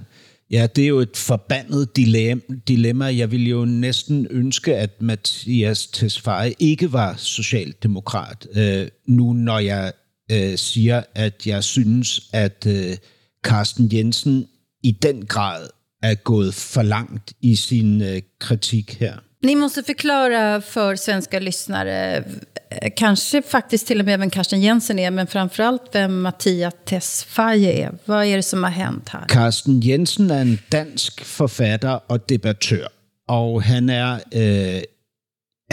ja, 0.52 0.68
det 0.76 0.84
er 0.84 0.88
jo 0.88 1.00
et 1.00 1.18
forbandet 1.18 1.96
dilemma. 1.96 2.42
dilemma. 2.68 3.06
Jeg 3.06 3.32
ville 3.32 3.50
jo 3.50 3.66
næsten 3.66 4.28
ønske, 4.30 4.76
at 4.76 5.02
Mathias 5.02 5.88
Tesfaye 5.88 6.54
ikke 6.60 6.94
var 6.94 7.16
socialdemokrat, 7.18 8.48
øh, 8.56 8.88
nu 9.08 9.34
når 9.34 9.60
jeg 9.60 9.94
øh, 10.32 10.58
siger, 10.58 11.04
at 11.16 11.48
jeg 11.48 11.64
synes, 11.64 12.30
at 12.34 12.68
øh, 12.70 12.98
Carsten 13.46 13.90
Jensen 13.94 14.48
i 14.84 14.92
den 14.92 15.26
grad 15.26 15.68
er 16.04 16.16
gået 16.16 16.54
for 16.54 16.82
langt 16.82 17.34
i 17.42 17.56
sin 17.56 18.02
øh, 18.02 18.22
kritik 18.40 18.98
her. 19.00 19.14
Ni 19.46 19.56
måste 19.56 19.84
förklara 19.84 20.62
för 20.62 20.96
svenska 20.96 21.40
lyssnare, 21.40 22.18
eh, 22.18 22.92
kanske 22.98 23.42
faktiskt 23.42 23.88
till 23.88 24.00
och 24.00 24.06
med 24.06 24.20
vem 24.20 24.30
Karsten 24.30 24.62
Jensen 24.62 25.00
är, 25.00 25.12
men 25.12 25.28
framförallt 25.28 25.82
vem 25.94 26.22
Mattias 26.22 26.74
Tesfaye 26.86 27.72
är. 27.72 27.92
Vad 28.06 28.26
är 28.26 28.36
det 28.36 28.44
som 28.44 28.64
har 28.64 28.72
hänt 28.72 29.10
här? 29.10 29.26
Carsten 29.28 29.80
Jensen 29.80 30.32
er 30.32 30.42
en 30.42 30.60
dansk 30.72 31.26
forfatter 31.26 32.00
og 32.08 32.30
debattør, 32.30 32.88
og 33.28 33.64
han 33.64 33.90
er 33.90 34.20
øh, 34.36 34.82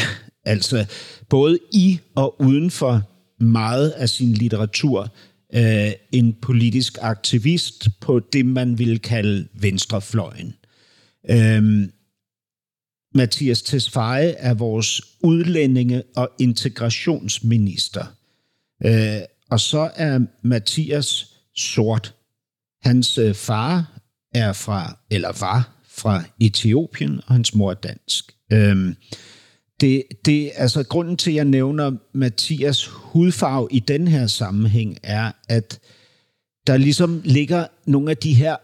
altså 0.52 0.86
både 1.28 1.58
i 1.72 2.00
og 2.16 2.40
uden 2.40 2.70
for 2.70 3.02
meget 3.40 3.90
af 3.90 4.08
sin 4.08 4.32
litteratur 4.32 5.08
øh, 5.54 5.92
en 6.12 6.32
politisk 6.32 6.98
aktivist 7.00 7.88
på 8.00 8.20
det, 8.32 8.46
man 8.46 8.78
vil 8.78 9.00
kalde 9.00 9.48
venstrefløjen. 9.52 10.54
Øh, 11.30 11.88
Mathias 13.14 13.62
Tesfaye 13.62 14.30
er 14.30 14.54
vores 14.54 15.02
udlændinge- 15.20 16.02
og 16.16 16.30
integrationsminister. 16.38 18.04
Øh, 18.84 19.20
og 19.50 19.60
så 19.60 19.90
er 19.94 20.20
Mathias 20.42 21.36
sort. 21.56 22.14
Hans 22.82 23.18
øh, 23.18 23.34
far 23.34 24.00
er 24.34 24.52
fra, 24.52 24.98
eller 25.10 25.32
var 25.40 25.82
fra 25.88 26.22
Etiopien, 26.40 27.20
og 27.26 27.34
hans 27.34 27.54
mor 27.54 27.70
er 27.70 27.74
dansk. 27.74 28.34
Øh, 28.52 28.94
det, 29.82 30.02
det, 30.24 30.50
altså, 30.54 30.82
grunden 30.82 31.16
til, 31.16 31.30
at 31.30 31.36
jeg 31.36 31.44
nævner 31.44 31.92
Mathias 32.14 32.86
hudfarve 32.86 33.68
i 33.70 33.78
den 33.78 34.08
her 34.08 34.26
sammenhæng, 34.26 34.96
er, 35.02 35.32
at 35.48 35.80
der 36.66 36.76
ligesom 36.76 37.20
ligger 37.24 37.66
nogle 37.86 38.10
af 38.10 38.16
de 38.16 38.34
her 38.34 38.56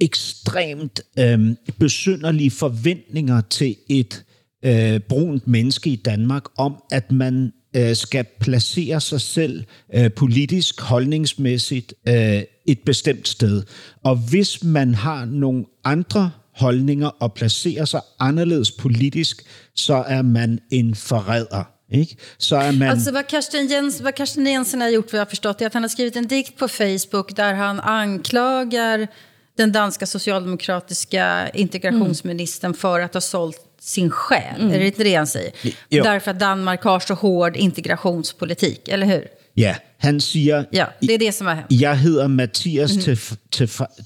ekstremt 0.00 1.00
øh, 1.18 1.56
besynderlige 1.78 2.50
forventninger 2.50 3.40
til 3.40 3.76
et 3.88 4.24
øh, 4.64 5.00
brunt 5.00 5.46
menneske 5.46 5.90
i 5.90 5.96
Danmark 5.96 6.44
om, 6.58 6.82
at 6.90 7.12
man 7.12 7.52
øh, 7.76 7.96
skal 7.96 8.24
placere 8.40 9.00
sig 9.00 9.20
selv 9.20 9.64
øh, 9.94 10.12
politisk, 10.12 10.80
holdningsmæssigt 10.80 11.94
øh, 12.08 12.42
et 12.66 12.78
bestemt 12.86 13.28
sted. 13.28 13.62
Og 14.04 14.16
hvis 14.16 14.64
man 14.64 14.94
har 14.94 15.24
nogle 15.24 15.64
andre 15.84 16.30
holdninger 16.60 17.10
og 17.20 17.34
placerer 17.34 17.84
sig 17.84 18.00
anderledes 18.18 18.70
politisk, 18.70 19.42
så 19.74 20.04
er 20.08 20.22
man 20.22 20.58
en 20.70 20.94
forræder. 20.94 21.64
Ikke? 21.90 22.16
Så 22.38 22.56
er 22.56 22.72
man... 22.72 22.88
Alltså 22.88 23.12
vad 23.12 23.26
Karsten, 23.28 23.66
Jens, 23.70 24.00
vad 24.00 24.14
Karsten 24.14 24.46
Jensen 24.46 24.80
har 24.80 24.88
gjort, 24.88 25.12
vad 25.12 25.18
jag 25.20 25.26
har 25.26 25.30
förstått, 25.30 25.60
är 25.60 25.66
att 25.66 25.74
han 25.74 25.82
har 25.82 25.88
skrivit 25.88 26.16
en 26.16 26.26
dikt 26.26 26.58
på 26.58 26.68
Facebook 26.68 27.36
där 27.36 27.54
han 27.54 27.80
anklagar 27.80 29.08
den 29.56 29.72
danska 29.72 30.06
socialdemokratiska 30.06 31.50
integrationsministern 31.54 32.74
för 32.74 33.00
att 33.00 33.14
ha 33.14 33.20
sålt 33.20 33.60
sin 33.80 34.10
själ. 34.10 34.72
Är 34.72 34.78
det 34.78 34.86
inte 34.86 35.04
det 35.04 35.14
han 35.14 35.26
säger? 35.26 35.52
Jo. 35.88 36.04
Därför 36.04 36.30
att 36.30 36.38
Danmark 36.38 36.82
har 36.82 37.00
så 37.00 37.14
hård 37.14 37.56
integrationspolitik, 37.56 38.88
eller 38.88 39.06
hur? 39.06 39.28
Ja, 39.56 39.74
han 39.98 40.20
siger, 40.20 40.64
Ja, 40.72 40.86
det 41.00 41.14
är 41.14 41.18
det 41.18 41.34
som 41.34 41.46
hänt. 41.46 41.66
jeg 41.70 41.98
hedder 41.98 42.26
Mathias 42.28 42.96
mm. 42.96 43.16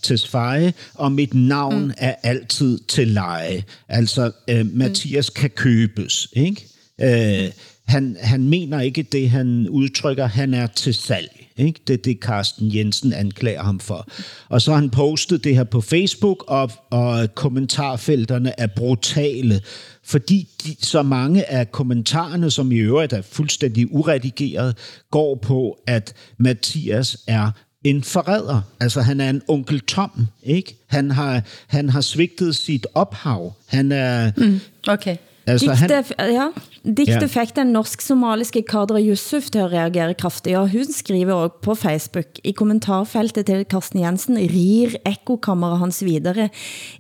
Tesfaye, 0.03 0.73
og 0.95 1.13
mit 1.13 1.35
navn 1.35 1.85
mm. 1.85 1.93
er 1.99 2.15
altid 2.23 2.79
til 2.89 3.09
leje. 3.09 3.65
Altså, 3.89 4.31
øh, 4.49 4.67
Mathias 4.77 5.31
mm. 5.31 5.41
kan 5.41 5.51
købes, 5.51 6.29
ikke? 6.33 6.67
Øh, 7.01 7.51
han, 7.87 8.17
han 8.21 8.49
mener 8.49 8.81
ikke 8.81 9.03
det, 9.03 9.31
han 9.31 9.69
udtrykker. 9.69 10.27
Han 10.27 10.55
er 10.55 10.67
til 10.67 10.95
salg. 10.95 11.45
Ikke? 11.57 11.81
Det 11.87 11.95
er 11.95 12.03
det, 12.03 12.19
Carsten 12.21 12.75
Jensen 12.75 13.13
anklager 13.13 13.63
ham 13.63 13.81
for. 13.81 14.09
Og 14.49 14.63
så 14.63 14.71
har 14.71 14.81
han 14.81 14.91
postet 14.91 15.45
det 15.45 15.57
her 15.57 15.65
på 15.65 15.81
Facebook, 15.81 16.45
og, 16.49 16.71
og 16.91 17.35
kommentarfelterne 17.35 18.61
er 18.61 18.67
brutale, 18.67 19.61
fordi 20.05 20.49
de, 20.65 20.77
så 20.81 21.03
mange 21.03 21.51
af 21.51 21.73
kommentarerne, 21.73 22.51
som 22.51 22.73
i 22.73 22.77
øvrigt 22.77 23.13
er 23.13 23.23
fuldstændig 23.23 23.95
uredigeret, 23.95 24.77
går 25.11 25.35
på, 25.35 25.79
at 25.87 26.15
Mathias 26.39 27.19
er 27.27 27.51
en 27.85 28.03
forræder. 28.03 28.61
Altså, 28.81 29.01
han 29.01 29.21
er 29.21 29.31
en 29.31 29.43
onkel 29.49 29.81
Tom, 29.81 30.27
ikke? 30.43 30.77
Han 30.87 31.11
har, 31.11 31.43
han 31.67 31.89
har 31.89 32.01
svigtet 32.01 32.57
sit 32.57 32.87
ophav. 32.95 33.55
Han 33.67 33.93
er... 33.93 34.33
Mm. 34.37 34.61
okay. 34.89 35.17
Altså, 35.47 35.73
han, 35.73 35.89
Digte, 35.91 36.15
ja, 36.25 36.47
digte 36.85 37.13
Ja. 37.13 37.27
fik 37.27 37.57
den 37.57 37.73
norsk-somaliske 37.75 38.63
Kadra 38.63 39.01
Yusuf 39.01 39.51
til 39.53 39.59
at 39.59 39.73
reagere 39.73 40.15
kraftigt, 40.15 40.57
og 40.57 40.71
hun 40.71 40.93
skriver 40.93 41.33
også 41.33 41.57
på 41.63 41.75
Facebook 41.75 42.39
i 42.45 42.53
kommentarfeltet 42.53 43.47
til 43.47 43.65
Carsten 43.71 44.01
Jensen, 44.01 44.37
rir 44.37 44.97
ekkokammeret 45.07 45.79
hans 45.79 46.05
videre. 46.05 46.49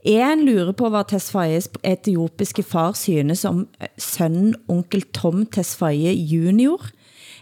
En 0.04 0.44
lurer 0.44 0.72
på, 0.72 0.88
hvad 0.88 1.08
Tesfayes 1.08 1.68
etiopiske 1.84 2.62
far 2.62 2.92
synes 2.92 3.44
om 3.44 3.66
øh, 3.82 3.88
sønnen 3.98 4.54
onkel 4.68 5.02
Tom 5.14 5.46
Tesfaye 5.46 6.12
junior. 6.12 6.80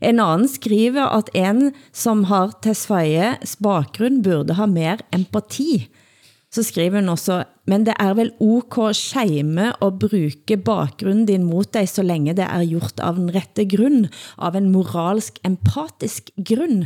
En 0.03 0.21
anden 0.21 0.49
skriver, 0.49 1.05
at 1.19 1.31
en 1.35 1.73
som 1.93 2.25
har 2.25 2.59
Tesfayes 2.63 3.57
bakgrund 3.63 4.25
burde 4.25 4.55
ha 4.55 4.67
mer 4.67 4.97
empati. 5.13 5.89
Så 6.53 6.63
skriver 6.63 7.01
hun 7.01 7.09
også, 7.09 7.45
men 7.67 7.87
det 7.87 7.95
er 8.01 8.15
vel 8.15 8.33
ok 8.41 8.79
skjeme 8.95 9.71
og 9.77 9.99
bruge 10.03 10.57
bakgrunden 10.65 11.27
din 11.27 11.47
mot 11.49 11.75
dig, 11.75 11.89
så 11.89 12.03
længe 12.03 12.35
det 12.37 12.45
er 12.45 12.67
gjort 12.69 13.01
av 13.01 13.17
den 13.17 13.31
rette 13.35 13.65
grund, 13.65 14.11
av 14.39 14.57
en 14.57 14.69
moralsk, 14.73 15.41
empatisk 15.49 16.31
grund, 16.37 16.85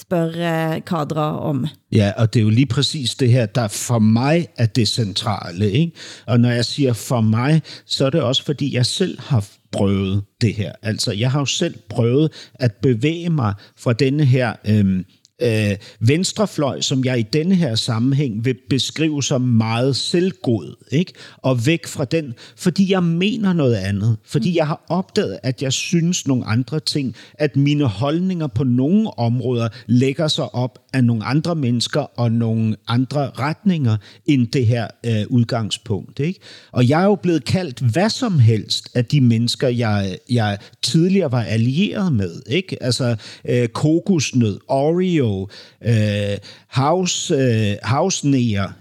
spørger 0.00 0.74
eh, 0.74 0.80
Kadra 0.86 1.38
om. 1.40 1.66
Ja, 1.92 2.12
og 2.16 2.34
det 2.34 2.40
er 2.40 2.44
jo 2.44 2.50
lige 2.50 2.66
præcis 2.66 3.14
det 3.14 3.30
her, 3.30 3.46
der 3.46 3.68
for 3.68 3.98
mig 3.98 4.46
er 4.56 4.66
det 4.66 4.88
centrale. 4.88 5.70
Ikke? 5.70 5.92
Og 6.26 6.40
når 6.40 6.50
jeg 6.50 6.64
siger 6.64 6.92
for 6.92 7.20
mig, 7.20 7.62
så 7.86 8.06
er 8.06 8.10
det 8.10 8.22
også 8.22 8.44
fordi, 8.44 8.74
jeg 8.74 8.86
selv 8.86 9.20
har 9.20 9.48
prøvet 9.72 10.24
det 10.40 10.54
her. 10.54 10.72
Altså, 10.82 11.12
jeg 11.12 11.30
har 11.30 11.38
jo 11.40 11.46
selv 11.46 11.74
prøvet 11.88 12.32
at 12.54 12.72
bevæge 12.82 13.30
mig 13.30 13.54
fra 13.76 13.92
denne 13.92 14.24
her 14.24 14.52
Øh, 14.68 15.04
øh, 15.42 15.76
venstrefløj, 16.00 16.80
som 16.80 17.04
jeg 17.04 17.18
i 17.18 17.22
denne 17.22 17.54
her 17.54 17.74
sammenhæng 17.74 18.44
vil 18.44 18.56
beskrive 18.70 19.22
som 19.22 19.40
meget 19.40 19.96
selvgod, 19.96 20.74
ikke? 20.90 21.12
og 21.36 21.66
væk 21.66 21.86
fra 21.86 22.04
den, 22.04 22.34
fordi 22.56 22.92
jeg 22.92 23.02
mener 23.02 23.52
noget 23.52 23.74
andet, 23.74 24.16
fordi 24.24 24.56
jeg 24.56 24.66
har 24.66 24.84
opdaget, 24.88 25.38
at 25.42 25.62
jeg 25.62 25.72
synes 25.72 26.26
nogle 26.26 26.44
andre 26.44 26.80
ting, 26.80 27.14
at 27.34 27.56
mine 27.56 27.84
holdninger 27.84 28.46
på 28.46 28.64
nogle 28.64 29.18
områder 29.18 29.68
lægger 29.86 30.28
sig 30.28 30.54
op 30.54 30.78
af 30.92 31.04
nogle 31.04 31.24
andre 31.24 31.54
mennesker 31.54 32.00
og 32.00 32.32
nogle 32.32 32.76
andre 32.88 33.30
retninger 33.30 33.96
end 34.26 34.46
det 34.46 34.66
her 34.66 34.86
øh, 35.06 35.24
udgangspunkt. 35.28 36.20
Ikke? 36.20 36.40
Og 36.72 36.88
jeg 36.88 37.02
er 37.02 37.04
jo 37.04 37.14
blevet 37.14 37.44
kaldt 37.44 37.80
hvad 37.80 38.10
som 38.10 38.38
helst 38.38 38.88
af 38.94 39.04
de 39.04 39.20
mennesker, 39.20 39.68
jeg, 39.68 40.18
jeg 40.30 40.58
tidligere 40.82 41.32
var 41.32 41.42
allieret 41.42 42.12
med. 42.12 42.42
Ikke? 42.46 42.82
Altså 42.82 43.16
øh, 43.48 43.68
kokosnød, 43.68 44.58
Oreo, 44.68 45.31
på, 45.32 45.50
øh, 45.84 46.38
house, 46.68 47.34
øh, 47.34 47.76
house 47.82 48.28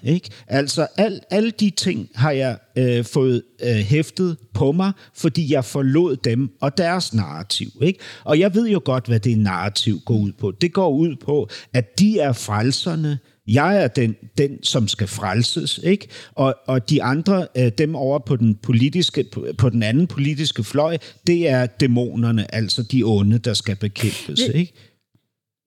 ikke? 0.04 0.30
Altså 0.47 0.88
al, 0.97 1.20
alle 1.30 1.52
de 1.52 1.70
ting 1.70 2.10
har 2.16 2.32
jeg 2.32 2.58
øh, 2.78 3.06
fået 3.06 3.41
øh, 3.64 3.76
hæftet 3.76 4.38
på 4.54 4.72
mig, 4.72 4.91
fordi 5.16 5.54
jeg 5.54 5.66
forlod 5.66 6.16
dem 6.16 6.49
og 6.62 6.78
deres 6.78 7.14
narrativ, 7.14 7.68
ikke? 7.82 7.99
Og 8.24 8.39
jeg 8.39 8.56
ved 8.56 8.70
jo 8.70 8.82
godt, 8.86 9.08
hvad 9.08 9.20
det 9.20 9.38
narrativ 9.38 9.99
går 10.06 10.16
ud 10.16 10.32
på. 10.32 10.52
Det 10.62 10.74
går 10.74 10.89
ud 10.89 11.16
på, 11.26 11.49
at 11.74 11.99
de 11.99 12.20
er 12.20 12.34
frelserne, 12.34 13.20
jeg 13.47 13.84
er 13.84 13.88
den, 13.88 14.16
den 14.38 14.64
som 14.64 14.88
skal 14.88 15.08
frelses, 15.08 15.80
ikke? 15.84 16.08
Og, 16.36 16.56
og 16.68 16.89
de 16.89 17.04
andre, 17.04 17.47
øh, 17.58 17.72
dem 17.78 17.95
over 17.95 18.20
på 18.20 18.36
den, 18.36 18.56
politiske, 18.56 19.26
på 19.58 19.70
den 19.70 19.84
anden 19.84 20.08
politiske 20.08 20.64
fløj, 20.64 20.97
det 21.28 21.49
er 21.49 21.66
dæmonerne, 21.66 22.56
altså 22.56 22.84
de 22.84 23.04
onde, 23.04 23.38
der 23.38 23.54
skal 23.54 23.76
bekæmpes, 23.76 24.39
ikke? 24.54 24.74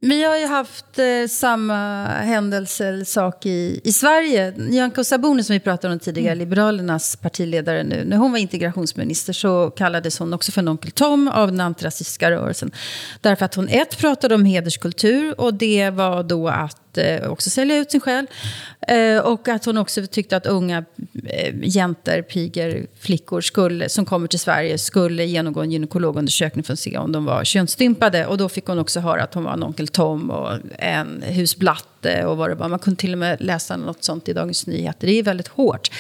Vi 0.07 0.25
har 0.25 0.39
ju 0.39 0.47
haft 0.47 0.99
eh, 0.99 1.29
samma 1.29 2.07
händelse 2.07 2.87
eller 2.87 3.05
sak 3.05 3.47
i, 3.47 3.81
i 3.85 3.93
Sverige. 3.93 4.55
Nyamko 4.57 5.05
Sabuni 5.05 5.45
som 5.45 5.55
vi 5.55 5.61
pratade 5.61 5.95
om 5.95 6.01
tidigare, 6.01 6.33
mm. 6.33 6.39
Liberalernas 6.39 7.17
partiledare 7.17 7.83
nu. 7.83 8.05
När 8.05 8.17
hon 8.17 8.33
var 8.33 8.39
integrationsminister 8.39 9.33
så 9.33 9.71
kallades 9.71 10.19
hon 10.19 10.35
också 10.35 10.53
för 10.53 10.61
en 10.61 10.69
onkel 10.69 10.91
Tom 10.91 11.29
av 11.29 11.51
den 11.51 11.61
antirasistiska 11.61 12.31
rörelsen. 12.31 12.73
Därför 13.21 13.45
att 13.45 13.55
hon 13.55 13.69
ett 13.69 13.99
pratade 13.99 14.35
om 14.35 14.45
hederskultur 14.45 15.41
och 15.41 15.55
det 15.55 15.91
var 15.91 16.23
då 16.23 16.49
att 16.49 16.84
eh, 16.99 17.31
också 17.31 17.51
sälja 17.51 17.77
ut 17.77 17.91
sin 17.91 18.01
själ. 18.01 18.27
Eh, 18.89 19.19
och 19.19 19.49
att 19.49 19.65
hon 19.65 19.79
också 19.79 20.07
tyckte 20.07 20.37
att 20.37 20.47
unga 20.47 20.85
eh, 21.25 21.55
jäntor, 21.63 22.23
piger, 22.23 22.87
flickor 22.99 23.41
skulle, 23.41 23.89
som 23.89 24.05
kommer 24.05 24.29
till 24.29 24.39
Sverige 24.39 24.79
skulle 24.79 25.25
genomgå 25.25 25.61
en 25.61 25.71
gynekologundersökning 25.71 26.65
för 26.65 26.73
att 26.73 26.79
se 26.79 26.99
om 26.99 27.13
de 27.13 27.25
var 27.25 27.45
könsstympade. 27.45 28.27
Och 28.27 28.39
då 28.39 28.49
fick 28.49 28.67
hon 28.67 28.79
också 28.79 29.01
höra 29.01 29.23
att 29.23 29.35
hon 29.35 29.45
var 29.45 29.53
en 29.53 29.63
onkel 29.63 29.89
Tom 29.89 30.31
och 30.31 30.53
en 30.79 31.23
husblatte 31.23 32.25
och 32.27 32.37
vad 32.37 32.51
det 32.51 32.55
var. 32.55 32.69
Man 32.69 32.79
kunde 32.79 33.01
till 33.01 33.13
och 33.13 33.19
med 33.19 33.41
läsa 33.41 33.77
något 33.77 34.05
sånt 34.05 34.29
i 34.29 34.33
Dagens 34.33 34.67
Nyheter. 34.67 35.07
Det 35.07 35.19
är 35.19 35.23
väldigt 35.23 35.49
hårt. 35.49 35.91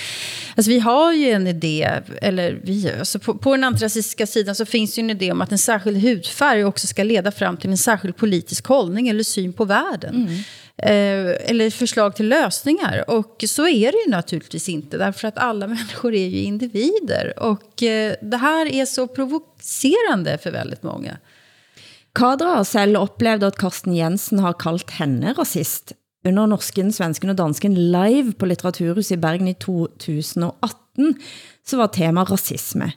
Alltså 0.56 0.70
vi 0.70 0.78
har 0.78 1.12
ju 1.12 1.30
en 1.30 1.46
idé, 1.46 1.90
eller 2.22 2.58
vi, 2.62 2.92
alltså 2.98 3.18
på, 3.18 3.34
på 3.34 3.50
den 3.50 3.64
antirasistiska 3.64 4.26
sidan 4.26 4.54
så 4.54 4.66
finns 4.66 4.98
ju 4.98 5.00
en 5.00 5.10
idé 5.10 5.32
om 5.32 5.40
att 5.40 5.52
en 5.52 5.58
särskild 5.58 6.02
hudfärg 6.02 6.64
också 6.64 6.86
ska 6.86 7.02
leda 7.02 7.32
fram 7.32 7.56
till 7.56 7.70
en 7.70 7.78
särskild 7.78 8.16
politisk 8.16 8.66
hållning 8.66 9.08
eller 9.08 9.24
syn 9.24 9.52
på 9.52 9.64
världen. 9.64 10.14
Mm. 10.14 10.42
Eh, 10.82 11.50
eller 11.50 11.70
förslag 11.70 12.16
till 12.16 12.28
lösningar. 12.28 13.10
Och 13.10 13.44
så 13.48 13.68
är 13.68 13.92
det 13.92 13.98
ju 14.06 14.10
naturligtvis 14.10 14.68
inte, 14.68 14.98
därför 14.98 15.28
att 15.28 15.38
alla 15.38 15.66
människor 15.76 16.14
är 16.14 16.28
ju 16.28 16.38
individer. 16.38 17.32
Och 17.38 17.82
eh, 17.82 18.14
det 18.22 18.36
här 18.36 18.66
är 18.66 18.86
så 18.86 19.06
provocerande 19.06 20.38
för 20.38 20.50
väldigt 20.50 20.82
många. 20.82 21.16
Kadra 22.14 22.48
har 22.48 22.64
selv 22.64 22.96
oplevet, 22.96 23.42
at 23.42 23.58
Karsten 23.58 23.94
Jensen 23.94 24.38
har 24.38 24.52
kaldt 24.52 24.90
henne 24.90 25.32
rasist. 25.32 25.92
Under 26.24 26.46
norsken, 26.46 26.92
svensken 26.92 27.30
og 27.34 27.36
dansken 27.36 27.74
live 27.74 28.32
på 28.32 28.46
Litteraturhuset 28.46 29.18
i 29.18 29.20
Bergen 29.20 29.48
i 29.50 29.54
2018, 29.54 31.14
så 31.66 31.76
var 31.76 31.90
tema 31.92 32.24
rasisme. 32.24 32.92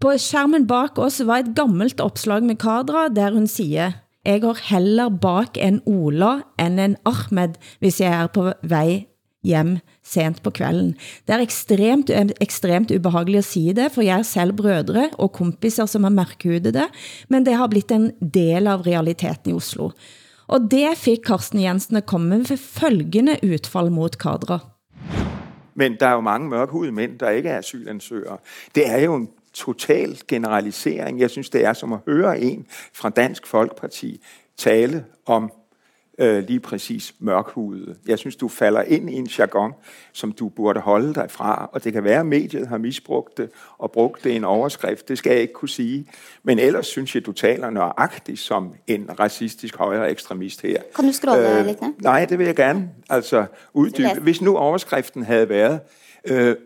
På 0.00 0.14
skærmen 0.18 0.64
bak 0.66 0.98
oss 0.98 1.20
var 1.20 1.42
et 1.42 1.52
gammelt 1.56 2.00
opslag 2.00 2.46
med 2.46 2.58
Kadra, 2.62 3.08
der 3.12 3.34
hun 3.34 3.46
siger, 3.50 3.92
jeg 4.26 4.42
går 4.42 4.58
heller 4.70 5.08
bak 5.22 5.58
en 5.58 5.80
Ola 5.86 6.40
end 6.60 6.80
en 6.80 6.96
Ahmed, 7.04 7.56
hvis 7.80 8.00
jeg 8.00 8.12
er 8.12 8.28
på 8.30 8.52
vej 8.62 9.06
hjem 9.42 9.78
sent 10.06 10.42
på 10.42 10.52
kvelden. 10.54 10.92
Det 11.26 11.34
er 11.34 11.42
ekstremt, 11.42 12.10
eh, 12.10 12.30
ekstremt 12.40 12.90
ubehageligt 12.94 13.38
at 13.38 13.44
sige 13.44 13.74
det, 13.74 13.90
for 13.92 14.02
jeg 14.02 14.18
er 14.18 14.22
selv 14.22 14.52
brødre 14.52 15.08
og 15.18 15.32
kompiser, 15.32 15.86
som 15.86 16.04
er 16.04 16.34
det, 16.62 16.86
men 17.28 17.46
det 17.46 17.54
har 17.54 17.66
blitt 17.66 17.90
en 17.90 18.12
del 18.20 18.66
av 18.66 18.82
realiteten 18.82 19.50
i 19.50 19.54
Oslo. 19.54 19.90
Og 20.48 20.70
det 20.70 20.96
fik 20.96 21.24
Karsten 21.26 21.60
Jensen 21.60 21.96
at 21.96 22.06
komme 22.06 22.38
med 22.38 22.56
følgende 22.56 23.36
utfall 23.42 23.90
mod 23.90 24.18
kadra. 24.18 24.58
Men 25.74 25.96
der 26.00 26.06
er 26.06 26.14
jo 26.14 26.20
mange 26.20 26.48
mørkhudede 26.48 26.92
mænd, 26.92 27.18
der 27.18 27.30
ikke 27.30 27.48
er 27.48 27.58
asylansøgere. 27.58 28.38
Det 28.74 28.88
er 28.88 28.98
jo 28.98 29.14
en 29.14 29.28
total 29.54 30.18
generalisering. 30.28 31.20
Jeg 31.20 31.30
synes, 31.30 31.50
det 31.50 31.64
er 31.64 31.72
som 31.72 31.92
at 31.92 31.98
høre 32.06 32.40
en 32.40 32.66
fra 32.92 33.10
Dansk 33.10 33.46
Folkeparti 33.46 34.24
tale 34.56 35.04
om 35.26 35.52
øh, 36.18 36.44
lige 36.48 36.60
præcis 36.60 37.14
mørkhudet. 37.18 37.96
Jeg 38.06 38.18
synes, 38.18 38.36
du 38.36 38.48
falder 38.48 38.82
ind 38.82 39.10
i 39.10 39.14
en 39.14 39.26
jargon, 39.26 39.72
som 40.12 40.32
du 40.32 40.48
burde 40.48 40.80
holde 40.80 41.14
dig 41.14 41.30
fra, 41.30 41.70
og 41.72 41.84
det 41.84 41.92
kan 41.92 42.04
være, 42.04 42.20
at 42.20 42.26
mediet 42.26 42.68
har 42.68 42.78
misbrugt 42.78 43.38
det 43.38 43.50
og 43.78 43.92
brugt 43.92 44.24
det 44.24 44.30
i 44.30 44.36
en 44.36 44.44
overskrift. 44.44 45.08
Det 45.08 45.18
skal 45.18 45.32
jeg 45.32 45.40
ikke 45.40 45.54
kunne 45.54 45.68
sige. 45.68 46.06
Men 46.42 46.58
ellers 46.58 46.86
synes 46.86 47.14
jeg, 47.14 47.26
du 47.26 47.32
taler 47.32 47.70
nøjagtigt 47.70 48.38
som 48.38 48.74
en 48.86 49.10
racistisk 49.20 49.76
højre 49.76 50.10
ekstremist 50.10 50.62
her. 50.62 50.82
Kan 50.96 51.04
du 51.04 51.12
scrolle 51.12 51.58
øh, 51.58 51.66
lidt? 51.66 51.82
Ne? 51.82 51.94
Nej, 52.02 52.24
det 52.24 52.38
vil 52.38 52.46
jeg 52.46 52.56
gerne 52.56 52.90
altså 53.10 53.46
uddybe. 53.72 54.20
Hvis 54.20 54.40
nu 54.40 54.56
overskriften 54.56 55.22
havde 55.22 55.48
været, 55.48 55.80
øh, 56.24 56.56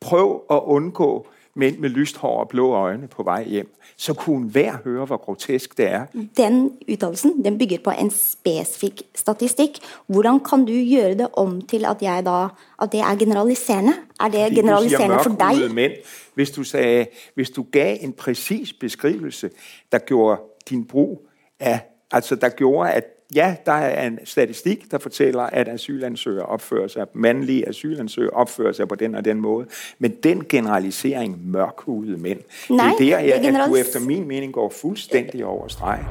prøv 0.00 0.44
at 0.50 0.60
undgå 0.64 1.26
mænd 1.54 1.78
med 1.78 1.90
lyst 1.90 2.16
hår 2.16 2.40
og 2.40 2.48
blå 2.48 2.72
øjne 2.72 3.08
på 3.08 3.22
vej 3.22 3.44
hjem, 3.44 3.74
så 3.96 4.14
kunne 4.14 4.50
hver 4.50 4.76
høre, 4.84 5.04
hvor 5.04 5.16
grotesk 5.16 5.78
det 5.78 5.88
er. 5.88 6.06
Den 6.36 6.72
udtalelsen, 6.88 7.44
den 7.44 7.58
bygger 7.58 7.78
på 7.84 7.90
en 7.90 8.10
specifik 8.10 9.02
statistik. 9.14 9.70
Hvordan 10.06 10.40
kan 10.40 10.58
du 10.58 10.72
gøre 10.72 11.14
det 11.14 11.28
om 11.32 11.60
til, 11.60 11.84
at, 11.84 12.02
jeg 12.02 12.24
da, 12.24 12.48
at 12.82 12.92
det 12.92 13.00
er 13.00 13.18
generaliserende? 13.18 13.92
Er 14.20 14.28
det 14.28 14.54
generaliserende 14.54 15.18
for 15.22 15.36
dig? 15.38 15.74
Mænd. 15.74 15.92
Hvis 16.34 16.50
du, 16.50 16.64
sagde, 16.64 17.06
hvis 17.34 17.50
du 17.50 17.66
gav 17.72 17.96
en 18.00 18.12
præcis 18.12 18.72
beskrivelse, 18.72 19.50
der 19.92 19.98
gjorde 19.98 20.40
din 20.70 20.84
brug 20.84 21.28
af, 21.60 21.80
altså 22.10 22.36
der 22.36 22.48
gjorde, 22.48 22.90
at 22.90 23.04
ja, 23.34 23.54
der 23.66 23.72
er 23.72 24.06
en 24.06 24.18
statistik, 24.24 24.90
der 24.90 24.98
fortæller, 24.98 25.42
at 25.42 25.68
asylansøgere 25.68 26.46
opfører 26.46 26.88
sig, 26.88 27.06
mandlige 27.14 27.68
asylansøgere 27.68 28.30
opfører 28.30 28.72
sig 28.72 28.88
på 28.88 28.94
den 28.94 29.14
og 29.14 29.24
den 29.24 29.40
måde. 29.40 29.66
Men 29.98 30.12
den 30.22 30.44
generalisering 30.48 31.50
mørkhudede 31.50 32.18
mænd, 32.18 32.40
Nej, 32.70 32.92
det 32.98 33.12
er 33.12 33.16
der, 33.16 33.24
jeg, 33.24 33.34
at 33.34 33.68
du 33.68 33.76
efter 33.76 34.00
min 34.00 34.28
mening 34.28 34.52
går 34.52 34.72
fuldstændig 34.80 35.44
over 35.44 35.68
streg. 35.68 36.04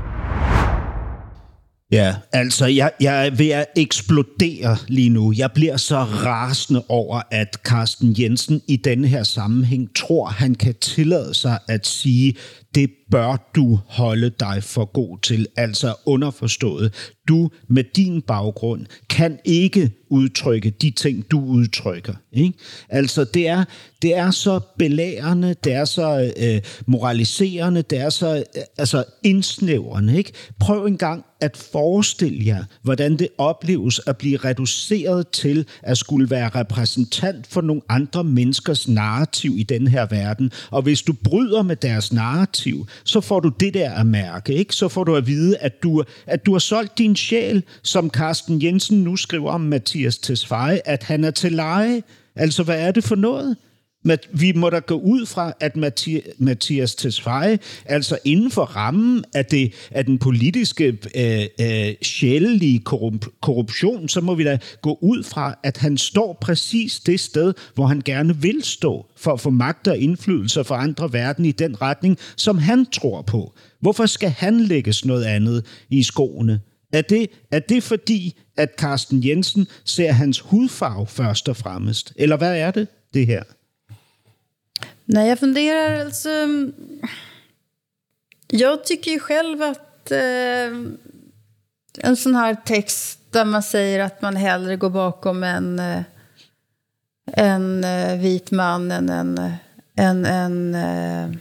Ja, 1.91 2.15
altså 2.31 2.65
jeg, 2.65 2.91
jeg 2.99 3.27
er 3.27 3.31
ved 3.31 3.49
at 3.49 3.65
eksplodere 3.75 4.77
lige 4.87 5.09
nu. 5.09 5.33
Jeg 5.37 5.51
bliver 5.51 5.77
så 5.77 5.97
rasende 5.97 6.83
over, 6.89 7.21
at 7.31 7.57
Carsten 7.63 8.15
Jensen 8.19 8.61
i 8.67 8.75
denne 8.75 9.07
her 9.07 9.23
sammenhæng 9.23 9.95
tror, 9.95 10.25
han 10.25 10.55
kan 10.55 10.75
tillade 10.75 11.33
sig 11.33 11.59
at 11.67 11.87
sige, 11.87 12.35
det 12.75 12.91
bør 13.11 13.51
du 13.55 13.79
holde 13.87 14.29
dig 14.29 14.63
for 14.63 14.85
god 14.85 15.17
til. 15.21 15.47
Altså 15.57 15.95
underforstået, 16.05 16.93
du 17.27 17.49
med 17.67 17.83
din 17.95 18.21
baggrund 18.21 18.85
kan 19.09 19.39
ikke 19.45 19.91
udtrykke 20.09 20.69
de 20.69 20.91
ting, 20.91 21.31
du 21.31 21.45
udtrykker. 21.45 22.13
Ikke? 22.31 22.53
Altså 22.89 23.23
det 23.23 23.47
er, 23.47 23.63
det 24.01 24.15
er 24.15 24.31
så 24.31 24.59
belærende, 24.77 25.55
det 25.63 25.73
er 25.73 25.85
så 25.85 26.33
øh, 26.37 26.61
moraliserende, 26.85 27.81
det 27.81 27.99
er 27.99 28.09
så 28.09 28.35
øh, 28.35 28.63
altså 28.77 29.03
indsnævrende. 29.23 30.17
Ikke? 30.17 30.31
Prøv 30.59 30.85
en 30.85 30.97
gang 30.97 31.25
at 31.41 31.57
forestille 31.57 32.45
jer, 32.45 32.63
hvordan 32.81 33.17
det 33.17 33.27
opleves 33.37 34.01
at 34.07 34.17
blive 34.17 34.37
reduceret 34.37 35.27
til 35.27 35.65
at 35.81 35.97
skulle 35.97 36.29
være 36.29 36.49
repræsentant 36.49 37.47
for 37.47 37.61
nogle 37.61 37.81
andre 37.89 38.23
menneskers 38.23 38.87
narrativ 38.87 39.55
i 39.57 39.63
den 39.63 39.87
her 39.87 40.05
verden. 40.05 40.51
Og 40.71 40.81
hvis 40.81 41.01
du 41.01 41.13
bryder 41.23 41.61
med 41.61 41.75
deres 41.75 42.13
narrativ, 42.13 42.87
så 43.03 43.21
får 43.21 43.39
du 43.39 43.51
det 43.59 43.73
der 43.73 43.91
at 43.91 44.05
mærke. 44.05 44.53
Ikke? 44.53 44.75
Så 44.75 44.87
får 44.87 45.03
du 45.03 45.15
at 45.15 45.27
vide, 45.27 45.57
at 45.57 45.83
du, 45.83 46.03
at 46.25 46.45
du 46.45 46.51
har 46.51 46.59
solgt 46.59 46.97
din 46.97 47.15
sjæl, 47.15 47.63
som 47.83 48.09
Carsten 48.09 48.63
Jensen 48.63 49.03
nu 49.03 49.15
skriver 49.15 49.51
om 49.51 49.61
Mathias 49.61 50.17
Tesfaye, 50.17 50.87
at 50.87 51.03
han 51.03 51.23
er 51.23 51.31
til 51.31 51.51
leje. 51.51 52.03
Altså, 52.35 52.63
hvad 52.63 52.79
er 52.79 52.91
det 52.91 53.03
for 53.03 53.15
noget? 53.15 53.57
Vi 54.31 54.51
må 54.55 54.69
da 54.69 54.79
gå 54.79 54.95
ud 54.95 55.25
fra, 55.25 55.53
at 55.59 55.75
Mathias 56.37 56.95
Tesfaye, 56.95 57.59
altså 57.85 58.17
inden 58.25 58.51
for 58.51 58.63
rammen 58.63 59.23
af, 59.33 59.45
det, 59.45 59.73
af 59.91 60.05
den 60.05 60.19
politiske 60.19 60.97
øh, 61.15 61.45
øh, 61.61 61.93
sjælelige 62.01 62.79
korrup 62.79 63.25
korruption, 63.41 64.09
så 64.09 64.21
må 64.21 64.35
vi 64.35 64.43
da 64.43 64.57
gå 64.81 64.97
ud 65.01 65.23
fra, 65.23 65.59
at 65.63 65.77
han 65.77 65.97
står 65.97 66.37
præcis 66.41 66.99
det 66.99 67.19
sted, 67.19 67.53
hvor 67.75 67.85
han 67.85 68.01
gerne 68.05 68.37
vil 68.37 68.63
stå, 68.63 69.05
for 69.17 69.33
at 69.33 69.39
få 69.39 69.49
magt 69.49 69.87
og 69.87 69.97
indflydelse 69.97 70.63
for 70.63 70.75
andre 70.75 71.13
verden 71.13 71.45
i 71.45 71.51
den 71.51 71.81
retning, 71.81 72.17
som 72.35 72.57
han 72.57 72.85
tror 72.85 73.21
på. 73.21 73.53
Hvorfor 73.79 74.05
skal 74.05 74.29
han 74.29 74.61
lægges 74.61 75.05
noget 75.05 75.23
andet 75.23 75.65
i 75.89 76.03
skoene? 76.03 76.59
Er 76.93 77.01
det, 77.01 77.29
er 77.51 77.59
det 77.59 77.83
fordi, 77.83 78.39
at 78.57 78.69
Carsten 78.77 79.27
Jensen 79.27 79.67
ser 79.85 80.11
hans 80.11 80.39
hudfarve 80.39 81.07
først 81.07 81.49
og 81.49 81.57
fremmest? 81.57 82.13
Eller 82.15 82.37
hvad 82.37 82.57
er 82.57 82.71
det, 82.71 82.87
det 83.13 83.27
her? 83.27 83.43
Nej, 85.05 85.29
jag 85.29 85.39
funderar 85.39 86.05
alltså... 86.05 86.29
Mm, 86.29 86.73
jag 88.47 88.85
tycker 88.85 89.11
ju 89.11 89.19
själv 89.19 89.63
att 89.63 90.11
eh, 90.11 90.77
en 91.97 92.17
sån 92.17 92.35
här 92.35 92.55
text 92.65 93.19
där 93.29 93.45
man 93.45 93.63
säger 93.63 93.99
att 93.99 94.21
man 94.21 94.35
hellre 94.35 94.75
går 94.75 94.89
bakom 94.89 95.43
en, 95.43 95.79
eh, 95.79 96.01
en 97.25 97.83
eh, 97.83 98.19
vit 98.19 98.51
man 98.51 98.91
än 98.91 99.09
en, 99.09 99.51
en, 99.95 100.25
en 100.25 101.39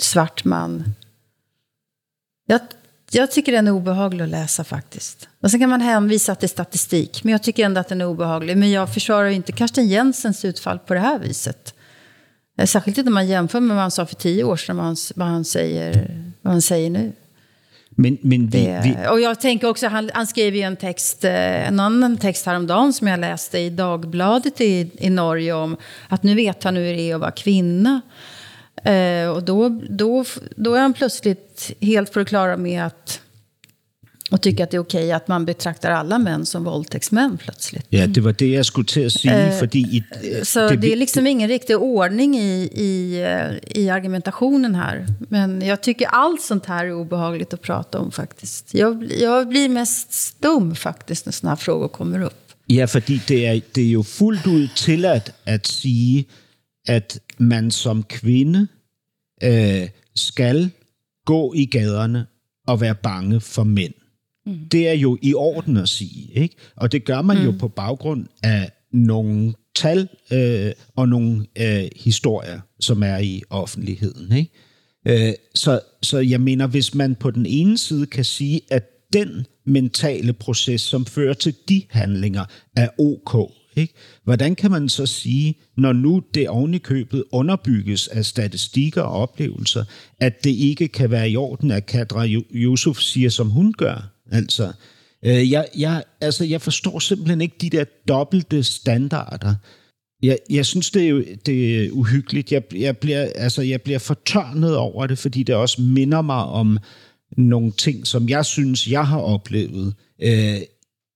svart 0.00 0.44
man. 0.44 0.84
Jag, 2.46 2.60
Jag 3.10 3.30
tycker 3.30 3.52
den 3.52 3.66
är 3.66 3.70
obehaglig 3.70 4.24
att 4.24 4.30
läsa 4.30 4.64
faktiskt. 4.64 5.28
Och 5.40 5.50
sen 5.50 5.60
kan 5.60 5.70
man 5.70 5.80
hänvisa 5.80 6.34
till 6.34 6.48
statistik, 6.48 7.24
men 7.24 7.32
jag 7.32 7.42
tycker 7.42 7.64
ändå 7.64 7.80
att 7.80 7.88
den 7.88 8.00
är 8.00 8.06
obehaglig. 8.06 8.56
Men 8.56 8.70
jag 8.70 8.94
försvarar 8.94 9.28
inte 9.28 9.52
Karsten 9.52 9.88
Jensens 9.88 10.44
utfall 10.44 10.78
på 10.78 10.94
det 10.94 11.00
här 11.00 11.18
viset. 11.18 11.74
Eh, 12.58 12.66
särskilt 12.66 12.98
inte 12.98 13.10
man 13.10 13.28
jämför 13.28 13.60
med 13.60 13.76
vad 13.76 13.82
han 13.82 13.90
sa 13.90 14.06
för 14.06 14.14
tio 14.14 14.44
år 14.44 14.56
sedan, 14.56 14.76
vad 14.76 14.86
han, 14.86 14.96
vad 15.14 15.28
han, 15.28 15.44
säger, 15.44 16.10
vad 16.42 16.52
han 16.52 16.62
säger 16.62 16.90
nu. 16.90 17.12
Men, 17.90 18.18
men 18.20 18.46
vi, 18.48 18.66
det, 18.66 18.80
vi, 18.84 19.08
och 19.10 19.20
jag 19.20 19.40
tänker 19.40 19.68
också, 19.68 19.86
han, 19.86 20.10
han 20.14 20.26
skrev 20.26 20.56
ju 20.56 20.62
en 20.62 20.76
text, 20.76 21.24
eh, 21.24 21.68
en 21.68 21.80
annan 21.80 22.16
text 22.16 22.46
häromdagen 22.46 22.92
som 22.92 23.06
jag 23.06 23.20
läste 23.20 23.58
i 23.58 23.70
Dagbladet 23.70 24.60
i, 24.60 24.90
i 24.98 25.10
Norge 25.10 25.52
om 25.52 25.76
att 26.08 26.22
nu 26.22 26.34
vet 26.34 26.64
han 26.64 26.76
hur 26.76 26.94
det 26.94 27.10
är 27.10 27.14
att 27.14 27.20
vara 27.20 27.30
kvinna. 27.30 28.00
Eh, 28.84 29.28
och 29.28 29.42
då, 29.42 29.68
då, 29.90 30.24
då 30.56 30.74
är 30.74 30.80
han 30.80 30.92
plötsligt 30.92 31.72
helt 31.80 32.12
på 32.12 32.18
det 32.18 32.24
klara 32.24 32.56
med 32.56 32.86
att 32.86 33.20
och 34.30 34.42
tycker 34.42 34.64
att 34.64 34.70
det 34.70 34.76
är 34.76 34.80
okej 34.80 35.12
att 35.12 35.28
man 35.28 35.44
betraktar 35.44 35.90
alla 35.90 36.18
män 36.18 36.46
som 36.46 36.64
våldtäktsmän 36.64 37.38
plötsligt. 37.38 37.86
Ja, 37.88 38.06
det 38.06 38.20
var 38.20 38.32
det 38.38 38.48
jag 38.48 38.66
skulle 38.66 38.86
till 38.86 39.06
att 39.06 39.12
säga. 39.12 39.46
Eh, 39.46 39.58
fordi 39.58 39.78
i, 39.78 40.04
Så 40.44 40.68
det, 40.68 40.76
det 40.76 40.92
är 40.92 40.96
liksom 40.96 41.26
ingen 41.26 41.48
riktig 41.48 41.76
ordning 41.76 42.38
i, 42.38 42.70
i, 42.74 43.24
i 43.80 43.90
argumentationen 43.90 44.74
här. 44.74 45.06
Men 45.28 45.62
jag 45.62 45.82
tycker 45.82 46.06
allt 46.06 46.42
sånt 46.42 46.66
här 46.66 46.84
är 46.84 46.92
obehagligt 46.92 47.54
att 47.54 47.62
prata 47.62 47.98
om 47.98 48.12
faktiskt. 48.12 48.74
Jag, 48.74 49.12
jag 49.18 49.48
blir 49.48 49.68
mest 49.68 50.12
stum 50.12 50.74
faktiskt 50.74 51.26
när 51.26 51.32
såna 51.32 51.50
här 51.50 51.56
frågor 51.56 51.88
kommer 51.88 52.22
upp. 52.22 52.44
Ja, 52.70 52.86
fordi 52.86 53.20
det 53.28 53.44
er, 53.46 53.60
det 53.74 53.82
er 53.82 53.90
jo 53.90 54.02
fuldt 54.02 54.46
ud 54.46 54.68
tilladt 54.76 55.32
at 55.46 55.66
sige, 55.66 56.26
at 56.88 57.18
man 57.38 57.70
som 57.70 58.02
kvinde 58.02 58.66
øh, 59.42 59.88
skal 60.16 60.70
gå 61.24 61.54
i 61.54 61.64
gaderne 61.64 62.26
og 62.66 62.80
være 62.80 62.94
bange 62.94 63.40
for 63.40 63.64
mænd. 63.64 63.94
Mm. 64.48 64.68
Det 64.72 64.88
er 64.88 64.92
jo 64.92 65.18
i 65.22 65.34
orden 65.34 65.76
at 65.76 65.88
sige, 65.88 66.30
ikke? 66.34 66.56
Og 66.76 66.92
det 66.92 67.04
gør 67.04 67.22
man 67.22 67.38
mm. 67.38 67.44
jo 67.44 67.54
på 67.58 67.68
baggrund 67.68 68.26
af 68.42 68.70
nogle 68.92 69.54
tal 69.76 70.08
øh, 70.32 70.72
og 70.96 71.08
nogle 71.08 71.46
øh, 71.60 71.88
historier, 71.96 72.60
som 72.80 73.02
er 73.02 73.18
i 73.18 73.42
offentligheden, 73.50 74.36
ikke? 74.36 74.50
Øh, 75.06 75.34
så, 75.54 75.80
så 76.02 76.18
jeg 76.18 76.40
mener, 76.40 76.66
hvis 76.66 76.94
man 76.94 77.14
på 77.14 77.30
den 77.30 77.46
ene 77.46 77.78
side 77.78 78.06
kan 78.06 78.24
sige, 78.24 78.60
at 78.70 78.84
den 79.12 79.46
mentale 79.66 80.32
proces, 80.32 80.80
som 80.80 81.06
fører 81.06 81.34
til 81.34 81.54
de 81.68 81.82
handlinger, 81.90 82.44
er 82.76 82.88
ok, 82.98 83.52
ikke? 83.76 83.94
Hvordan 84.24 84.54
kan 84.54 84.70
man 84.70 84.88
så 84.88 85.06
sige, 85.06 85.54
når 85.76 85.92
nu 85.92 86.22
det 86.34 86.48
oven 86.48 86.74
i 86.74 86.78
købet 86.78 87.24
underbygges 87.32 88.08
af 88.08 88.24
statistikker 88.24 89.02
og 89.02 89.22
oplevelser, 89.22 89.84
at 90.20 90.44
det 90.44 90.50
ikke 90.50 90.88
kan 90.88 91.10
være 91.10 91.30
i 91.30 91.36
orden, 91.36 91.70
at 91.70 91.86
Kadra 91.86 92.26
Yusuf 92.52 93.00
siger, 93.00 93.30
som 93.30 93.50
hun 93.50 93.72
gør? 93.72 94.17
Altså, 94.32 94.72
øh, 95.24 95.50
jeg, 95.50 95.68
jeg, 95.78 96.04
altså, 96.20 96.44
jeg 96.44 96.62
forstår 96.62 96.98
simpelthen 96.98 97.40
ikke 97.40 97.56
de 97.60 97.70
der 97.70 97.84
dobbelte 98.08 98.62
standarder. 98.62 99.54
Jeg, 100.22 100.38
jeg 100.50 100.66
synes, 100.66 100.90
det 100.90 101.02
er, 101.02 101.08
jo, 101.08 101.24
det 101.46 101.84
er 101.84 101.90
uhyggeligt. 101.90 102.52
Jeg, 102.52 102.62
jeg, 102.74 102.96
bliver, 102.98 103.28
altså, 103.34 103.62
jeg 103.62 103.82
bliver 103.82 103.98
fortørnet 103.98 104.76
over 104.76 105.06
det, 105.06 105.18
fordi 105.18 105.42
det 105.42 105.54
også 105.54 105.82
minder 105.82 106.22
mig 106.22 106.44
om 106.44 106.78
nogle 107.36 107.72
ting, 107.72 108.06
som 108.06 108.28
jeg 108.28 108.44
synes, 108.44 108.88
jeg 108.88 109.06
har 109.06 109.20
oplevet 109.20 109.94
øh, 110.22 110.60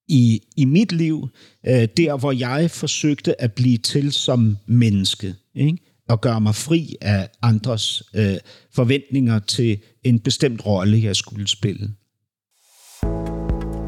i, 0.09 0.41
i 0.57 0.65
mit 0.65 0.93
liv, 0.93 1.29
øh, 1.67 1.89
der 1.97 2.17
hvor 2.17 2.33
jeg 2.33 2.71
forsøgte 2.71 3.41
at 3.41 3.53
blive 3.53 3.79
til 3.79 4.13
som 4.13 4.57
menneske, 4.67 5.35
ikke? 5.55 5.79
og 6.09 6.21
gøre 6.21 6.41
mig 6.41 6.55
fri 6.55 6.97
af 7.01 7.29
andres 7.43 8.03
øh, 8.15 8.37
forventninger 8.75 9.39
til 9.39 9.79
en 10.05 10.21
bestemt 10.21 10.67
rolle, 10.67 11.03
jeg 11.03 11.17
skulle 11.17 11.49
spille. 11.49 11.91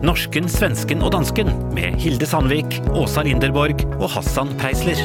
Norsken, 0.05 0.51
svensken 0.53 1.01
og 1.01 1.15
dansken 1.15 1.49
med 1.73 1.95
Hilde 2.03 2.27
Sandvik, 2.29 2.75
Åsa 2.93 3.23
Linderborg 3.25 3.79
og 3.97 4.11
Hassan 4.13 4.51
Preisler. 4.61 4.99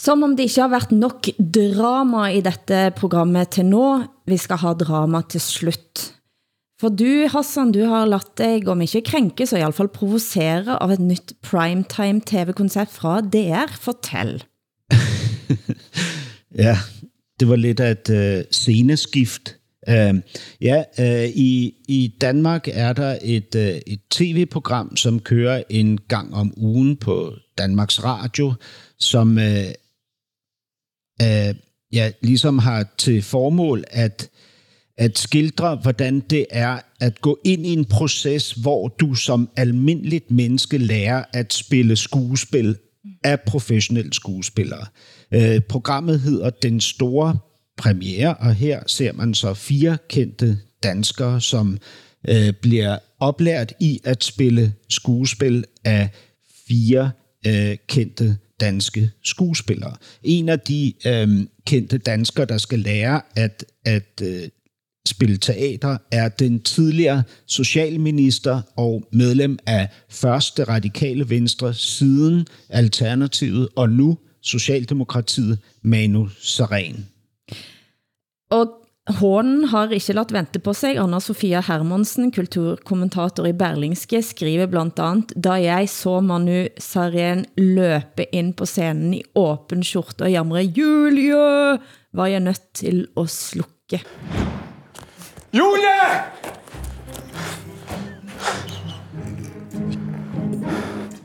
Som 0.00 0.24
om 0.24 0.32
det 0.32 0.46
ikke 0.48 0.62
har 0.62 0.72
været 0.72 0.96
nok 0.96 1.28
drama 1.58 2.30
i 2.32 2.40
dette 2.46 2.86
programmet 2.96 3.52
til 3.58 3.68
nå. 3.68 3.84
Vi 4.24 4.40
skal 4.40 4.62
ha 4.64 4.72
drama 4.80 5.20
til 5.28 5.44
slut. 5.44 6.06
For 6.80 6.88
du, 6.88 7.28
Hassan, 7.28 7.76
du 7.76 7.82
har 7.84 8.08
latt 8.08 8.32
dig, 8.40 8.64
om 8.64 8.80
ikke 8.80 9.04
krænke, 9.12 9.44
så 9.44 9.60
i 9.60 9.64
hvert 9.66 9.76
fall 9.76 9.92
provocere 9.92 10.80
av 10.80 10.96
et 10.96 11.04
nyt 11.04 11.36
primetime 11.44 12.24
tv-koncept 12.24 12.96
fra 12.96 13.20
DR. 13.20 13.76
Fortæl. 13.76 14.38
ja, 16.64 16.78
det 17.40 17.48
var 17.48 17.56
lidt 17.56 17.80
af 17.80 17.90
et 17.90 18.10
øh, 18.10 18.44
sceneskift. 18.50 19.56
Øh, 19.88 20.14
ja, 20.60 20.84
øh, 21.00 21.28
i, 21.28 21.74
i 21.88 22.14
Danmark 22.20 22.68
er 22.72 22.92
der 22.92 23.18
et, 23.22 23.54
øh, 23.54 23.80
et 23.86 24.00
tv-program, 24.10 24.96
som 24.96 25.20
kører 25.20 25.62
en 25.70 25.98
gang 26.08 26.34
om 26.34 26.54
ugen 26.56 26.96
på 26.96 27.32
Danmarks 27.58 28.04
Radio, 28.04 28.54
som 28.98 29.38
øh, 29.38 29.66
øh, 31.22 31.54
ja, 31.92 32.10
ligesom 32.22 32.58
har 32.58 32.86
til 32.98 33.22
formål 33.22 33.84
at, 33.90 34.30
at 34.98 35.18
skildre, 35.18 35.76
hvordan 35.76 36.20
det 36.20 36.46
er 36.50 36.78
at 37.00 37.20
gå 37.20 37.38
ind 37.44 37.66
i 37.66 37.72
en 37.72 37.84
proces, 37.84 38.52
hvor 38.52 38.88
du 38.88 39.14
som 39.14 39.48
almindeligt 39.56 40.30
menneske 40.30 40.78
lærer 40.78 41.24
at 41.32 41.54
spille 41.54 41.96
skuespil 41.96 42.76
af 43.24 43.40
professionelle 43.40 44.12
skuespillere. 44.12 44.86
Øh, 45.34 45.60
programmet 45.60 46.20
hedder 46.20 46.50
Den 46.50 46.80
Store 46.80 47.38
Premiere, 47.76 48.34
og 48.34 48.54
her 48.54 48.82
ser 48.86 49.12
man 49.12 49.34
så 49.34 49.54
fire 49.54 49.98
kendte 50.08 50.58
danskere, 50.82 51.40
som 51.40 51.78
øh, 52.28 52.52
bliver 52.62 52.98
oplært 53.20 53.72
i 53.80 54.00
at 54.04 54.24
spille 54.24 54.74
skuespil 54.88 55.64
af 55.84 56.08
fire 56.68 57.10
øh, 57.46 57.76
kendte 57.88 58.36
danske 58.60 59.10
skuespillere. 59.24 59.96
En 60.22 60.48
af 60.48 60.60
de 60.60 60.92
øh, 61.06 61.28
kendte 61.66 61.98
danskere, 61.98 62.46
der 62.46 62.58
skal 62.58 62.78
lære 62.78 63.20
at, 63.36 63.64
at 63.84 64.22
øh, 64.22 64.48
spille 65.08 65.36
teater, 65.36 65.96
er 66.10 66.28
den 66.28 66.60
tidligere 66.60 67.22
socialminister 67.46 68.62
og 68.76 69.08
medlem 69.12 69.58
af 69.66 69.88
første 70.08 70.64
radikale 70.64 71.30
venstre 71.30 71.74
siden 71.74 72.46
Alternativet 72.68 73.68
og 73.76 73.90
nu 73.90 74.18
Socialdemokratiet, 74.44 75.58
Manu 75.82 76.28
Saren. 76.40 77.06
Og 78.50 78.80
Hånen 79.04 79.66
har 79.68 79.90
ikke 79.92 80.14
ladt 80.16 80.30
vente 80.32 80.60
på 80.64 80.72
sig. 80.72 80.96
Anna 80.96 81.18
Sofia 81.20 81.60
Hermansen, 81.60 82.30
kulturkommentator 82.32 83.44
i 83.44 83.52
Berlingske, 83.52 84.22
skriver 84.24 84.66
blandt 84.66 84.98
andet, 84.98 85.34
da 85.44 85.58
jeg 85.60 85.88
så 85.92 86.20
Manu 86.24 86.64
Saren 86.80 87.44
løbe 87.58 88.24
ind 88.32 88.54
på 88.56 88.64
scenen 88.64 89.14
i 89.14 89.22
åben 89.36 89.84
skjorte 89.84 90.24
og 90.24 90.32
jamre, 90.32 90.62
Julie, 90.64 91.78
var 92.16 92.26
jeg 92.26 92.40
nødt 92.40 92.64
til 92.74 93.06
at 93.20 93.28
slukke. 93.30 94.00
Julie! 95.52 96.00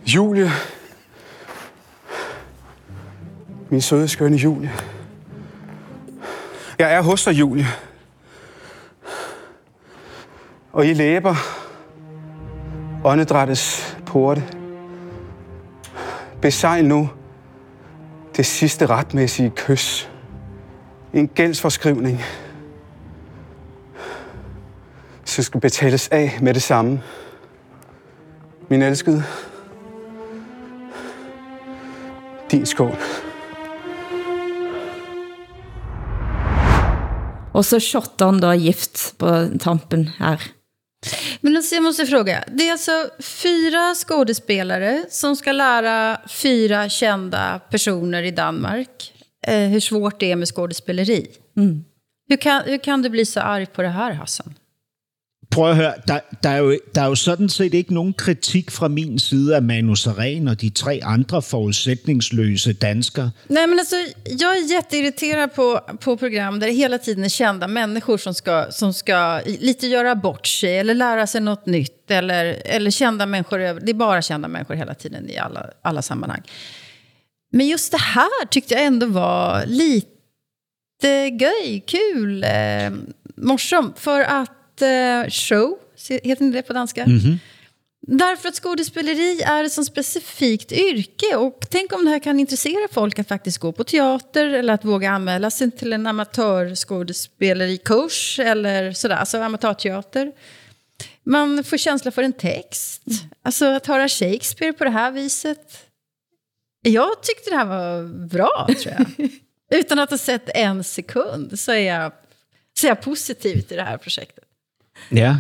Julie. 0.06 0.79
Min 3.70 3.82
søde, 3.82 4.08
skønne 4.08 4.38
Julie. 4.38 4.72
Jeg 6.80 6.94
er 6.94 7.02
hos 7.02 7.24
dig, 7.24 7.32
Julie. 7.32 7.66
Og 10.74 10.86
I 10.88 10.94
læber 10.94 11.36
åndedrættets 13.04 13.98
porte. 14.06 14.44
Besejl 16.42 16.86
nu 16.86 17.10
det 18.36 18.46
sidste 18.46 18.86
retmæssige 18.86 19.52
kys. 19.56 20.10
En 21.14 21.28
gældsforskrivning, 21.28 22.22
som 25.26 25.44
skal 25.44 25.62
betales 25.62 26.08
af 26.08 26.38
med 26.42 26.54
det 26.54 26.62
samme. 26.62 27.02
Min 28.70 28.82
elskede. 28.82 29.24
Din 32.52 32.66
skål. 32.66 32.98
Og 37.60 37.66
så 37.68 37.80
shotter 37.84 38.30
han 38.30 38.40
da 38.40 38.54
gift 38.56 39.18
på 39.20 39.34
tampen 39.60 40.08
her. 40.20 40.40
Men 41.42 41.58
alltså, 41.58 41.76
jag 41.76 41.84
måste 41.84 42.06
fråga, 42.06 42.44
det 42.48 42.68
är 42.68 42.72
alltså 42.72 43.10
fyra 43.20 43.96
skådespelare 43.96 45.06
som 45.10 45.36
ska 45.36 45.52
lära 45.52 46.22
fyra 46.28 46.90
kända 46.90 47.60
personer 47.70 48.24
i 48.24 48.32
Danmark 48.32 49.14
eh, 49.48 49.70
hur 49.70 49.80
svårt 49.80 50.20
det 50.20 50.32
är 50.32 50.36
med 50.36 50.48
skådespeleri. 50.48 51.28
Mm. 51.58 51.84
Hur, 52.30 52.38
kan, 52.38 52.62
hur 52.66 52.78
kan 52.78 53.02
du 53.02 53.10
bli 53.10 53.26
så 53.26 53.40
arg 53.40 53.66
på 53.66 53.82
det 53.82 53.90
här, 53.90 54.14
Hassan? 54.14 54.54
Prøv 55.52 55.70
at 55.70 55.76
høre, 55.76 55.94
der, 56.08 56.20
der, 56.44 56.50
er 56.50 56.58
jo, 56.58 56.80
der 56.96 57.02
er 57.02 57.06
jo 57.06 57.16
sådan 57.16 57.50
set 57.50 57.74
ikke 57.74 57.94
nogen 57.94 58.14
kritik 58.14 58.72
fra 58.72 58.88
min 58.88 59.20
side 59.20 59.56
af 59.56 59.62
Manu 59.62 59.96
Saren 59.96 60.48
og 60.48 60.62
de 60.62 60.70
tre 60.70 61.00
andre 61.04 61.42
forudsætningsløse 61.42 62.74
danskere. 62.74 63.32
Nej, 63.50 63.66
men 63.66 63.80
alltså, 63.80 63.96
jag 64.26 64.58
är 64.58 64.72
jätteirriterad 64.72 65.54
på, 65.56 65.80
på 66.00 66.18
program 66.18 66.60
där 66.60 66.68
det 66.68 66.74
hela 66.74 66.98
tiden 66.98 67.24
är 67.24 67.30
kända 67.30 67.68
människor 67.68 68.18
som 68.18 68.34
ska, 68.34 68.72
som 68.72 68.94
ska 68.94 69.42
lite 69.46 69.88
göra 69.88 70.16
bort 70.16 70.48
sig 70.48 70.78
eller 70.78 70.94
lära 70.94 71.28
sig 71.28 71.42
något 71.42 71.66
nytt. 71.66 72.12
Eller, 72.12 72.62
eller 72.66 72.92
kända 72.92 73.26
människor, 73.26 73.58
det 73.58 73.92
är 73.92 73.94
bara 73.94 74.22
kända 74.22 74.48
människor 74.48 74.76
hela 74.76 74.94
tiden 74.94 75.30
i 75.30 75.38
alla, 75.38 75.70
alla 75.82 76.02
sammanhang. 76.02 76.42
Men 77.52 77.68
just 77.68 77.92
det 77.92 78.02
här 78.02 78.46
tyckte 78.46 78.74
jag 78.74 78.84
ändå 78.84 79.06
var 79.06 79.66
lite 79.66 81.38
göj, 81.40 81.84
kul, 81.88 82.44
eh, 82.44 82.92
morsom. 83.36 83.94
För 83.98 84.22
att 84.22 84.59
eh, 84.82 85.30
show, 85.30 85.78
heter 86.24 86.52
det 86.52 86.62
på 86.62 86.74
danska? 86.74 87.06
Därför 88.02 88.50
att 88.50 88.56
skådespeleri 88.56 89.42
är 89.42 89.64
ett 89.64 89.72
så 89.72 89.86
specifikt 89.86 90.72
yrke. 90.72 91.36
Och 91.36 91.66
tänk 91.70 91.94
om 91.94 92.06
det 92.06 92.12
här 92.12 92.20
kan 92.20 92.40
intressera 92.40 92.88
folk 92.92 93.20
att 93.20 93.28
faktiskt 93.28 93.58
gå 93.58 93.72
på 93.72 93.84
teater 93.84 94.46
eller 94.46 94.74
att 94.74 94.86
våga 94.86 95.12
anmäla 95.12 95.52
sig 95.52 95.72
till 95.72 95.94
en 95.94 96.08
amatörskådespelerikurs 96.08 98.40
eller 98.40 98.92
sådär, 98.92 99.16
alltså 99.16 99.38
amatörteater. 99.38 100.32
Man 101.24 101.64
får 101.64 101.78
känsla 101.78 102.12
för 102.12 102.24
en 102.24 102.34
text. 102.34 103.02
Alltså 103.42 103.66
att 103.66 103.88
höra 103.88 104.08
Shakespeare 104.08 104.74
på 104.74 104.84
det 104.84 104.90
här 104.90 105.12
viset. 105.12 105.86
Jag 106.82 107.24
tyckte 107.24 107.50
det 107.50 107.56
här 107.56 107.66
var 107.66 108.04
bra, 108.28 108.68
tror 108.82 108.96
jag. 108.98 109.30
Utan 109.80 110.00
att 110.00 110.10
ha 110.10 110.18
sett 110.18 110.50
en 110.50 110.84
sekund 110.84 111.60
så 111.60 111.72
är 111.72 111.80
jag, 111.80 112.12
så 112.80 112.88
är 112.88 112.92
jag 112.92 113.02
positiv 113.02 113.62
till 113.62 113.78
det 113.78 113.84
här 113.84 113.98
projektet. 113.98 114.49
Ja, 115.12 115.36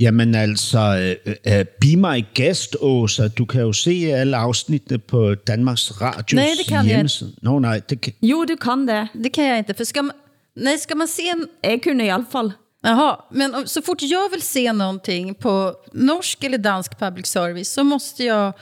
jamen 0.00 0.34
altså, 0.34 0.78
øh, 1.26 1.34
øh, 1.58 1.64
be 1.80 1.96
my 1.96 2.24
guest, 2.34 2.76
Åsa. 2.80 3.28
Du 3.28 3.44
kan 3.44 3.60
jo 3.60 3.72
se 3.72 4.12
alle 4.14 4.36
afsnittene 4.36 4.98
på 4.98 5.34
Danmarks 5.34 6.00
Radios 6.00 6.32
Nej, 6.34 6.48
det 6.58 6.66
kan 6.68 6.76
jeg 6.76 6.84
hjemmeside. 6.86 7.32
Nå 7.42 7.58
nej, 7.58 7.80
det 7.90 8.00
kan... 8.00 8.12
Jo, 8.22 8.44
du 8.44 8.56
kan 8.56 8.88
det. 8.88 9.08
Det 9.24 9.32
kan 9.32 9.44
jag 9.44 9.58
inte. 9.58 9.74
För 9.74 9.84
ska 9.84 10.02
man, 10.02 10.12
nej, 10.56 10.78
ska 10.78 10.94
man 10.94 11.08
se 11.08 11.22
en... 11.28 11.46
Jeg 11.64 11.82
kunne 11.82 12.04
i 12.06 12.08
alle 12.10 12.26
fall. 12.32 12.52
Jaha, 12.84 13.16
men 13.30 13.54
om- 13.54 13.66
så 13.66 13.82
fort 13.82 14.02
jag 14.02 14.30
vill 14.32 14.42
se 14.42 14.72
någonting 14.72 15.34
på 15.34 15.74
norsk 15.92 16.44
eller 16.44 16.58
dansk 16.58 16.98
public 16.98 17.26
service 17.26 17.68
så 17.72 17.82
måste 17.84 18.24
jag 18.24 18.52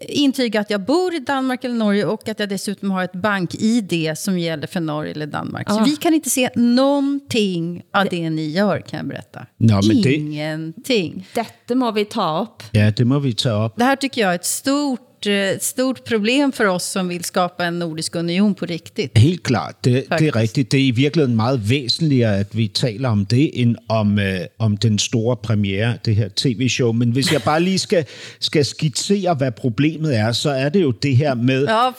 intyga 0.00 0.60
att 0.60 0.70
jag 0.70 0.80
bor 0.84 1.14
i 1.14 1.18
Danmark 1.18 1.64
eller 1.64 1.74
Norge 1.74 2.04
och 2.04 2.28
att 2.28 2.40
jag 2.40 2.48
dessutom 2.48 2.90
har 2.90 3.04
ett 3.04 3.12
bank-id 3.12 4.12
som 4.16 4.38
gäller 4.38 4.66
för 4.66 4.80
Norge 4.80 5.10
eller 5.12 5.26
Danmark. 5.26 5.70
Så 5.70 5.80
Ah. 5.80 5.84
vi 5.84 5.96
kan 5.96 6.14
inte 6.14 6.30
se 6.30 6.50
någonting 6.56 7.82
av 7.94 8.06
det 8.10 8.30
ni 8.30 8.50
gör, 8.50 8.80
kan 8.80 8.96
jag 8.96 9.06
berätta. 9.08 9.46
Nå, 9.56 9.80
men 9.88 10.02
det- 10.02 10.14
Ingenting. 10.14 11.28
Dette 11.34 11.74
må 11.74 11.90
vi 11.92 12.04
ta 12.04 12.40
op. 12.40 12.62
Ja, 12.72 12.90
det 12.90 13.04
må 13.04 13.18
vi 13.18 13.32
tage 13.34 13.66
op. 13.66 13.76
Det 13.76 13.84
här 13.84 13.96
tycker 13.96 14.20
jag 14.20 14.30
är 14.30 14.34
ett 14.34 14.44
stort, 14.44 15.00
eh, 15.26 15.48
ett 15.50 15.62
stort 15.64 16.04
problem 16.04 16.52
för 16.52 16.64
oss 16.64 16.84
som 16.84 17.08
vill 17.08 17.24
skapa 17.24 17.64
en 17.66 17.78
nordisk 17.78 18.14
union 18.16 18.54
på 18.54 18.64
riktigt. 18.66 19.18
Helt 19.18 19.42
klart, 19.42 19.84
det, 19.84 19.92
det 19.92 19.98
er 20.04 20.08
Faktisk. 20.08 20.36
rigtigt. 20.36 20.72
Det 20.72 20.80
er 20.80 20.84
i 20.84 20.90
virkeligheden 20.90 21.36
meget 21.36 21.70
væsentligere, 21.70 22.38
at 22.38 22.56
vi 22.56 22.68
taler 22.68 23.08
om 23.08 23.26
det, 23.26 23.50
end 23.54 23.76
om, 23.88 24.18
øh, 24.18 24.40
om 24.58 24.76
den 24.76 24.98
store 24.98 25.36
premiere, 25.36 25.94
det 26.04 26.16
her 26.16 26.28
tv-show. 26.36 26.92
Men 26.92 27.10
hvis 27.10 27.32
jeg 27.32 27.42
bare 27.42 27.60
lige 27.62 27.78
skal, 27.78 28.04
skal 28.40 28.64
skitsere, 28.64 29.34
hvad 29.34 29.52
problemet 29.52 30.16
er, 30.18 30.32
så 30.32 30.50
er 30.50 30.68
det 30.68 30.82
jo 30.82 30.90
det 30.90 31.16
her 31.16 31.34
med, 31.34 31.66
Ja, 31.66 31.90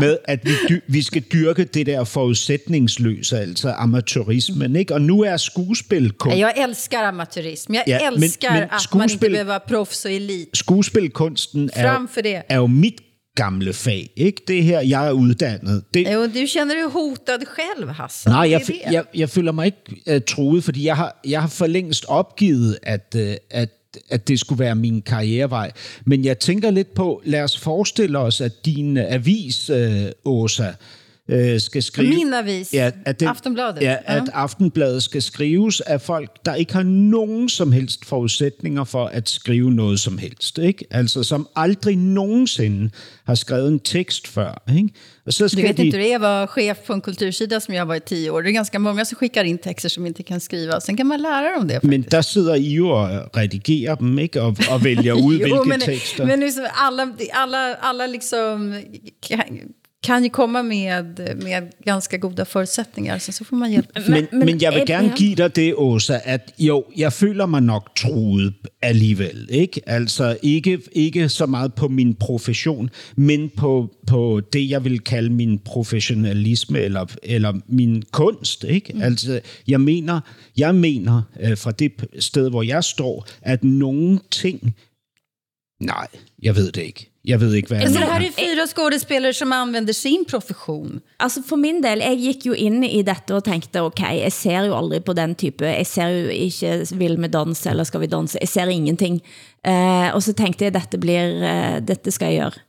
med 0.00 0.18
at 0.24 0.40
vi, 0.44 0.50
dy, 0.68 0.80
vi 0.86 1.02
skal 1.02 1.22
dyrke 1.32 1.64
det 1.64 1.86
der 1.86 2.04
forudsætningsløse, 2.04 3.38
altså 3.38 3.68
amatørismen. 3.78 4.76
Ikke? 4.76 4.94
Og 4.94 5.00
nu 5.02 5.22
er 5.22 5.36
skuespil 5.36 6.10
kun... 6.12 6.30
Nej, 6.32 6.38
Jag 6.40 6.52
älskar 6.68 7.02
amatörism. 7.02 7.74
Jag 7.74 7.82
Ja, 7.86 8.10
men- 8.10 8.22
älskar 8.22 8.52
men 8.52 8.62
att 8.62 8.94
man 8.94 9.08
behöver 9.20 9.44
vara 9.44 9.58
proffs 9.58 10.04
och 10.04 10.10
elit. 10.10 10.48
Skuespilkunsten 10.56 11.70
er, 11.76 11.82
Frem 11.82 12.08
for 12.08 12.20
det. 12.20 12.42
Er 12.48 12.56
jo 12.56 12.66
mit 12.66 13.00
gamle 13.34 13.72
fag. 13.72 14.10
Ikke? 14.16 14.42
Det 14.48 14.58
er 14.58 14.62
her, 14.62 14.80
jeg 14.80 15.06
er 15.06 15.10
uddannet. 15.12 15.84
Det, 15.94 16.12
Jo, 16.12 16.26
du 16.26 16.46
känner 16.52 16.74
dig 16.74 16.90
hotad 16.92 17.38
själv, 17.56 17.90
Hassan. 17.90 18.32
Nej, 18.32 18.50
jeg, 18.50 18.60
är 18.60 18.90
jeg, 18.92 19.04
jeg 19.14 19.30
føler 19.30 19.52
mig 19.52 19.66
ikke 19.66 20.16
uh, 20.16 20.22
truet, 20.28 20.64
fordi 20.64 20.86
jeg 20.86 20.96
har, 20.96 21.20
jeg 21.26 21.40
har 21.40 21.48
for 21.48 21.66
længst 21.66 22.04
opgivet, 22.08 22.78
at, 22.82 23.16
uh, 23.16 23.22
at, 23.50 23.70
at 24.10 24.28
det 24.28 24.40
skulle 24.40 24.58
være 24.58 24.74
min 24.74 25.02
karrierevej. 25.02 25.72
Men 26.04 26.24
jeg 26.24 26.38
tænker 26.38 26.70
lidt 26.70 26.94
på, 26.94 27.22
lad 27.24 27.42
os 27.42 27.58
forestille 27.58 28.18
os, 28.18 28.40
at 28.40 28.66
din 28.66 28.96
avis, 28.96 29.70
uh, 29.70 29.78
Åsa, 30.24 30.72
uh, 31.32 31.58
skal 31.58 31.82
skrive... 31.82 32.08
Min 32.08 32.34
avis? 32.34 32.74
Ja, 32.74 32.90
Ja. 33.80 33.96
at 34.06 34.30
Aftenbladet 34.32 35.02
skal 35.02 35.22
skrives 35.22 35.80
af 35.80 36.00
folk, 36.00 36.30
der 36.46 36.54
ikke 36.54 36.72
har 36.72 36.82
nogen 36.82 37.48
som 37.48 37.72
helst 37.72 38.04
forudsætninger 38.04 38.84
for 38.84 39.06
at 39.06 39.28
skrive 39.28 39.70
noget 39.70 40.00
som 40.00 40.18
helst. 40.18 40.58
Ikke? 40.58 40.84
Altså, 40.90 41.22
som 41.22 41.48
aldrig 41.56 41.96
nogensinde 41.96 42.90
har 43.26 43.34
skrevet 43.34 43.68
en 43.68 43.80
tekst 43.80 44.28
før. 44.28 44.62
Ikke? 44.76 44.88
Og 45.26 45.32
så 45.32 45.44
Du 45.44 45.48
skal 45.48 45.64
vet 45.68 45.76
de... 45.76 45.86
inte 45.86 45.98
det 45.98 46.14
att 46.14 46.20
vara 46.20 46.46
chef 46.46 46.78
på 46.86 46.92
en 46.92 47.00
kultursida 47.00 47.60
som 47.60 47.74
jag 47.74 47.86
var 47.86 47.94
i 47.94 48.00
tio 48.00 48.30
år. 48.30 48.40
Det 48.42 48.48
är 48.50 48.52
ganska 48.52 48.78
många 48.78 49.04
som 49.04 49.16
skickar 49.16 49.44
in 49.44 49.58
texter 49.58 49.88
som 49.88 50.06
inte 50.06 50.22
kan 50.22 50.40
skriva. 50.40 50.80
Sen 50.80 50.96
kan 50.96 51.06
man 51.06 51.20
lära 51.20 51.58
dem 51.58 51.68
det. 51.68 51.84
Men 51.84 52.02
der 52.10 52.20
sidder 52.22 52.54
I 52.54 52.74
jo 52.78 52.88
og 52.88 53.08
redigerer 53.36 53.94
dem, 53.94 54.18
ikke? 54.18 54.42
Og, 54.42 54.56
og 54.70 54.84
vælger 54.84 55.12
ud, 55.12 55.36
hvilke 55.38 55.68
men, 55.68 55.80
tekster. 55.80 56.26
men 56.26 56.40
liksom 56.40 56.64
alla, 56.86 57.06
alla, 57.32 57.74
alla 57.82 58.06
liksom 58.06 58.74
kan, 60.04 60.14
kan 60.14 60.24
ju 60.24 60.30
komma 60.30 60.62
med, 60.62 61.36
med 61.42 61.72
ganska 61.84 62.16
goda 62.16 62.44
förutsättningar. 62.44 63.18
Sen 63.18 63.32
så 63.32 63.44
får 63.44 63.56
man 63.56 63.70
hjälp. 63.70 63.88
men, 64.08 64.26
men, 64.32 64.46
men 64.46 64.62
jeg 64.62 64.74
vil 64.74 64.86
gerne 64.86 65.12
give 65.16 65.34
dig 65.34 65.56
det, 65.56 65.74
Åsa, 65.74 66.18
at 66.24 66.54
jo, 66.58 66.84
jeg 66.96 67.12
føler 67.12 67.46
mig 67.46 67.62
nok 67.62 67.96
truet 67.96 68.54
alligevel. 68.82 69.46
Ikke? 69.50 69.80
Altså 69.86 70.36
ikke, 70.42 70.78
ikke 70.92 71.28
så 71.28 71.46
meget 71.46 71.74
på 71.74 71.88
min 71.88 72.14
profession, 72.14 72.90
men 73.16 73.50
på, 73.56 73.90
på 74.06 74.40
det, 74.52 74.70
jeg 74.70 74.84
vil 74.84 75.00
kalde 75.00 75.30
min 75.30 75.58
professionalisme 75.58 76.80
eller, 76.80 77.06
eller 77.22 77.52
min 77.66 78.02
kunst. 78.12 78.64
Ikke? 78.64 78.92
Mm. 78.92 79.02
Altså, 79.02 79.40
jeg 79.68 79.80
mener, 79.80 80.20
jeg 80.56 80.74
mener 80.74 81.22
øh, 81.40 81.58
fra 81.58 81.70
det 81.70 81.92
sted, 82.18 82.50
hvor 82.50 82.62
jeg 82.62 82.84
står, 82.84 83.26
at 83.42 83.64
nogle 83.64 84.20
ting... 84.30 84.74
Nej, 85.80 86.06
jeg 86.42 86.56
ved 86.56 86.72
det 86.72 86.82
ikke. 86.82 87.13
Jeg 87.24 87.40
ved 87.40 87.54
ikke, 87.54 87.68
hvad 87.68 87.78
jeg 87.78 87.84
Alltså, 87.86 88.00
det 88.00 88.06
här 88.06 88.20
är 88.20 88.24
ju 88.24 88.32
fyra 88.32 88.66
skådespelare 88.66 89.32
som 89.32 89.52
använder 89.52 89.92
sin 89.92 90.24
profession. 90.24 91.00
Altså 91.18 91.42
for 91.42 91.56
min 91.56 91.82
del, 91.82 91.98
jeg 91.98 92.18
gik 92.18 92.46
jo 92.46 92.52
ind 92.52 92.84
i 92.84 93.02
dette 93.02 93.34
og 93.34 93.44
tænkte, 93.44 93.82
ok, 93.82 94.00
jeg 94.00 94.32
ser 94.32 94.64
jo 94.64 94.76
aldrig 94.76 95.04
på 95.04 95.12
den 95.12 95.34
type, 95.34 95.64
jeg 95.64 95.86
ser 95.86 96.08
jo 96.08 96.28
ikke 96.28 96.86
Vild 96.94 97.16
med 97.16 97.28
dans, 97.28 97.66
eller 97.66 97.84
Skal 97.84 98.00
vi 98.00 98.06
danse, 98.06 98.38
jeg 98.40 98.48
ser 98.48 98.66
ingenting. 98.66 99.22
Eh, 99.66 100.14
og 100.14 100.22
så 100.22 100.32
tænkte 100.32 100.64
jeg, 100.64 100.74
dette, 100.74 100.98
blir, 100.98 101.42
eh, 101.42 101.80
dette 101.88 102.10
skal 102.10 102.32
jeg 102.32 102.40
gøre. 102.42 102.60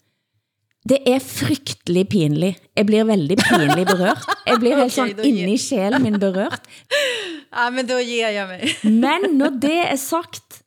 Det 0.90 0.98
er 1.08 1.20
frygtelig 1.20 2.08
pinlig. 2.08 2.58
Jeg 2.78 2.86
blir 2.86 3.04
veldig 3.04 3.38
pinlig 3.38 3.86
berørt. 3.88 4.26
Jeg 4.48 4.60
blir 4.60 4.76
helt 4.84 5.00
Okay, 5.00 5.24
inde 5.24 5.54
i 5.54 5.58
sjælen 5.58 6.04
min 6.04 6.20
berørt. 6.20 6.62
Ja, 7.56 7.70
men 7.70 7.88
då 7.88 8.00
ger 8.00 8.30
jag 8.30 8.48
mig. 8.48 8.76
Men 8.84 9.38
når 9.38 9.50
det 9.50 9.92
er 9.92 9.96
sagt, 9.96 10.65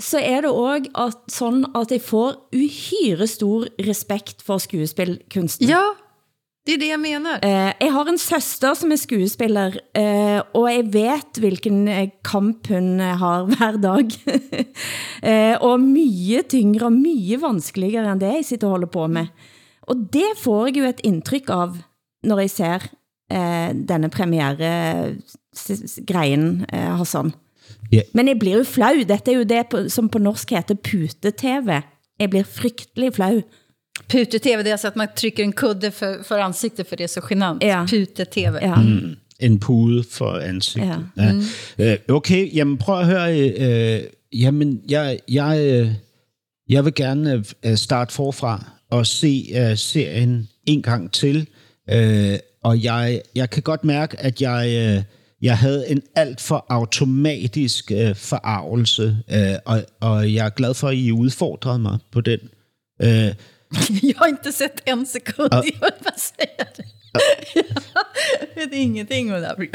så 0.00 0.20
er 0.20 0.40
det 0.44 0.50
også 0.50 0.90
at, 0.94 1.32
sådan, 1.32 1.64
at 1.74 1.90
jeg 1.90 2.02
får 2.04 2.48
uhyre 2.52 3.26
stor 3.26 3.64
respekt 3.86 4.42
for 4.44 4.58
skuespilkunsten. 4.58 5.68
Ja, 5.68 5.94
det 6.66 6.72
är 6.72 6.78
det 6.78 6.86
jag 6.86 7.00
menar. 7.00 7.38
Eh, 7.42 7.72
jeg 7.80 7.92
har 7.92 8.08
en 8.08 8.18
søster 8.18 8.74
som 8.74 8.92
er 8.92 8.96
skuespiller, 8.96 9.80
eh, 9.94 10.42
og 10.50 10.66
jeg 10.66 10.92
vet 10.92 11.38
hvilken 11.38 11.88
eh, 11.88 12.10
kamp 12.26 12.66
hun 12.66 13.00
eh, 13.00 13.16
har 13.20 13.44
hver 13.52 13.76
dag. 13.78 14.10
eh, 15.30 15.56
og 15.62 15.80
mye 15.80 16.42
tyngre 16.42 16.86
og 16.90 16.92
mye 16.92 17.38
vanskeligere 17.38 18.10
end 18.10 18.20
det 18.24 18.32
jeg 18.40 18.44
sitter 18.50 18.66
og 18.66 18.72
holder 18.80 18.90
på 18.98 19.06
med. 19.06 19.26
Og 19.86 19.96
det 20.12 20.38
får 20.42 20.66
jeg 20.66 20.76
jo 20.80 20.84
et 20.90 21.00
indtryk 21.06 21.46
av, 21.54 21.78
når 22.26 22.38
jeg 22.42 22.50
ser 22.56 22.80
eh, 23.30 23.70
denne 23.70 24.10
premiere-greien, 24.10 26.66
eh, 26.66 26.98
Hassan. 26.98 27.30
Ja. 27.92 28.00
Men 28.14 28.28
jeg 28.28 28.38
blir 28.38 28.56
jo 28.56 28.64
flau. 28.64 28.94
Dette 29.08 29.30
er 29.30 29.36
jo 29.36 29.44
det 29.44 29.66
på, 29.70 29.88
som 29.88 30.08
på 30.08 30.18
norsk 30.18 30.50
heter 30.50 30.74
pute-tv. 30.74 31.80
Jeg 32.20 32.30
blir 32.30 32.42
frygtelig 32.42 33.14
flau. 33.14 33.42
Pute-tv, 34.08 34.62
det 34.62 34.68
är 34.68 34.72
alltså 34.72 34.88
att 34.88 34.96
man 34.96 35.08
trycker 35.16 35.42
en 35.42 35.52
kudde 35.52 35.90
för, 35.90 36.22
för 36.22 36.38
ansiktet 36.38 36.88
för 36.88 36.96
det 36.96 37.04
är 37.04 37.08
så 37.08 37.20
genant. 37.30 37.62
Ja. 37.62 37.86
Pute-tv. 37.90 38.58
Ja. 38.62 38.80
Mm, 38.80 39.16
en 39.38 39.60
pude 39.60 40.04
for 40.10 40.40
ansigtet. 40.40 41.06
Ja. 41.16 41.32
Ja. 41.76 41.92
Øh, 41.92 41.98
okay, 42.08 42.56
jamen 42.56 42.78
prøv 42.78 43.00
at 43.00 43.06
høre. 43.06 43.50
Øh, 43.60 44.02
jamen, 44.32 44.82
jeg, 44.88 45.18
jeg, 45.28 45.60
øh, 45.60 45.92
jeg 46.68 46.84
vil 46.84 46.94
gerne 46.94 47.44
øh, 47.64 47.76
starte 47.76 48.14
forfra 48.14 48.64
og 48.90 49.06
se 49.06 49.46
øh, 49.56 49.76
serien 49.76 50.48
en 50.66 50.82
gang 50.82 51.12
til. 51.12 51.48
Øh, 51.90 52.38
og 52.62 52.84
jeg, 52.84 53.20
jeg 53.34 53.50
kan 53.50 53.62
godt 53.62 53.84
mærke, 53.84 54.20
at 54.20 54.42
jeg, 54.42 54.94
øh, 54.96 55.02
jeg 55.42 55.58
havde 55.58 55.88
en 55.90 56.02
alt 56.14 56.40
for 56.40 56.66
automatisk 56.68 57.92
øh, 57.94 58.14
forarvelse, 58.16 59.16
øh, 59.32 59.54
og, 59.64 59.82
og 60.00 60.34
jeg 60.34 60.46
er 60.46 60.50
glad 60.50 60.74
for, 60.74 60.88
at 60.88 60.94
I 60.94 61.12
udfordrede 61.12 61.78
mig 61.78 61.98
på 62.12 62.20
den. 62.20 62.38
Øh, 63.02 63.08
Jag 64.08 64.14
har 64.16 64.26
inte 64.26 64.52
sett 64.52 64.80
en 64.86 65.06
sekund, 65.06 65.48
Ja. 65.52 65.56
jag 65.56 65.64
vill 65.64 65.80
bara 65.80 66.18
säga 66.18 66.64
det. 66.76 66.84
Jeg 68.56 68.64
vet 68.64 68.72
ingenting 68.72 69.34
om 69.34 69.40
programmet. 69.40 69.68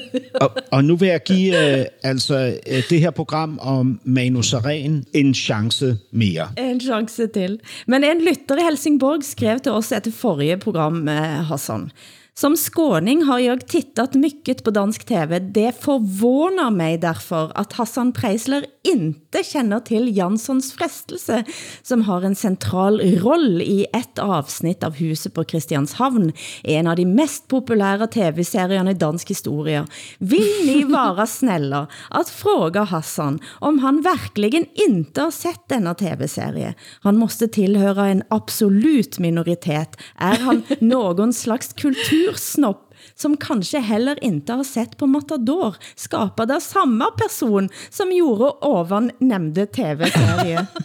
Og, 0.42 0.50
og 0.72 0.84
nu 0.84 0.96
vil 0.96 1.08
jeg 1.08 1.22
give 1.22 1.78
øh, 1.80 1.86
altså 2.02 2.58
øh, 2.66 2.82
det 2.90 3.00
her 3.00 3.10
program 3.10 3.58
om 3.62 4.00
Manu 4.04 4.42
Saren 4.42 5.04
en 5.14 5.34
chance 5.34 5.96
mere. 6.12 6.48
En 6.58 6.80
chance 6.80 7.26
til. 7.26 7.60
Men 7.86 8.04
en 8.04 8.20
lytter 8.20 8.56
i 8.56 8.64
Helsingborg 8.68 9.24
skrev 9.24 9.58
til 9.60 9.72
oss 9.72 9.92
etter 9.92 10.10
forrige 10.12 10.56
program, 10.56 11.08
eh, 11.08 11.14
Hassan. 11.46 11.90
Som 12.38 12.54
skåning 12.54 13.24
har 13.26 13.40
jeg 13.42 13.64
tittat 13.66 14.12
mycket 14.14 14.60
på 14.62 14.70
dansk 14.70 15.08
tv. 15.08 15.40
Det 15.42 15.72
forvåner 15.82 16.70
mig 16.70 17.00
derfor 17.02 17.50
at 17.58 17.72
Hassan 17.74 18.12
Preisler 18.14 18.62
inte 18.86 19.42
känner 19.44 19.80
till 19.80 20.16
Janssons 20.16 20.72
frestelse, 20.72 21.44
som 21.82 22.02
har 22.02 22.22
en 22.22 22.34
central 22.34 23.00
roll 23.00 23.62
i 23.62 23.86
ett 23.92 24.18
avsnitt 24.18 24.84
av 24.84 24.94
Huset 24.94 25.34
på 25.34 25.44
Christianshavn, 25.44 26.32
en 26.62 26.86
av 26.86 26.96
de 26.96 27.04
mest 27.04 27.48
populära 27.48 28.06
tv-serierna 28.06 28.90
i 28.90 28.94
dansk 28.94 29.30
historia. 29.30 29.86
Vill 30.18 30.66
ni 30.66 30.84
vara 30.84 31.26
snälla 31.26 31.86
att 32.10 32.28
fråga 32.28 32.82
Hassan 32.82 33.38
om 33.60 33.78
han 33.78 34.02
verkligen 34.02 34.64
inte 34.88 35.20
har 35.20 35.30
sett 35.30 35.68
denna 35.68 35.94
tv-serie? 35.94 36.74
Han 37.00 37.16
måste 37.16 37.48
tillhöra 37.48 38.06
en 38.06 38.22
absolut 38.30 39.18
minoritet. 39.18 39.96
Är 40.16 40.38
han 40.38 40.62
någon 40.80 41.32
slags 41.32 41.72
kultur 41.72 42.27
Ursnopp 42.28 42.87
som 43.16 43.36
kanske 43.36 43.80
heller 43.80 44.18
inte 44.22 44.52
har 44.52 44.64
sett 44.64 44.96
på 44.96 45.06
Matador, 45.06 45.76
skapad 45.96 46.50
av 46.50 46.60
samma 46.60 47.04
person 47.18 47.68
som 47.90 48.12
gjorde 48.12 48.50
ovan 48.62 49.10
nämnde 49.20 49.66
tv-serie. 49.66 50.66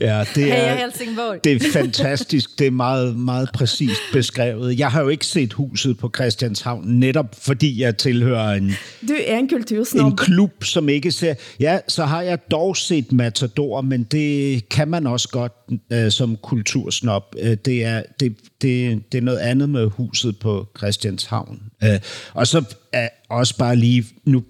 Ja, 0.00 0.24
det 0.34 0.52
er, 0.52 0.74
Helsingborg. 0.74 1.44
det 1.44 1.52
er 1.52 1.70
fantastisk. 1.72 2.58
Det 2.58 2.66
er 2.66 2.70
meget, 2.70 3.16
meget 3.16 3.48
præcist 3.54 4.00
beskrevet. 4.12 4.78
Jeg 4.78 4.90
har 4.90 5.02
jo 5.02 5.08
ikke 5.08 5.26
set 5.26 5.52
huset 5.52 5.98
på 5.98 6.10
Christianshavn, 6.16 6.84
netop 6.86 7.34
fordi 7.38 7.80
jeg 7.80 7.96
tilhører 7.96 8.52
en, 8.52 8.72
Du 9.08 9.14
er 9.26 9.38
en 9.38 9.48
kultursnobb. 9.48 10.10
en 10.10 10.16
klub, 10.16 10.64
som 10.64 10.88
ikke 10.88 11.12
ser... 11.12 11.34
Ja, 11.60 11.78
så 11.88 12.04
har 12.04 12.22
jeg 12.22 12.38
dog 12.50 12.76
set 12.76 13.12
Matador, 13.12 13.80
men 13.80 14.02
det 14.02 14.68
kan 14.68 14.88
man 14.88 15.06
også 15.06 15.28
godt 15.28 15.52
øh, 15.92 16.10
som 16.10 16.36
kultursnop. 16.42 17.34
Øh, 17.42 17.56
det, 17.64 17.84
er, 17.84 18.02
det, 18.20 18.36
det, 18.62 19.02
det 19.12 19.18
er 19.18 19.22
noget 19.22 19.38
andet 19.38 19.68
med 19.68 19.86
huset 19.86 20.25
på 20.32 20.66
Christianshavn. 20.78 21.62
Øh, 21.84 22.00
og 22.34 22.46
så 22.46 22.64
er 22.92 23.08
også 23.28 23.56
bare 23.58 23.76
lige... 23.76 24.04
Nu, 24.24 24.42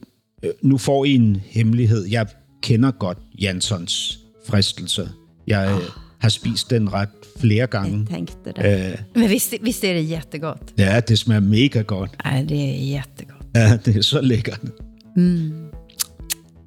øh, 0.42 0.50
nu 0.62 0.78
får 0.78 1.04
I 1.04 1.14
en 1.14 1.42
hemmelighed. 1.46 2.06
Jeg 2.06 2.26
kender 2.62 2.90
godt 2.90 3.18
Jansons 3.40 4.18
fristelse. 4.48 5.08
Jeg 5.46 5.70
øh, 5.70 5.88
har 6.18 6.28
spist 6.28 6.70
den 6.70 6.92
ret 6.92 7.08
flere 7.40 7.66
gange. 7.66 8.06
Tänkte 8.10 8.52
det. 8.56 8.90
Øh, 8.92 8.98
Men 9.14 9.30
visst, 9.30 9.54
visst 9.62 9.84
är 9.84 9.94
det 9.94 10.10
jättegott? 10.10 10.58
ja, 10.78 11.00
det 11.00 11.18
smager 11.18 11.40
mega 11.40 11.82
godt. 11.82 12.10
Nej, 12.24 12.42
det 12.44 12.60
är 12.60 12.94
jättegott. 12.96 13.46
Ja, 13.54 13.76
det 13.84 13.96
er 13.96 14.02
så 14.02 14.20
lækkert. 14.20 14.60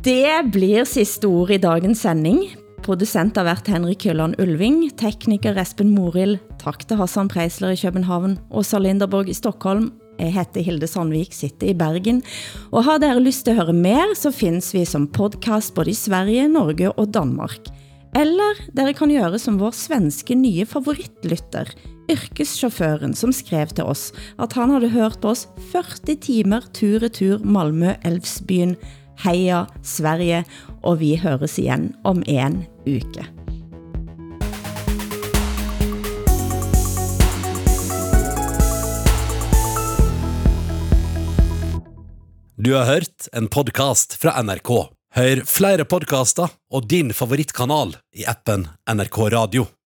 Det 0.03 0.51
blir 0.51 0.83
sidste 0.83 1.25
ord 1.25 1.49
i 1.49 1.57
dagens 1.57 1.97
sending. 1.97 2.39
Producent 2.83 3.37
har 3.37 3.43
været 3.43 3.67
Henrik 3.67 4.05
Jylland 4.05 4.39
Ulving, 4.41 4.89
tekniker 4.97 5.57
Espen 5.61 5.89
Moril, 5.95 6.37
tak 6.59 6.87
til 6.87 6.97
Hassan 6.97 7.27
Preisler 7.27 7.73
i 7.75 7.79
København, 7.79 8.37
Åsa 8.51 8.79
Linderborg 8.79 9.29
i 9.29 9.33
Stockholm, 9.33 9.91
jeg 10.19 10.33
heter 10.35 10.63
Hilde 10.65 10.87
Sandvik, 10.87 11.31
sitter 11.33 11.71
i 11.71 11.75
Bergen. 11.79 12.23
Og 12.71 12.83
har 12.83 12.99
dere 12.99 13.21
lyst 13.23 13.45
til 13.45 13.55
at 13.55 13.61
høre 13.61 13.75
mer, 13.75 14.15
så 14.19 14.31
findes 14.35 14.73
vi 14.75 14.83
som 14.85 15.07
podcast 15.07 15.73
både 15.73 15.93
i 15.93 15.97
Sverige, 15.97 16.47
Norge 16.51 16.91
og 16.91 17.13
Danmark. 17.13 17.71
Eller 18.17 18.59
dere 18.75 18.93
kan 18.97 19.13
gøre 19.13 19.39
som 19.39 19.59
vår 19.61 19.75
svenske 19.77 20.35
nye 20.35 20.65
favoritlytter, 20.65 21.71
yrkeschaufføren, 22.11 23.13
som 23.15 23.31
skrev 23.31 23.71
til 23.71 23.85
oss, 23.87 24.11
at 24.41 24.53
han 24.57 24.73
havde 24.75 24.89
hørt 24.89 25.19
på 25.21 25.31
oss 25.31 25.47
40 25.71 26.17
timer 26.19 26.65
tur-retur 26.73 27.39
Malmø-Elvsbyen, 27.45 28.75
Heia 29.23 29.65
Sverige, 29.83 30.43
og 30.83 30.99
vi 31.01 31.15
høres 31.19 31.57
igen 31.61 31.91
om 32.07 32.23
en 32.27 32.63
uke. 32.87 33.25
Du 42.59 42.73
har 42.75 42.85
hørt 42.85 43.29
en 43.31 43.47
podcast 43.47 44.17
fra 44.19 44.35
NRK. 44.43 44.71
Hør 45.15 45.41
flere 45.47 45.87
podcaster 45.87 46.51
og 46.69 46.89
din 46.91 47.15
favorittkanal 47.15 47.95
i 48.19 48.27
appen 48.27 48.67
NRK 48.83 49.19
Radio. 49.31 49.69